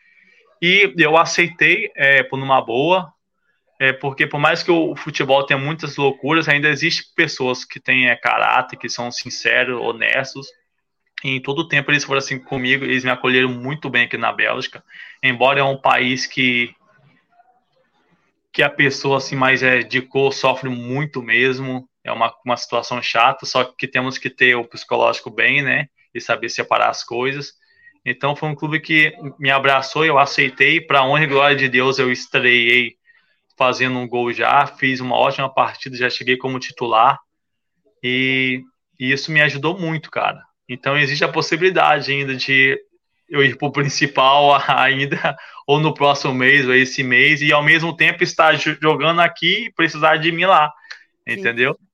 E 0.62 0.94
eu 0.96 1.16
aceitei 1.16 1.90
é, 1.96 2.22
por 2.22 2.38
uma 2.38 2.60
boa, 2.60 3.12
é 3.80 3.94
porque 3.94 4.26
por 4.26 4.38
mais 4.38 4.62
que 4.62 4.70
o 4.70 4.94
futebol 4.94 5.42
tenha 5.46 5.58
muitas 5.58 5.96
loucuras, 5.96 6.46
ainda 6.46 6.68
existe 6.68 7.14
pessoas 7.16 7.64
que 7.64 7.80
têm 7.80 8.10
é, 8.10 8.14
caráter, 8.14 8.76
que 8.76 8.90
são 8.90 9.10
sinceros, 9.10 9.80
honestos. 9.80 10.46
E 11.24 11.30
em 11.30 11.40
todo 11.40 11.60
o 11.60 11.68
tempo 11.68 11.90
eles 11.90 12.04
foram 12.04 12.18
assim 12.18 12.38
comigo, 12.38 12.84
eles 12.84 13.04
me 13.04 13.10
acolheram 13.10 13.48
muito 13.48 13.88
bem 13.88 14.04
aqui 14.04 14.18
na 14.18 14.32
Bélgica, 14.32 14.84
embora 15.22 15.60
é 15.60 15.64
um 15.64 15.80
país 15.80 16.26
que 16.26 16.74
que 18.52 18.62
a 18.62 18.68
pessoa 18.68 19.18
assim 19.18 19.36
mais 19.36 19.62
é 19.62 19.78
de 19.78 20.02
cor 20.02 20.32
sofre 20.32 20.68
muito 20.68 21.22
mesmo, 21.22 21.88
é 22.04 22.12
uma, 22.12 22.34
uma 22.44 22.56
situação 22.56 23.00
chata, 23.00 23.46
só 23.46 23.64
que 23.64 23.86
temos 23.86 24.18
que 24.18 24.28
ter 24.28 24.56
o 24.56 24.64
psicológico 24.64 25.30
bem, 25.30 25.62
né, 25.62 25.86
e 26.12 26.20
saber 26.20 26.48
separar 26.48 26.90
as 26.90 27.04
coisas. 27.04 27.52
Então 28.04 28.34
foi 28.34 28.48
um 28.48 28.54
clube 28.54 28.80
que 28.80 29.14
me 29.38 29.50
abraçou, 29.50 30.04
eu 30.04 30.18
aceitei, 30.18 30.80
para 30.80 31.04
honra 31.04 31.24
e 31.24 31.28
glória 31.28 31.56
de 31.56 31.68
Deus 31.68 31.98
eu 31.98 32.10
estreiei 32.10 32.99
fazendo 33.60 33.98
um 33.98 34.08
gol 34.08 34.32
já, 34.32 34.66
fiz 34.66 35.00
uma 35.00 35.14
ótima 35.14 35.52
partida, 35.52 35.94
já 35.94 36.08
cheguei 36.08 36.38
como 36.38 36.58
titular 36.58 37.20
e, 38.02 38.62
e 38.98 39.12
isso 39.12 39.30
me 39.30 39.42
ajudou 39.42 39.78
muito, 39.78 40.10
cara. 40.10 40.42
Então 40.66 40.96
existe 40.96 41.22
a 41.24 41.28
possibilidade 41.30 42.10
ainda 42.10 42.34
de 42.34 42.80
eu 43.28 43.44
ir 43.44 43.58
para 43.58 43.68
o 43.68 43.72
principal 43.72 44.54
ainda, 44.66 45.36
ou 45.66 45.78
no 45.78 45.92
próximo 45.92 46.32
mês, 46.32 46.66
ou 46.66 46.74
esse 46.74 47.02
mês, 47.02 47.42
e 47.42 47.52
ao 47.52 47.62
mesmo 47.62 47.94
tempo 47.94 48.24
estar 48.24 48.54
jogando 48.56 49.20
aqui 49.20 49.66
e 49.66 49.72
precisar 49.72 50.16
de 50.16 50.32
mim 50.32 50.46
lá. 50.46 50.72
Entendeu? 51.26 51.76
Sim. 51.78 51.86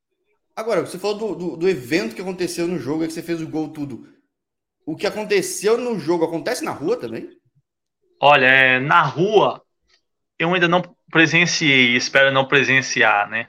Agora, 0.54 0.86
você 0.86 1.00
falou 1.00 1.18
do, 1.18 1.34
do, 1.34 1.56
do, 1.56 1.68
evento 1.68 2.14
que 2.14 2.22
aconteceu 2.22 2.68
no 2.68 2.78
jogo, 2.78 3.02
é 3.02 3.08
que 3.08 3.12
você 3.12 3.24
fez 3.24 3.42
o 3.42 3.48
gol 3.48 3.70
tudo. 3.70 4.08
O 4.86 4.94
que 4.94 5.06
aconteceu 5.06 5.76
no 5.76 5.98
jogo 5.98 6.24
acontece 6.24 6.64
na 6.64 6.70
rua 6.70 6.96
também? 6.96 7.28
Olha, 8.22 8.46
é, 8.46 8.78
na 8.78 9.02
rua 9.02 9.60
eu 10.38 10.54
ainda 10.54 10.68
não 10.68 10.95
presenciei, 11.10 11.96
espero 11.96 12.32
não 12.32 12.44
presenciar, 12.44 13.28
né? 13.28 13.46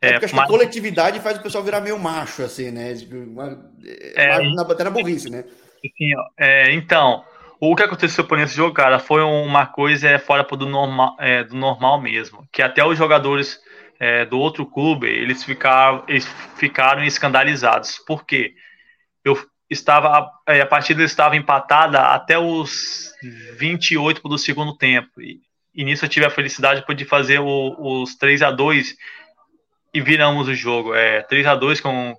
É, 0.00 0.12
porque 0.12 0.26
acho 0.26 0.36
mas... 0.36 0.46
que 0.46 0.54
a 0.54 0.58
coletividade 0.58 1.20
faz 1.20 1.38
o 1.38 1.42
pessoal 1.42 1.64
virar 1.64 1.80
meio 1.80 1.98
macho, 1.98 2.42
assim, 2.42 2.70
né? 2.70 2.94
Uma, 3.10 3.70
é, 4.14 4.42
na, 4.54 4.62
até 4.62 4.84
na 4.84 4.90
burrice, 4.90 5.28
né? 5.28 5.44
Assim, 5.84 6.10
é, 6.38 6.72
então, 6.72 7.24
o 7.60 7.74
que 7.74 7.82
aconteceu 7.82 8.24
por 8.24 8.38
esse 8.38 8.54
jogo, 8.54 8.74
cara, 8.74 8.98
foi 8.98 9.22
uma 9.22 9.66
coisa 9.66 10.08
é, 10.08 10.18
fora 10.18 10.44
do 10.44 10.66
normal, 10.66 11.16
é, 11.18 11.42
do 11.42 11.56
normal 11.56 12.00
mesmo. 12.00 12.46
Que 12.52 12.62
até 12.62 12.84
os 12.84 12.96
jogadores 12.96 13.58
é, 13.98 14.24
do 14.24 14.38
outro 14.38 14.64
clube, 14.64 15.08
eles 15.08 15.42
ficaram, 15.42 16.04
eles 16.06 16.26
ficaram 16.56 17.02
escandalizados. 17.04 17.98
Por 18.06 18.24
quê? 18.24 18.54
Eu 19.24 19.36
estava, 19.68 20.30
é, 20.46 20.60
a 20.60 20.66
partida 20.66 21.02
estava 21.02 21.36
empatada 21.36 22.00
até 22.00 22.38
os 22.38 23.12
28 23.58 24.22
do 24.28 24.38
segundo 24.38 24.76
tempo. 24.76 25.20
E, 25.20 25.40
e 25.74 25.84
nisso 25.84 26.04
eu 26.04 26.08
tive 26.08 26.26
a 26.26 26.30
felicidade 26.30 26.84
de 26.94 27.04
fazer 27.04 27.40
o, 27.40 28.02
os 28.02 28.16
3 28.16 28.42
a 28.42 28.50
2 28.50 28.94
e 29.94 30.00
viramos 30.00 30.48
o 30.48 30.54
jogo. 30.54 30.94
É, 30.94 31.22
3 31.22 31.46
a 31.46 31.54
2 31.54 31.80
com 31.80 32.16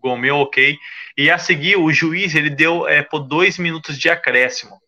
gol 0.00 0.16
meu, 0.16 0.36
ok. 0.36 0.76
E 1.16 1.30
a 1.30 1.38
seguir, 1.38 1.76
o 1.76 1.92
juiz 1.92 2.34
ele 2.34 2.50
deu 2.50 2.86
é, 2.86 3.02
por 3.02 3.20
dois 3.20 3.58
minutos 3.58 3.98
de 3.98 4.08
acréscimo. 4.08 4.78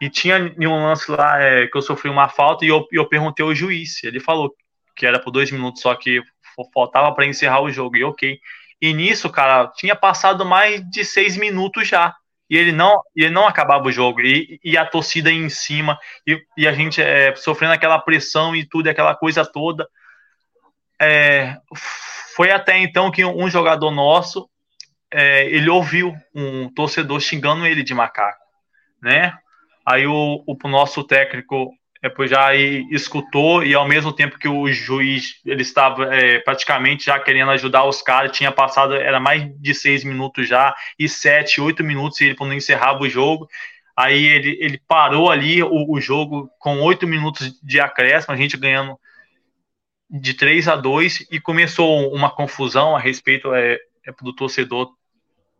E 0.00 0.10
tinha 0.10 0.36
um 0.58 0.84
lance 0.84 1.10
lá 1.10 1.40
é, 1.40 1.66
que 1.66 1.76
eu 1.76 1.82
sofri 1.82 2.10
uma 2.10 2.28
falta 2.28 2.64
e 2.64 2.68
eu, 2.68 2.86
eu 2.92 3.08
perguntei 3.08 3.44
ao 3.44 3.54
juiz. 3.54 4.02
Ele 4.04 4.20
falou 4.20 4.54
que 4.94 5.06
era 5.06 5.18
por 5.18 5.30
dois 5.30 5.50
minutos, 5.50 5.80
só 5.80 5.94
que 5.94 6.22
faltava 6.72 7.14
para 7.14 7.26
encerrar 7.26 7.62
o 7.62 7.70
jogo. 7.70 7.96
E 7.96 8.04
ok. 8.04 8.38
E 8.80 8.92
nisso, 8.92 9.30
cara, 9.30 9.68
tinha 9.68 9.96
passado 9.96 10.44
mais 10.44 10.82
de 10.90 11.04
seis 11.04 11.36
minutos 11.36 11.88
já. 11.88 12.14
E 12.48 12.56
ele 12.56 12.72
não, 12.72 13.02
ele 13.14 13.30
não 13.30 13.46
acabava 13.46 13.86
o 13.86 13.92
jogo. 13.92 14.20
E, 14.20 14.60
e 14.62 14.76
a 14.76 14.86
torcida 14.86 15.30
em 15.30 15.48
cima, 15.48 15.98
e, 16.26 16.40
e 16.56 16.66
a 16.66 16.72
gente 16.72 17.02
é, 17.02 17.34
sofrendo 17.34 17.74
aquela 17.74 17.98
pressão 17.98 18.54
e 18.54 18.64
tudo, 18.64 18.88
aquela 18.88 19.14
coisa 19.14 19.44
toda. 19.44 19.88
É, 21.00 21.56
foi 22.34 22.50
até 22.50 22.78
então 22.78 23.10
que 23.10 23.24
um 23.24 23.50
jogador 23.50 23.90
nosso, 23.90 24.48
é, 25.10 25.46
ele 25.46 25.68
ouviu 25.68 26.14
um 26.34 26.72
torcedor 26.72 27.20
xingando 27.20 27.66
ele 27.66 27.82
de 27.82 27.94
macaco, 27.94 28.44
né? 29.02 29.36
Aí 29.84 30.06
o, 30.06 30.42
o 30.46 30.68
nosso 30.68 31.04
técnico 31.04 31.70
depois 32.08 32.30
já 32.30 32.54
escutou 32.54 33.64
e 33.64 33.74
ao 33.74 33.86
mesmo 33.86 34.12
tempo 34.12 34.38
que 34.38 34.48
o 34.48 34.66
juiz 34.68 35.40
ele 35.44 35.62
estava 35.62 36.14
é, 36.14 36.38
praticamente 36.38 37.06
já 37.06 37.18
querendo 37.18 37.50
ajudar 37.50 37.84
os 37.84 38.00
caras, 38.00 38.36
tinha 38.36 38.52
passado 38.52 38.94
era 38.94 39.18
mais 39.18 39.50
de 39.60 39.74
seis 39.74 40.04
minutos 40.04 40.46
já 40.46 40.74
e 40.98 41.08
sete, 41.08 41.60
oito 41.60 41.82
minutos 41.82 42.20
e 42.20 42.26
ele 42.26 42.36
não 42.38 42.52
encerrava 42.52 43.02
o 43.02 43.08
jogo. 43.08 43.48
Aí 43.96 44.24
ele, 44.24 44.58
ele 44.60 44.80
parou 44.86 45.30
ali 45.30 45.62
o, 45.62 45.90
o 45.90 46.00
jogo 46.00 46.48
com 46.58 46.80
oito 46.82 47.06
minutos 47.06 47.58
de 47.62 47.80
acréscimo, 47.80 48.34
a 48.34 48.36
gente 48.36 48.56
ganhando 48.56 48.98
de 50.08 50.34
3 50.34 50.68
a 50.68 50.76
2 50.76 51.26
e 51.32 51.40
começou 51.40 52.12
uma 52.14 52.30
confusão 52.30 52.94
a 52.94 53.00
respeito 53.00 53.52
é, 53.52 53.78
é 54.06 54.12
do 54.22 54.32
torcedor 54.32 54.90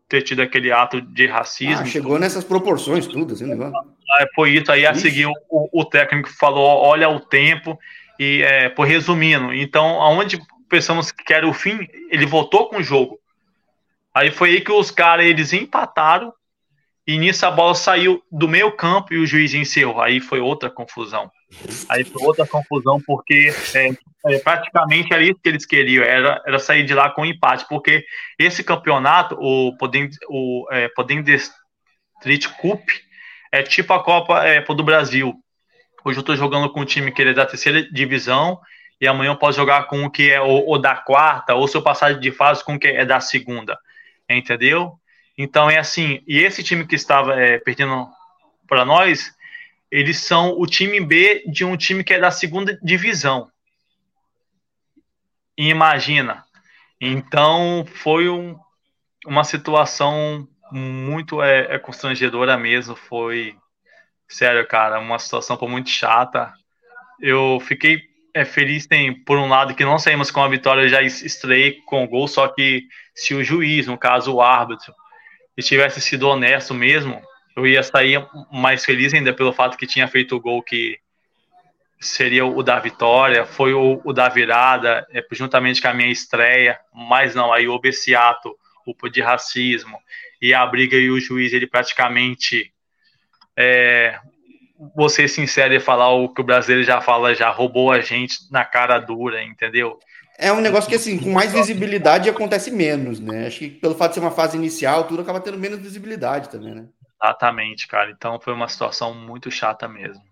ter 0.09 0.23
tido 0.23 0.41
aquele 0.41 0.71
ato 0.71 1.01
de 1.01 1.27
racismo. 1.27 1.83
Ah, 1.83 1.85
chegou 1.85 2.19
nessas 2.19 2.45
proporções 2.45 3.07
tudo, 3.07 3.35
assim, 3.35 3.47
negócio. 3.47 3.96
Foi 4.35 4.51
isso 4.51 4.71
aí 4.71 4.87
a 4.87 4.95
seguir 4.95 5.27
o, 5.27 5.35
o, 5.73 5.85
técnico 5.85 6.29
falou, 6.39 6.65
olha 6.65 7.09
o 7.09 7.21
tempo 7.21 7.79
e 8.19 8.43
é, 8.43 8.69
por 8.69 8.87
resumindo, 8.87 9.53
então 9.53 10.01
aonde 10.01 10.39
pensamos 10.69 11.13
que 11.13 11.33
era 11.33 11.47
o 11.47 11.53
fim, 11.53 11.87
ele 12.11 12.27
voltou 12.27 12.69
com 12.69 12.79
o 12.79 12.83
jogo. 12.83 13.19
Aí 14.15 14.31
foi 14.31 14.51
aí 14.51 14.61
que 14.61 14.73
os 14.73 14.91
caras 14.91 15.27
eles 15.27 15.53
empataram 15.53 16.33
e 17.07 17.19
nisso 17.19 17.47
a 17.47 17.51
bola 17.51 17.75
saiu 17.75 18.23
do 18.33 18.49
meio 18.49 18.73
campo 18.73 19.15
e 19.15 19.19
o 19.19 19.27
juiz 19.27 19.55
encerrou. 19.55 20.01
Aí 20.01 20.21
foi 20.21 20.41
outra 20.41 20.69
confusão. 20.69 21.31
Aí 21.89 22.03
foi 22.03 22.23
outra 22.25 22.47
confusão, 22.47 23.01
porque 23.07 23.55
é, 23.75 23.91
é, 24.27 24.39
praticamente 24.41 25.13
era 25.13 25.23
isso 25.23 25.39
que 25.41 25.49
eles 25.49 25.65
queriam, 25.65 26.03
era, 26.03 26.43
era 26.45 26.59
sair 26.59 26.85
de 26.85 26.93
lá 26.93 27.11
com 27.11 27.23
um 27.23 27.27
empate, 27.27 27.65
porque 27.69 28.05
esse 28.37 28.65
campeonato, 28.65 29.37
o 29.39 29.77
Podem, 29.77 30.11
o, 30.29 30.67
é, 30.73 30.89
Podem 30.89 31.23
Street 32.19 32.49
Cup, 32.61 32.81
é 33.53 33.63
tipo 33.63 33.93
a 33.93 34.03
Copa 34.03 34.45
é, 34.45 34.61
do 34.61 34.85
Brasil. 34.85 35.35
Hoje 36.05 36.19
eu 36.19 36.21
estou 36.21 36.37
jogando 36.37 36.71
com 36.71 36.81
um 36.81 36.85
time 36.85 37.11
que 37.11 37.23
é 37.23 37.33
da 37.33 37.47
terceira 37.47 37.83
divisão, 37.91 38.61
e 39.01 39.07
amanhã 39.07 39.33
eu 39.33 39.37
posso 39.37 39.57
jogar 39.57 39.85
com 39.89 40.05
o 40.05 40.11
que 40.11 40.31
é 40.31 40.41
o 40.41 40.79
da 40.79 40.95
quarta, 40.95 41.55
ou 41.55 41.67
se 41.67 41.77
eu 41.77 41.83
passar 41.83 42.15
de 42.19 42.31
fase 42.31 42.65
com 42.65 42.75
o 42.75 42.79
que 42.79 42.87
é 42.87 43.05
da 43.05 43.21
segunda. 43.21 43.79
Entendeu? 44.29 44.99
Então 45.37 45.69
é 45.69 45.79
assim, 45.79 46.23
e 46.27 46.39
esse 46.39 46.63
time 46.63 46.87
que 46.87 46.95
estava 46.95 47.35
é, 47.39 47.59
perdendo 47.59 48.09
para 48.67 48.85
nós, 48.85 49.35
eles 49.91 50.19
são 50.19 50.59
o 50.59 50.67
time 50.67 51.01
B 51.01 51.45
de 51.47 51.65
um 51.65 51.77
time 51.77 52.03
que 52.03 52.15
é 52.15 52.19
da 52.19 52.31
segunda 52.31 52.79
divisão. 52.83 53.51
E 55.57 55.69
imagina. 55.69 56.45
Então 57.01 57.87
foi 57.87 58.29
um, 58.29 58.59
uma 59.27 59.45
situação 59.45 60.49
muito 60.71 61.43
é, 61.43 61.75
é, 61.75 61.79
constrangedora 61.79 62.57
mesmo. 62.57 62.97
Foi 62.97 63.57
sério, 64.29 64.67
cara, 64.67 64.99
uma 64.99 65.19
situação 65.19 65.57
muito 65.69 65.91
chata. 65.91 66.53
Eu 67.21 67.59
fiquei 67.61 68.03
é, 68.35 68.45
feliz 68.45 68.87
tem 68.87 69.15
por 69.25 69.39
um 69.39 69.49
lado 69.49 69.75
que 69.75 69.85
não 69.85 69.99
saímos 69.99 70.31
com 70.31 70.43
a 70.43 70.49
vitória, 70.49 70.83
eu 70.83 70.89
já 70.89 71.03
estreiei 71.03 71.81
com 71.87 72.05
o 72.05 72.09
gol, 72.09 72.29
só 72.29 72.47
que 72.49 72.85
se 73.15 73.35
o 73.35 73.43
juiz, 73.43 73.87
no 73.87 73.97
caso 73.97 74.35
o 74.35 74.43
árbitro, 74.43 74.93
tivesse 75.59 76.03
sido 76.03 76.29
honesto 76.29 76.75
mesmo, 76.75 77.23
eu 77.57 77.67
ia 77.67 77.83
sair 77.83 78.23
mais 78.53 78.85
feliz 78.85 79.15
ainda 79.15 79.33
pelo 79.33 79.55
fato 79.55 79.79
que 79.79 79.87
tinha 79.87 80.07
feito 80.07 80.37
o 80.37 80.41
gol 80.41 80.63
que 80.63 80.99
seria 81.99 82.45
o 82.45 82.63
da 82.63 82.79
vitória, 82.79 83.47
foi 83.47 83.73
o, 83.73 84.03
o 84.05 84.13
da 84.13 84.29
virada, 84.29 85.07
é, 85.11 85.25
juntamente 85.33 85.81
com 85.81 85.89
a 85.89 85.95
minha 85.95 86.13
estreia, 86.13 86.79
mas 86.93 87.35
não, 87.35 87.51
aí 87.53 87.67
houve 87.67 87.89
esse 87.89 88.15
ato 88.15 88.55
o 88.87 89.09
de 89.09 89.21
racismo, 89.21 89.99
e 90.41 90.53
a 90.55 90.65
briga 90.67 90.97
e 90.97 91.11
o 91.11 91.21
juiz, 91.21 91.53
ele 91.53 91.67
praticamente, 91.67 92.73
é, 93.57 94.19
ser 95.09 95.29
sincero 95.29 95.75
e 95.75 95.81
falar 95.81 96.11
o 96.13 96.29
que 96.29 96.41
o 96.41 96.45
brasileiro 96.45 96.85
já 96.85 97.01
fala, 97.01 97.35
já 97.35 97.51
roubou 97.51 97.91
a 97.91 98.01
gente 98.01 98.51
na 98.51 98.65
cara 98.65 98.99
dura, 98.99 99.43
entendeu? 99.43 99.99
É 100.39 100.53
um 100.53 100.61
negócio 100.61 100.89
que, 100.89 100.97
assim, 100.97 101.19
com 101.19 101.31
mais 101.31 101.53
visibilidade 101.53 102.29
acontece 102.29 102.71
menos, 102.71 103.19
né? 103.19 103.47
Acho 103.47 103.61
que 103.61 103.71
pelo 103.71 103.95
fato 103.95 104.11
de 104.11 104.15
ser 104.17 104.21
uma 104.21 104.31
fase 104.31 104.57
inicial, 104.57 105.05
tudo 105.05 105.23
acaba 105.23 105.41
tendo 105.41 105.59
menos 105.59 105.79
visibilidade 105.79 106.51
também, 106.51 106.75
né? 106.75 106.87
Exatamente, 107.23 107.89
cara. 107.89 108.11
Então 108.11 108.39
foi 108.39 108.53
uma 108.53 108.69
situação 108.69 109.15
muito 109.15 109.51
chata 109.51 109.89
mesmo. 109.89 110.23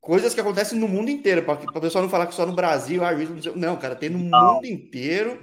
Coisas 0.00 0.34
que 0.34 0.40
acontecem 0.40 0.78
no 0.78 0.88
mundo 0.88 1.10
inteiro, 1.10 1.42
para 1.42 1.54
o 1.54 1.80
pessoal 1.80 2.02
não 2.02 2.10
falar 2.10 2.26
que 2.26 2.34
só 2.34 2.44
no 2.44 2.54
Brasil, 2.54 3.04
ah, 3.04 3.10
não, 3.54 3.76
cara, 3.76 3.94
tem 3.94 4.08
no 4.08 4.18
não. 4.18 4.54
mundo 4.54 4.66
inteiro. 4.66 5.40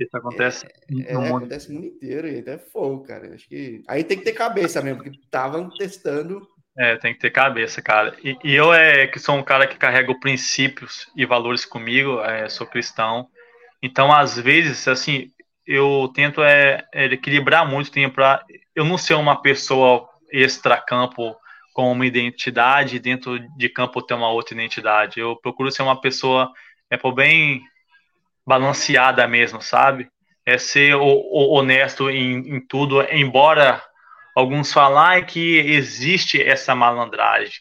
Isso 0.00 0.16
acontece 0.16 0.66
é, 0.66 0.94
no 0.94 1.02
é, 1.02 1.14
mundo. 1.14 1.36
acontece 1.36 1.68
no 1.68 1.74
mundo 1.74 1.86
inteiro, 1.86 2.26
e 2.26 2.38
até 2.38 2.56
fogo, 2.56 3.04
cara. 3.04 3.34
Acho 3.34 3.46
que 3.46 3.82
aí 3.86 4.02
tem 4.02 4.18
que 4.18 4.24
ter 4.24 4.32
cabeça 4.32 4.80
mesmo, 4.80 5.02
porque 5.02 5.18
estavam 5.18 5.68
testando. 5.70 6.40
É, 6.78 6.96
tem 6.96 7.12
que 7.12 7.20
ter 7.20 7.30
cabeça, 7.30 7.82
cara. 7.82 8.16
E, 8.24 8.36
e, 8.42 8.54
eu 8.54 8.72
é 8.72 9.06
que 9.06 9.18
sou 9.18 9.36
um 9.36 9.42
cara 9.42 9.66
que 9.66 9.76
carrega 9.76 10.18
princípios 10.18 11.10
e 11.14 11.26
valores 11.26 11.66
comigo, 11.66 12.20
é, 12.20 12.48
sou 12.48 12.66
cristão. 12.66 13.28
Então, 13.82 14.10
às 14.10 14.38
vezes, 14.38 14.88
assim, 14.88 15.30
eu 15.66 16.10
tento 16.14 16.42
é, 16.42 16.82
é 16.94 17.04
equilibrar 17.06 17.68
muito 17.68 17.90
tempo 17.90 18.14
para 18.14 18.42
eu 18.74 18.84
não 18.84 18.96
ser 18.96 19.14
uma 19.14 19.42
pessoa 19.42 20.08
extra-campo 20.32 21.36
com 21.74 21.92
uma 21.92 22.06
identidade, 22.06 22.98
dentro 22.98 23.38
de 23.56 23.68
campo 23.68 24.02
ter 24.02 24.14
uma 24.14 24.30
outra 24.30 24.54
identidade. 24.54 25.20
Eu 25.20 25.36
procuro 25.36 25.70
ser 25.70 25.82
uma 25.82 26.00
pessoa 26.00 26.50
é 26.90 26.96
por 26.96 27.14
bem 27.14 27.62
balanceada 28.50 29.28
mesmo, 29.28 29.62
sabe? 29.62 30.10
É 30.44 30.58
ser 30.58 30.96
o, 30.96 31.04
o 31.04 31.54
honesto 31.54 32.10
em, 32.10 32.56
em, 32.56 32.60
tudo, 32.66 33.00
embora 33.12 33.80
alguns 34.34 34.72
falarem 34.72 35.24
que 35.24 35.58
existe 35.58 36.42
essa 36.42 36.74
malandragem. 36.74 37.60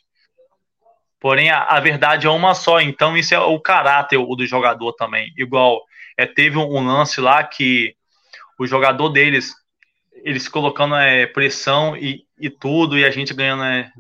Porém, 1.20 1.52
a, 1.52 1.64
a, 1.64 1.80
verdade 1.80 2.26
é 2.26 2.30
uma 2.30 2.56
só, 2.56 2.82
então 2.82 3.16
isso 3.16 3.36
é 3.36 3.40
o 3.40 3.60
caráter 3.60 4.18
do 4.18 4.46
jogador 4.48 4.94
também. 4.94 5.32
Igual, 5.38 5.84
é, 6.18 6.26
teve 6.26 6.58
um 6.58 6.84
lance 6.84 7.22
lá 7.22 7.44
que 7.44 7.94
o 8.58 8.66
jogador 8.66 9.10
deles, 9.10 9.54
eles 10.24 10.48
colocando 10.48 10.96
é, 10.96 11.28
pressão 11.28 11.96
e, 11.96 12.24
e 12.40 12.50
tudo, 12.50 12.98
e 12.98 13.06
a 13.06 13.12
gente 13.12 13.32
ganhando 13.32 13.64
é, 13.64 13.92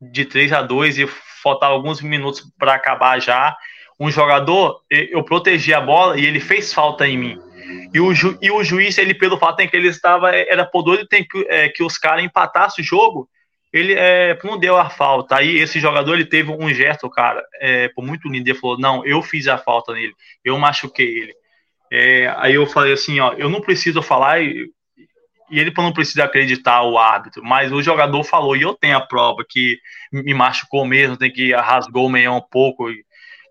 de 0.00 0.24
3 0.24 0.52
a 0.52 0.62
2 0.62 0.98
e 0.98 1.06
faltava 1.42 1.74
alguns 1.74 2.00
minutos 2.00 2.42
para 2.58 2.74
acabar 2.74 3.20
já. 3.20 3.56
Um 4.02 4.10
jogador, 4.10 4.80
eu 4.90 5.22
protegi 5.22 5.72
a 5.72 5.80
bola 5.80 6.18
e 6.18 6.26
ele 6.26 6.40
fez 6.40 6.74
falta 6.74 7.06
em 7.06 7.16
mim. 7.16 7.38
E 7.94 8.00
o, 8.00 8.12
ju, 8.12 8.36
e 8.42 8.50
o 8.50 8.64
juiz, 8.64 8.98
ele, 8.98 9.14
pelo 9.14 9.38
fato 9.38 9.60
em 9.60 9.68
que 9.68 9.76
ele 9.76 9.86
estava, 9.86 10.34
era 10.34 10.66
por 10.66 10.82
doido 10.82 11.06
tem 11.06 11.24
que, 11.24 11.46
é, 11.48 11.68
que 11.68 11.84
os 11.84 11.96
caras 11.96 12.24
empatassem 12.24 12.82
o 12.82 12.86
jogo, 12.86 13.28
ele 13.72 13.94
é, 13.94 14.36
não 14.42 14.58
deu 14.58 14.76
a 14.76 14.90
falta. 14.90 15.36
Aí 15.36 15.56
esse 15.56 15.78
jogador 15.78 16.14
ele 16.14 16.24
teve 16.24 16.50
um 16.50 16.74
gesto, 16.74 17.08
cara, 17.08 17.44
é, 17.60 17.90
por 17.90 18.04
muito 18.04 18.28
lindo. 18.28 18.50
Ele 18.50 18.58
falou: 18.58 18.76
Não, 18.76 19.06
eu 19.06 19.22
fiz 19.22 19.46
a 19.46 19.56
falta 19.56 19.92
nele, 19.92 20.14
eu 20.44 20.58
machuquei 20.58 21.06
ele. 21.06 21.34
É, 21.92 22.34
aí 22.38 22.54
eu 22.54 22.66
falei 22.66 22.94
assim: 22.94 23.20
Ó, 23.20 23.34
eu 23.34 23.48
não 23.48 23.60
preciso 23.60 24.02
falar, 24.02 24.42
e, 24.42 24.68
e 25.48 25.60
ele 25.60 25.72
não 25.76 25.92
precisa 25.92 26.24
acreditar 26.24 26.82
o 26.82 26.98
árbitro, 26.98 27.44
mas 27.44 27.70
o 27.70 27.80
jogador 27.80 28.24
falou, 28.24 28.56
e 28.56 28.62
eu 28.62 28.74
tenho 28.74 28.96
a 28.96 29.00
prova 29.00 29.44
que 29.46 29.78
me 30.10 30.32
machucou 30.32 30.84
mesmo, 30.86 31.16
tem 31.16 31.30
que 31.30 31.54
rasgou 31.54 32.06
o 32.06 32.10
meião 32.10 32.38
um 32.38 32.40
pouco, 32.50 32.88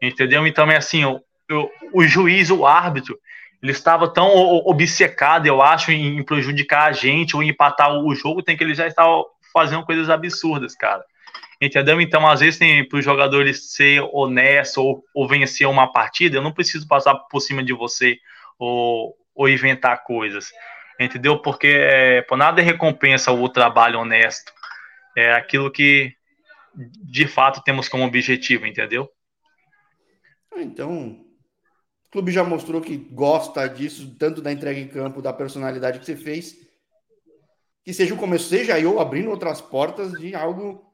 entendeu? 0.02 0.46
Então 0.48 0.70
é 0.70 0.78
assim: 0.78 1.04
eu, 1.50 1.72
o 1.94 2.04
juiz, 2.04 2.50
o 2.50 2.66
árbitro, 2.66 3.18
ele 3.62 3.72
estava 3.72 4.12
tão 4.12 4.28
obcecado, 4.66 5.46
eu 5.46 5.62
acho, 5.62 5.92
em 5.92 6.24
prejudicar 6.24 6.90
a 6.90 6.92
gente 6.92 7.36
ou 7.36 7.44
em 7.44 7.50
empatar 7.50 7.94
o 7.94 8.16
jogo, 8.16 8.42
tem 8.42 8.58
que 8.58 8.64
ele 8.64 8.74
já 8.74 8.88
estava 8.88 9.24
fazendo 9.54 9.86
coisas 9.86 10.10
absurdas, 10.10 10.76
cara. 10.76 11.04
Entendeu? 11.62 12.02
Então, 12.02 12.28
às 12.28 12.40
vezes, 12.40 12.60
para 12.90 12.98
os 12.98 13.06
jogadores 13.06 13.72
ser 13.72 14.02
honesto 14.12 14.82
ou, 14.82 15.04
ou, 15.14 15.28
vencer 15.28 15.68
uma 15.68 15.92
partida, 15.92 16.38
eu 16.38 16.42
não 16.42 16.52
preciso 16.52 16.88
passar 16.88 17.14
por 17.14 17.40
cima 17.40 17.64
de 17.64 17.72
você 17.72 18.18
ou, 18.58 19.16
ou 19.36 19.48
inventar 19.48 20.04
coisas. 20.04 20.50
Entendeu? 21.00 21.38
Porque 21.38 21.68
é, 21.68 22.24
por 22.24 22.36
nada 22.36 22.64
recompensa 22.64 23.32
o 23.32 23.48
trabalho 23.48 24.00
honesto. 24.00 24.52
É 25.16 25.34
aquilo 25.34 25.70
que 25.70 26.16
de 27.04 27.28
fato 27.28 27.62
temos 27.64 27.88
como 27.88 28.06
objetivo, 28.06 28.66
entendeu? 28.66 29.08
Então, 30.58 31.26
o 32.06 32.10
clube 32.12 32.32
já 32.32 32.44
mostrou 32.44 32.82
que 32.82 32.98
gosta 32.98 33.68
disso, 33.68 34.16
tanto 34.18 34.42
da 34.42 34.52
entrega 34.52 34.80
em 34.80 34.88
campo, 34.88 35.22
da 35.22 35.32
personalidade 35.32 36.00
que 36.00 36.06
você 36.06 36.16
fez, 36.16 36.56
que 37.84 37.94
seja 37.94 38.14
o 38.14 38.18
começo, 38.18 38.50
seja 38.50 38.80
eu 38.80 39.00
abrindo 39.00 39.30
outras 39.30 39.62
portas 39.62 40.12
de 40.14 40.36
algo 40.36 40.92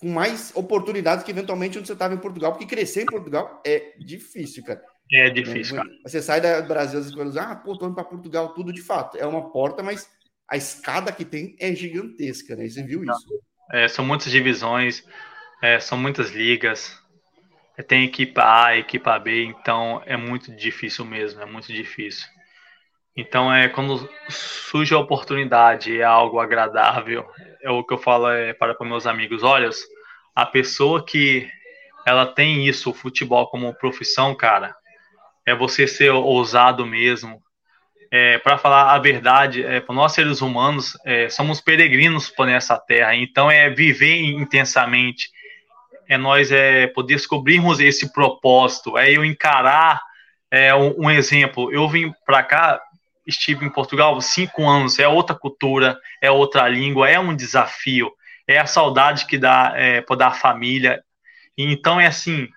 com 0.00 0.08
mais 0.08 0.52
oportunidades 0.54 1.24
que 1.24 1.30
eventualmente 1.30 1.78
onde 1.78 1.86
você 1.86 1.92
estava 1.92 2.14
em 2.14 2.18
Portugal, 2.18 2.52
porque 2.52 2.66
crescer 2.66 3.02
em 3.02 3.06
Portugal 3.06 3.60
é 3.66 3.94
difícil, 3.98 4.62
cara. 4.64 4.82
É 5.12 5.30
difícil, 5.30 5.76
cara. 5.76 5.88
Você 6.04 6.22
sai 6.22 6.40
do 6.40 6.68
Brasil, 6.68 7.00
as 7.00 7.12
coisas, 7.12 7.36
ah, 7.36 7.56
pô, 7.56 7.76
tô 7.76 7.86
indo 7.86 7.94
para 7.94 8.04
Portugal, 8.04 8.54
tudo 8.54 8.72
de 8.72 8.82
fato. 8.82 9.16
É 9.16 9.26
uma 9.26 9.50
porta, 9.50 9.82
mas 9.82 10.08
a 10.48 10.56
escada 10.56 11.10
que 11.10 11.24
tem 11.24 11.56
é 11.58 11.74
gigantesca, 11.74 12.54
né? 12.54 12.68
Você 12.68 12.82
viu 12.82 13.02
isso. 13.02 13.42
É, 13.72 13.88
são 13.88 14.04
muitas 14.04 14.30
divisões, 14.30 15.04
é, 15.62 15.80
são 15.80 15.98
muitas 15.98 16.30
ligas, 16.30 16.96
tem 17.86 18.04
equipa 18.04 18.42
A, 18.64 18.76
equipa 18.76 19.18
B, 19.18 19.44
então 19.44 20.02
é 20.06 20.16
muito 20.16 20.54
difícil 20.54 21.04
mesmo, 21.04 21.40
é 21.40 21.46
muito 21.46 21.72
difícil. 21.72 22.26
Então 23.16 23.52
é 23.52 23.68
quando 23.68 24.08
surge 24.28 24.94
a 24.94 24.98
oportunidade, 24.98 26.00
é 26.00 26.04
algo 26.04 26.38
agradável. 26.38 27.28
É 27.62 27.70
o 27.70 27.84
que 27.84 27.94
eu 27.94 27.98
falo 27.98 28.28
é, 28.28 28.52
para, 28.52 28.74
para 28.74 28.86
meus 28.86 29.06
amigos, 29.06 29.42
olha, 29.42 29.68
a 30.34 30.46
pessoa 30.46 31.04
que 31.04 31.50
ela 32.06 32.26
tem 32.26 32.66
isso, 32.66 32.90
o 32.90 32.94
futebol 32.94 33.48
como 33.48 33.74
profissão, 33.74 34.34
cara, 34.34 34.74
é 35.44 35.54
você 35.54 35.86
ser 35.86 36.10
ousado 36.10 36.86
mesmo. 36.86 37.42
É, 38.10 38.38
para 38.38 38.56
falar 38.56 38.94
a 38.94 38.98
verdade, 38.98 39.62
é, 39.64 39.80
para 39.80 39.94
nós 39.94 40.12
seres 40.12 40.40
humanos, 40.40 40.96
é, 41.04 41.28
somos 41.28 41.60
peregrinos 41.60 42.30
por 42.30 42.48
essa 42.48 42.78
terra, 42.78 43.14
então 43.14 43.50
é 43.50 43.68
viver 43.68 44.16
intensamente, 44.16 45.28
é 46.08 46.16
nós 46.16 46.50
é, 46.50 46.86
poder 46.86 47.16
descobrirmos 47.16 47.78
esse 47.78 48.12
propósito, 48.12 48.96
é 48.96 49.12
eu 49.12 49.24
encarar 49.24 50.00
é, 50.50 50.74
um, 50.74 51.04
um 51.04 51.10
exemplo. 51.10 51.70
Eu 51.70 51.86
vim 51.88 52.12
para 52.24 52.42
cá, 52.42 52.80
estive 53.26 53.66
em 53.66 53.70
Portugal 53.70 54.18
cinco 54.22 54.66
anos, 54.66 54.98
é 54.98 55.06
outra 55.06 55.36
cultura, 55.36 55.98
é 56.22 56.30
outra 56.30 56.66
língua, 56.66 57.10
é 57.10 57.20
um 57.20 57.36
desafio, 57.36 58.10
é 58.46 58.58
a 58.58 58.66
saudade 58.66 59.26
que 59.26 59.36
dá 59.36 59.74
é, 59.76 60.00
por 60.00 60.16
dar 60.16 60.30
família. 60.30 61.04
Então 61.56 62.00
é 62.00 62.06
assim, 62.06 62.48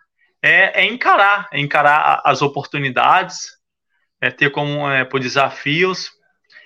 é, 0.42 0.84
é, 0.84 0.86
encarar, 0.86 1.50
é 1.52 1.60
encarar 1.60 2.22
as 2.24 2.42
oportunidades, 2.42 3.48
é 4.22 4.32
ter 4.32 4.50
como 4.50 4.90
é, 4.90 5.04
por 5.04 5.20
desafios 5.20 6.10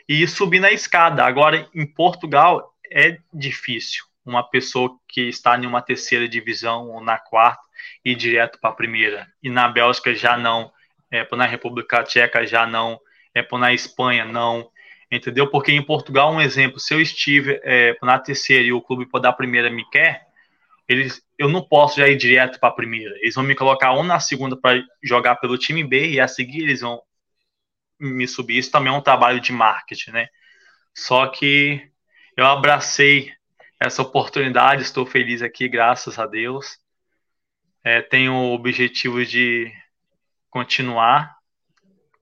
e 0.08 0.28
subir 0.28 0.60
na 0.60 0.72
escada. 0.72 1.26
Agora 1.26 1.68
em 1.74 1.86
Portugal 1.88 2.72
é 2.92 3.18
difícil 3.34 4.04
uma 4.26 4.44
pessoa 4.44 4.98
que 5.08 5.22
está 5.22 5.58
em 5.58 5.66
uma 5.66 5.82
terceira 5.82 6.28
divisão 6.28 6.90
ou 6.90 7.02
na 7.02 7.18
quarta 7.18 7.62
e 8.04 8.16
direto 8.16 8.60
para 8.60 8.72
a 8.72 8.74
primeira. 8.74 9.28
E 9.42 9.50
na 9.50 9.68
Bélgica 9.68 10.14
já 10.16 10.36
não, 10.38 10.72
é, 11.12 11.28
na 11.36 11.46
República 11.46 12.04
Tcheca 12.04 12.46
já 12.46 12.66
não, 12.66 13.00
é, 13.34 13.46
na 13.58 13.74
Espanha 13.74 14.26
não, 14.26 14.70
entendeu? 15.12 15.50
Porque 15.50 15.72
em 15.72 15.82
Portugal, 15.82 16.34
um 16.34 16.42
exemplo, 16.42 16.80
se 16.80 16.94
eu 16.94 17.02
estive 17.02 17.60
é, 17.64 17.96
na 18.02 18.18
terceira 18.20 18.64
e 18.64 18.74
o 18.74 18.82
clube 18.82 19.06
por 19.06 19.20
dar 19.20 19.30
a 19.30 19.34
primeira 19.34 19.70
me 19.70 19.88
quer, 19.90 20.26
eles, 20.88 21.22
eu 21.38 21.50
não 21.50 21.62
posso 21.62 22.00
já 22.00 22.08
ir 22.08 22.16
direto 22.16 22.60
para 22.60 22.70
a 22.70 22.74
primeira. 22.74 23.16
Eles 23.20 23.36
vão 23.36 23.44
me 23.44 23.56
colocar 23.56 23.94
ou 23.94 24.04
na 24.04 24.20
segunda 24.20 24.56
para 24.56 24.84
jogar 25.04 25.36
pelo 25.38 25.58
time 25.58 25.84
B 25.84 26.12
e 26.12 26.20
a 26.20 26.28
seguir 26.28 26.62
eles 26.62 26.82
vão 26.82 27.02
me 28.00 28.28
subir. 28.28 28.58
Isso 28.58 28.72
também 28.72 28.94
é 28.94 28.96
um 28.96 29.02
trabalho 29.02 29.40
de 29.40 29.52
marketing, 29.52 30.12
né? 30.12 30.28
Só 30.94 31.28
que 31.28 31.82
eu 32.38 32.46
abracei 32.46 33.32
essa 33.86 34.02
oportunidade. 34.02 34.82
Estou 34.82 35.06
feliz 35.06 35.42
aqui, 35.42 35.68
graças 35.68 36.18
a 36.20 36.26
Deus. 36.26 36.78
É, 37.84 38.02
tenho 38.02 38.34
o 38.34 38.54
objetivo 38.54 39.24
de 39.24 39.72
continuar 40.50 41.36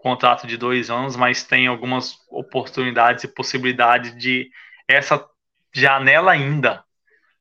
contrato 0.04 0.46
de 0.46 0.58
dois 0.58 0.90
anos, 0.90 1.16
mas 1.16 1.46
tem 1.46 1.66
algumas 1.66 2.18
oportunidades 2.30 3.24
e 3.24 3.28
possibilidades 3.28 4.14
de 4.18 4.50
essa 4.86 5.26
janela 5.74 6.34
ainda, 6.34 6.84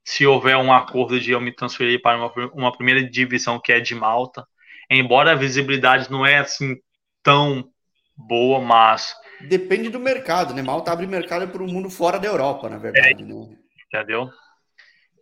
se 0.05 0.25
houver 0.25 0.57
um 0.57 0.73
acordo 0.73 1.18
de 1.18 1.33
eu 1.33 1.41
me 1.41 1.53
transferir 1.53 2.01
para 2.01 2.16
uma, 2.16 2.33
uma 2.55 2.73
primeira 2.73 3.03
divisão 3.03 3.59
que 3.59 3.73
é 3.73 3.81
de 3.81 3.97
Malta. 3.97 4.47
Embora 4.89 5.33
a 5.33 5.37
visibilidade 5.37 6.11
não 6.11 6.25
é 6.25 6.39
assim 6.39 6.77
tão 7.20 7.68
boa, 8.16 8.61
mas 8.61 9.12
depende 9.41 9.89
do 9.89 9.99
mercado, 9.99 10.55
né? 10.55 10.62
Malta 10.62 10.93
abre 10.93 11.07
mercado 11.07 11.49
para 11.49 11.62
o 11.62 11.66
mundo 11.66 11.91
fora 11.91 12.18
da 12.18 12.29
Europa, 12.29 12.68
na 12.68 12.79
verdade. 12.79 13.23
É, 13.23 13.27
né? 13.27 13.57
Entendeu? 13.93 14.30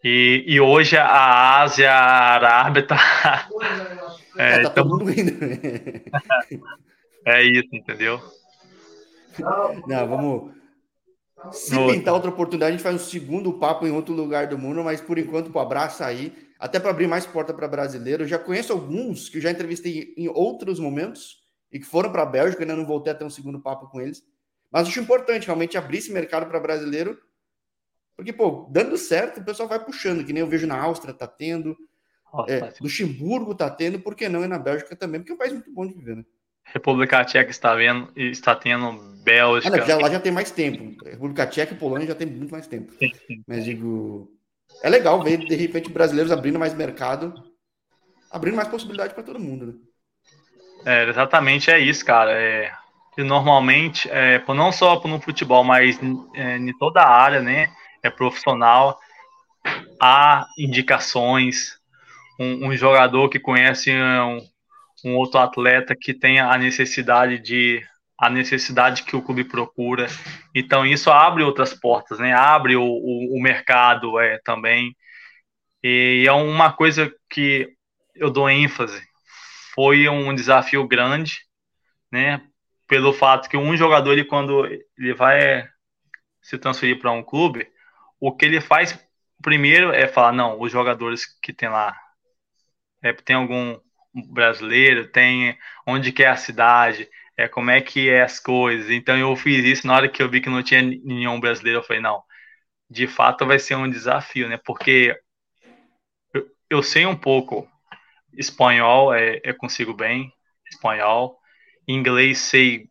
E, 0.02 0.44
e 0.46 0.60
hoje 0.60 0.96
a 0.96 1.60
Ásia, 1.60 1.90
a 1.90 2.34
Arábia 2.34 2.86
tá. 2.86 3.48
É, 4.38 4.62
é 4.62 4.70
tá 4.70 4.80
indo. 4.80 5.32
é 7.26 7.42
isso, 7.42 7.68
entendeu? 7.72 8.18
Não, 9.86 10.08
vamos. 10.08 10.54
Se 11.52 11.74
no... 11.74 11.88
pintar 11.88 12.14
outra 12.14 12.30
oportunidade, 12.30 12.70
a 12.70 12.72
gente 12.72 12.82
faz 12.82 12.94
um 12.94 13.04
segundo 13.04 13.52
papo 13.54 13.86
em 13.86 13.90
outro 13.90 14.14
lugar 14.14 14.46
do 14.46 14.56
mundo, 14.56 14.82
mas 14.82 15.00
por 15.00 15.18
enquanto, 15.18 15.52
o 15.52 15.58
abraço 15.58 16.02
aí, 16.04 16.32
até 16.58 16.78
para 16.78 16.90
abrir 16.90 17.06
mais 17.06 17.26
porta 17.26 17.52
para 17.52 17.68
brasileiro. 17.68 18.22
Eu 18.22 18.28
já 18.28 18.38
conheço 18.38 18.72
alguns 18.72 19.28
que 19.28 19.38
eu 19.38 19.42
já 19.42 19.50
entrevistei 19.50 20.14
em 20.16 20.28
outros 20.28 20.78
momentos 20.78 21.42
e 21.70 21.78
que 21.78 21.84
foram 21.84 22.10
para 22.10 22.22
a 22.22 22.26
Bélgica, 22.26 22.62
ainda 22.62 22.76
não 22.76 22.86
voltei 22.86 23.12
a 23.12 23.16
ter 23.16 23.24
um 23.24 23.30
segundo 23.30 23.60
papo 23.60 23.90
com 23.90 24.00
eles. 24.00 24.22
Mas 24.72 24.88
acho 24.88 25.00
importante 25.00 25.46
realmente 25.46 25.76
abrir 25.76 25.98
esse 25.98 26.12
mercado 26.12 26.46
para 26.46 26.60
brasileiro 26.60 27.18
porque, 28.20 28.34
pô, 28.34 28.68
dando 28.70 28.98
certo, 28.98 29.40
o 29.40 29.44
pessoal 29.44 29.66
vai 29.66 29.82
puxando, 29.82 30.22
que 30.22 30.30
nem 30.30 30.42
eu 30.42 30.46
vejo 30.46 30.66
na 30.66 30.78
Áustria 30.78 31.14
tá 31.14 31.26
tendo, 31.26 31.74
Nossa, 32.30 32.52
é, 32.52 32.74
Luxemburgo 32.78 33.54
tá 33.54 33.70
tendo, 33.70 33.98
por 33.98 34.14
que 34.14 34.28
não? 34.28 34.44
E 34.44 34.46
na 34.46 34.58
Bélgica 34.58 34.94
também, 34.94 35.22
porque 35.22 35.32
é 35.32 35.34
um 35.34 35.38
país 35.38 35.54
muito 35.54 35.72
bom 35.72 35.86
de 35.86 35.94
viver, 35.94 36.16
né? 36.16 36.24
República 36.66 37.24
Tcheca 37.24 37.50
está 37.50 37.74
vendo 37.74 38.12
está 38.14 38.54
tendo 38.54 38.92
Bélgica. 39.24 39.74
Ah, 39.74 39.78
não, 39.78 39.86
já, 39.86 39.96
lá 39.96 40.10
já 40.10 40.20
tem 40.20 40.30
mais 40.30 40.50
tempo. 40.50 41.02
República 41.02 41.46
Tcheca 41.46 41.72
e 41.72 41.78
Polônia 41.78 42.06
já 42.06 42.14
tem 42.14 42.26
muito 42.26 42.52
mais 42.52 42.66
tempo. 42.66 42.92
Sim, 42.98 43.10
sim. 43.26 43.42
Mas 43.48 43.64
digo, 43.64 44.30
é 44.82 44.90
legal 44.90 45.22
ver 45.22 45.38
de 45.38 45.54
repente 45.54 45.90
brasileiros 45.90 46.30
abrindo 46.30 46.58
mais 46.58 46.74
mercado, 46.74 47.32
abrindo 48.30 48.56
mais 48.56 48.68
possibilidade 48.68 49.14
para 49.14 49.22
todo 49.22 49.40
mundo, 49.40 49.66
né? 49.66 49.72
É, 50.84 51.08
exatamente 51.08 51.70
é 51.70 51.78
isso, 51.78 52.04
cara. 52.04 52.32
É, 52.32 52.70
normalmente, 53.16 54.10
é, 54.10 54.44
não 54.48 54.70
só 54.70 55.00
no 55.08 55.20
futebol, 55.22 55.64
mas 55.64 55.98
é, 56.34 56.58
em 56.58 56.76
toda 56.76 57.00
a 57.00 57.08
área, 57.08 57.40
né? 57.40 57.72
É 58.02 58.10
profissional, 58.10 58.98
há 60.00 60.46
indicações, 60.58 61.78
um, 62.38 62.68
um 62.68 62.76
jogador 62.76 63.28
que 63.28 63.38
conhece 63.38 63.92
um, 63.92 64.38
um, 65.04 65.16
outro 65.16 65.38
atleta 65.38 65.94
que 65.94 66.14
tem 66.14 66.40
a 66.40 66.56
necessidade 66.56 67.38
de 67.38 67.82
a 68.18 68.28
necessidade 68.28 69.02
que 69.04 69.16
o 69.16 69.22
clube 69.22 69.44
procura. 69.44 70.06
Então 70.54 70.84
isso 70.84 71.10
abre 71.10 71.42
outras 71.42 71.72
portas, 71.72 72.18
né? 72.18 72.34
Abre 72.34 72.76
o, 72.76 72.82
o, 72.82 73.38
o 73.38 73.42
mercado 73.42 74.20
é, 74.20 74.38
também. 74.44 74.94
E 75.82 76.24
é 76.26 76.32
uma 76.32 76.70
coisa 76.70 77.10
que 77.30 77.68
eu 78.14 78.30
dou 78.30 78.50
ênfase. 78.50 79.02
Foi 79.74 80.06
um 80.08 80.34
desafio 80.34 80.86
grande, 80.86 81.38
né? 82.12 82.42
Pelo 82.86 83.14
fato 83.14 83.48
que 83.48 83.56
um 83.56 83.74
jogador, 83.74 84.12
ele, 84.12 84.24
quando 84.24 84.66
ele 84.66 85.14
vai 85.14 85.66
se 86.42 86.58
transferir 86.58 86.98
para 86.98 87.12
um 87.12 87.22
clube, 87.22 87.66
o 88.20 88.32
que 88.36 88.44
ele 88.44 88.60
faz 88.60 88.98
primeiro 89.42 89.92
é 89.92 90.06
falar, 90.06 90.32
não, 90.32 90.60
os 90.60 90.70
jogadores 90.70 91.24
que 91.40 91.52
tem 91.52 91.68
lá, 91.68 91.96
é, 93.02 93.12
tem 93.12 93.36
algum 93.36 93.78
brasileiro, 94.14 95.10
tem 95.10 95.56
onde 95.86 96.12
que 96.12 96.22
é 96.22 96.28
a 96.28 96.36
cidade, 96.36 97.08
é 97.36 97.48
como 97.48 97.70
é 97.70 97.80
que 97.80 98.10
é 98.10 98.22
as 98.22 98.38
coisas. 98.38 98.90
Então 98.90 99.16
eu 99.16 99.34
fiz 99.36 99.64
isso 99.64 99.86
na 99.86 99.94
hora 99.94 100.08
que 100.08 100.22
eu 100.22 100.28
vi 100.28 100.40
que 100.40 100.50
não 100.50 100.62
tinha 100.62 100.82
nenhum 100.82 101.40
brasileiro, 101.40 101.78
eu 101.78 101.82
falei, 101.82 102.02
não, 102.02 102.22
de 102.90 103.06
fato 103.06 103.46
vai 103.46 103.58
ser 103.58 103.76
um 103.76 103.88
desafio, 103.88 104.48
né? 104.48 104.58
Porque 104.58 105.16
eu, 106.34 106.46
eu 106.68 106.82
sei 106.82 107.06
um 107.06 107.16
pouco 107.16 107.68
espanhol, 108.34 109.14
é, 109.14 109.40
eu 109.44 109.56
consigo 109.56 109.94
bem 109.94 110.32
espanhol, 110.70 111.38
inglês 111.88 112.38
sei 112.38 112.88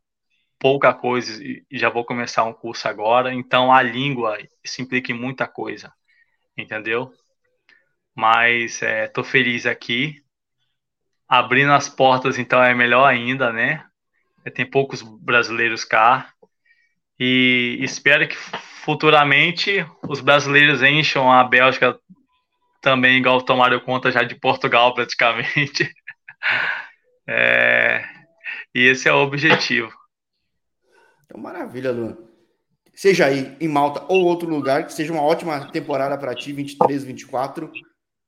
pouca 0.59 0.93
coisa 0.93 1.41
e 1.43 1.63
já 1.71 1.89
vou 1.89 2.05
começar 2.05 2.43
um 2.43 2.53
curso 2.53 2.87
agora, 2.87 3.33
então 3.33 3.71
a 3.73 3.81
língua 3.81 4.37
isso 4.63 4.81
implica 4.81 5.11
em 5.11 5.15
muita 5.15 5.47
coisa 5.47 5.93
entendeu? 6.61 7.11
Mas 8.15 8.81
é, 8.81 9.11
feliz 9.23 9.65
aqui. 9.65 10.21
Abrindo 11.27 11.71
as 11.71 11.87
portas, 11.87 12.37
então, 12.37 12.61
é 12.63 12.73
melhor 12.73 13.05
ainda, 13.05 13.53
né? 13.53 13.85
É, 14.43 14.49
tem 14.49 14.65
poucos 14.65 15.01
brasileiros 15.01 15.85
cá. 15.85 16.33
E 17.19 17.77
espero 17.81 18.27
que 18.27 18.35
futuramente 18.35 19.85
os 20.07 20.21
brasileiros 20.21 20.81
encham 20.81 21.31
a 21.31 21.43
Bélgica 21.43 21.99
também, 22.81 23.17
igual 23.17 23.41
tomaram 23.41 23.79
conta 23.79 24.11
já 24.11 24.23
de 24.23 24.35
Portugal, 24.35 24.93
praticamente. 24.93 25.91
É, 27.31 28.09
e 28.73 28.87
esse 28.87 29.07
é 29.07 29.13
o 29.13 29.17
objetivo. 29.17 29.93
Então, 31.29 31.39
maravilha, 31.39 31.91
Luan 31.91 32.29
seja 32.99 33.27
aí 33.27 33.55
em 33.61 33.67
Malta 33.69 34.05
ou 34.09 34.25
outro 34.25 34.49
lugar, 34.49 34.85
que 34.85 34.91
seja 34.91 35.13
uma 35.13 35.21
ótima 35.21 35.71
temporada 35.71 36.17
para 36.17 36.35
ti, 36.35 36.51
23, 36.51 37.05
24. 37.05 37.71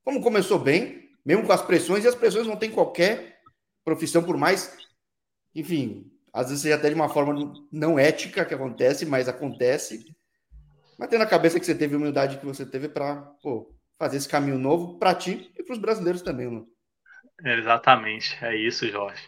Como 0.02 0.22
começou 0.22 0.58
bem, 0.58 1.10
mesmo 1.22 1.46
com 1.46 1.52
as 1.52 1.60
pressões, 1.60 2.04
e 2.04 2.08
as 2.08 2.14
pressões 2.14 2.46
não 2.46 2.56
tem 2.56 2.70
qualquer 2.70 3.40
profissão, 3.84 4.22
por 4.22 4.38
mais, 4.38 4.74
enfim, 5.54 6.10
às 6.32 6.46
vezes 6.46 6.62
seja 6.62 6.76
até 6.76 6.88
de 6.88 6.94
uma 6.94 7.10
forma 7.10 7.52
não 7.70 7.98
ética 7.98 8.46
que 8.46 8.54
acontece, 8.54 9.04
mas 9.04 9.28
acontece. 9.28 10.06
Mas 10.98 11.10
tendo 11.10 11.22
a 11.22 11.26
cabeça 11.26 11.60
que 11.60 11.66
você 11.66 11.74
teve, 11.74 11.94
a 11.94 11.98
humildade 11.98 12.38
que 12.38 12.46
você 12.46 12.64
teve 12.64 12.88
para 12.88 13.30
fazer 13.98 14.16
esse 14.16 14.28
caminho 14.28 14.56
novo 14.56 14.98
para 14.98 15.14
ti 15.14 15.52
e 15.58 15.62
para 15.62 15.74
os 15.74 15.78
brasileiros 15.78 16.22
também, 16.22 16.46
mano. 16.46 16.66
Exatamente, 17.44 18.38
é 18.42 18.56
isso, 18.56 18.88
Jorge. 18.88 19.22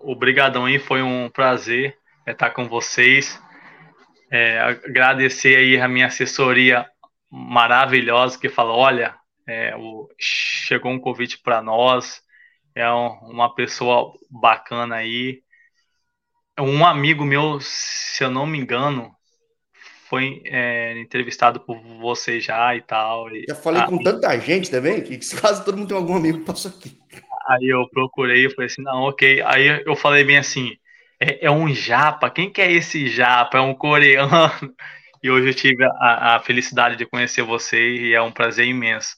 Obrigadão 0.00 0.64
aí, 0.64 0.80
foi 0.80 1.02
um 1.02 1.30
prazer 1.30 1.96
estar 2.32 2.50
com 2.50 2.68
vocês. 2.68 3.40
É, 4.30 4.58
agradecer 4.58 5.56
aí 5.56 5.80
a 5.80 5.86
minha 5.86 6.06
assessoria 6.06 6.86
maravilhosa 7.30 8.38
que 8.38 8.48
falou, 8.48 8.78
olha, 8.78 9.14
é, 9.46 9.74
o, 9.76 10.08
chegou 10.18 10.90
um 10.90 10.98
convite 10.98 11.38
para 11.38 11.62
nós, 11.62 12.20
é 12.74 12.90
um, 12.90 13.08
uma 13.30 13.54
pessoa 13.54 14.12
bacana 14.30 14.96
aí. 14.96 15.42
Um 16.58 16.84
amigo 16.84 17.24
meu, 17.24 17.58
se 17.60 18.24
eu 18.24 18.30
não 18.30 18.46
me 18.46 18.58
engano, 18.58 19.14
foi 20.08 20.42
é, 20.46 20.98
entrevistado 20.98 21.60
por 21.60 21.78
você 22.00 22.40
já 22.40 22.74
e 22.74 22.80
tal. 22.80 23.28
Já 23.48 23.54
falei 23.54 23.82
ah, 23.82 23.86
com 23.86 23.98
tanta 23.98 24.38
gente 24.38 24.70
também, 24.70 25.02
que 25.02 25.18
quase 25.40 25.64
todo 25.64 25.76
mundo 25.76 25.88
tem 25.88 25.96
algum 25.96 26.16
amigo 26.16 26.38
que 26.38 26.44
passou 26.44 26.70
aqui. 26.70 26.98
Aí 27.48 27.68
eu 27.68 27.88
procurei, 27.90 28.46
eu 28.46 28.50
falei 28.50 28.66
assim, 28.66 28.82
não, 28.82 29.02
ok. 29.02 29.42
Aí 29.42 29.82
eu 29.84 29.94
falei 29.94 30.24
bem 30.24 30.38
assim, 30.38 30.76
é, 31.20 31.46
é, 31.46 31.50
um 31.50 31.72
japa. 31.72 32.30
Quem 32.30 32.50
que 32.50 32.60
é 32.60 32.70
esse 32.70 33.08
japa? 33.08 33.58
É 33.58 33.60
um 33.60 33.74
coreano. 33.74 34.30
E 35.22 35.30
hoje 35.30 35.48
eu 35.48 35.54
tive 35.54 35.82
a, 35.82 36.36
a, 36.36 36.40
felicidade 36.40 36.94
de 36.94 37.04
conhecer 37.04 37.42
você 37.42 37.96
e 37.96 38.14
é 38.14 38.22
um 38.22 38.30
prazer 38.30 38.64
imenso. 38.64 39.16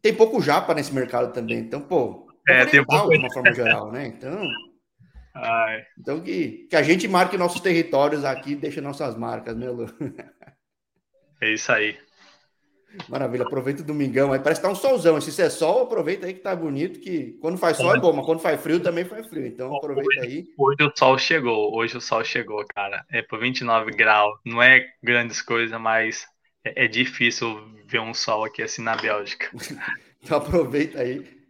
Tem 0.00 0.14
pouco 0.14 0.40
japa 0.40 0.72
nesse 0.72 0.94
mercado 0.94 1.32
também, 1.32 1.58
então, 1.58 1.80
pô. 1.80 2.28
É, 2.46 2.64
tem 2.66 2.84
pouco. 2.84 3.10
De 3.10 3.18
uma 3.18 3.32
forma 3.32 3.52
geral, 3.52 3.90
né? 3.90 4.06
Então. 4.06 4.46
Ai. 5.34 5.84
Então 5.98 6.20
que, 6.20 6.68
que 6.68 6.76
a 6.76 6.82
gente 6.82 7.08
marque 7.08 7.36
nossos 7.36 7.60
territórios 7.60 8.24
aqui, 8.24 8.54
deixa 8.54 8.80
nossas 8.80 9.16
marcas, 9.16 9.56
né, 9.56 9.68
Lu? 9.68 9.86
É 11.40 11.52
isso 11.52 11.72
aí. 11.72 11.98
Maravilha, 13.08 13.44
aproveita 13.44 13.82
o 13.82 13.84
domingão 13.84 14.32
aí. 14.32 14.38
Parece 14.38 14.60
que 14.60 14.66
tá 14.66 14.72
um 14.72 14.76
solzão. 14.76 15.20
Se 15.20 15.42
é 15.42 15.48
sol, 15.48 15.82
aproveita 15.82 16.26
aí 16.26 16.34
que 16.34 16.40
tá 16.40 16.54
bonito. 16.54 17.00
Que 17.00 17.38
quando 17.40 17.56
faz 17.56 17.76
sol 17.76 17.94
é 17.94 17.98
bom, 17.98 18.12
mas 18.12 18.24
quando 18.24 18.40
faz 18.40 18.60
frio 18.60 18.80
também 18.80 19.04
faz 19.04 19.26
frio. 19.26 19.46
Então 19.46 19.74
aproveita 19.76 20.20
hoje, 20.20 20.20
aí. 20.20 20.46
Hoje 20.56 20.82
o 20.82 20.92
sol 20.96 21.18
chegou. 21.18 21.74
Hoje 21.74 21.96
o 21.96 22.00
sol 22.00 22.24
chegou, 22.24 22.64
cara. 22.74 23.04
É 23.10 23.22
por 23.22 23.40
29 23.40 23.92
graus. 23.92 24.38
Não 24.44 24.62
é 24.62 24.86
grandes 25.02 25.40
coisas, 25.40 25.78
mas 25.80 26.26
é, 26.64 26.84
é 26.84 26.88
difícil 26.88 27.60
ver 27.86 28.00
um 28.00 28.14
sol 28.14 28.44
aqui 28.44 28.62
assim 28.62 28.82
na 28.82 28.96
Bélgica. 28.96 29.48
então 30.22 30.38
aproveita 30.38 31.00
aí. 31.00 31.42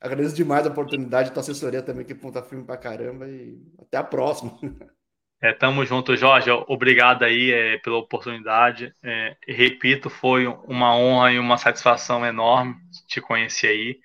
Agradeço 0.00 0.36
demais 0.36 0.66
a 0.66 0.70
oportunidade, 0.70 1.32
tua 1.32 1.40
assessoria 1.40 1.82
também, 1.82 2.04
que 2.04 2.14
ponta 2.14 2.42
firme 2.42 2.64
pra 2.64 2.76
caramba. 2.76 3.28
E 3.28 3.58
até 3.78 3.98
a 3.98 4.04
próxima. 4.04 4.58
É, 5.40 5.52
tamo 5.52 5.84
junto, 5.84 6.16
Jorge. 6.16 6.50
Obrigado 6.50 7.22
aí 7.24 7.52
é, 7.52 7.78
pela 7.78 7.98
oportunidade. 7.98 8.92
É, 9.02 9.36
repito, 9.46 10.08
foi 10.08 10.46
uma 10.46 10.96
honra 10.96 11.32
e 11.32 11.38
uma 11.38 11.58
satisfação 11.58 12.24
enorme 12.24 12.74
te 13.06 13.20
conhecer 13.20 13.68
aí. 13.68 14.00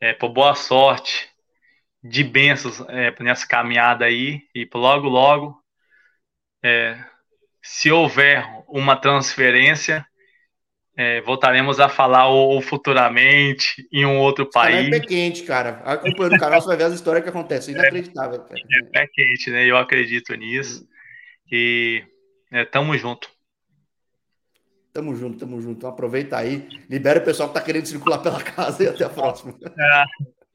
É, 0.00 0.12
por 0.14 0.30
boa 0.30 0.54
sorte, 0.54 1.28
de 2.02 2.24
bênçãos 2.24 2.80
é, 2.88 3.14
nessa 3.22 3.46
caminhada 3.46 4.04
aí. 4.06 4.42
E 4.54 4.68
logo, 4.74 5.08
logo, 5.08 5.62
é, 6.62 7.04
se 7.62 7.90
houver 7.90 8.46
uma 8.68 8.96
transferência, 8.96 10.06
é, 10.96 11.20
voltaremos 11.22 11.80
a 11.80 11.88
falar 11.88 12.28
ou, 12.28 12.60
futuramente 12.60 13.86
em 13.92 14.06
um 14.06 14.18
outro 14.18 14.48
país. 14.48 14.86
É 14.86 14.90
pé 14.90 15.00
quente, 15.00 15.42
cara. 15.42 15.82
Acompanhando 15.84 16.36
o 16.36 16.38
canal, 16.38 16.60
você 16.60 16.68
vai 16.68 16.76
ver 16.76 16.84
as 16.84 16.94
histórias 16.94 17.24
que 17.24 17.30
acontecem. 17.30 17.74
Inacreditável, 17.74 18.40
cara. 18.40 18.60
É 18.72 18.84
pé 18.84 19.06
quente, 19.12 19.50
né? 19.50 19.64
Eu 19.64 19.76
acredito 19.76 20.34
nisso. 20.34 20.86
E 21.50 22.04
é, 22.50 22.64
tamo 22.64 22.96
junto. 22.96 23.28
Tamo 24.92 25.16
junto, 25.16 25.38
tamo 25.38 25.60
junto. 25.60 25.78
Então 25.78 25.90
aproveita 25.90 26.36
aí. 26.36 26.68
Libera 26.88 27.18
o 27.18 27.24
pessoal 27.24 27.48
que 27.48 27.54
tá 27.54 27.60
querendo 27.60 27.86
circular 27.86 28.18
pela 28.18 28.40
casa 28.40 28.84
e 28.84 28.88
até 28.88 29.04
a 29.04 29.10
próxima. 29.10 29.52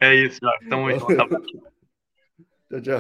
É, 0.02 0.08
é 0.08 0.16
isso, 0.16 0.40
já. 0.42 0.70
Tamo 0.70 0.90
junto. 0.92 1.16
Tá 1.18 1.28
tchau, 2.72 2.82
tchau. 2.82 2.98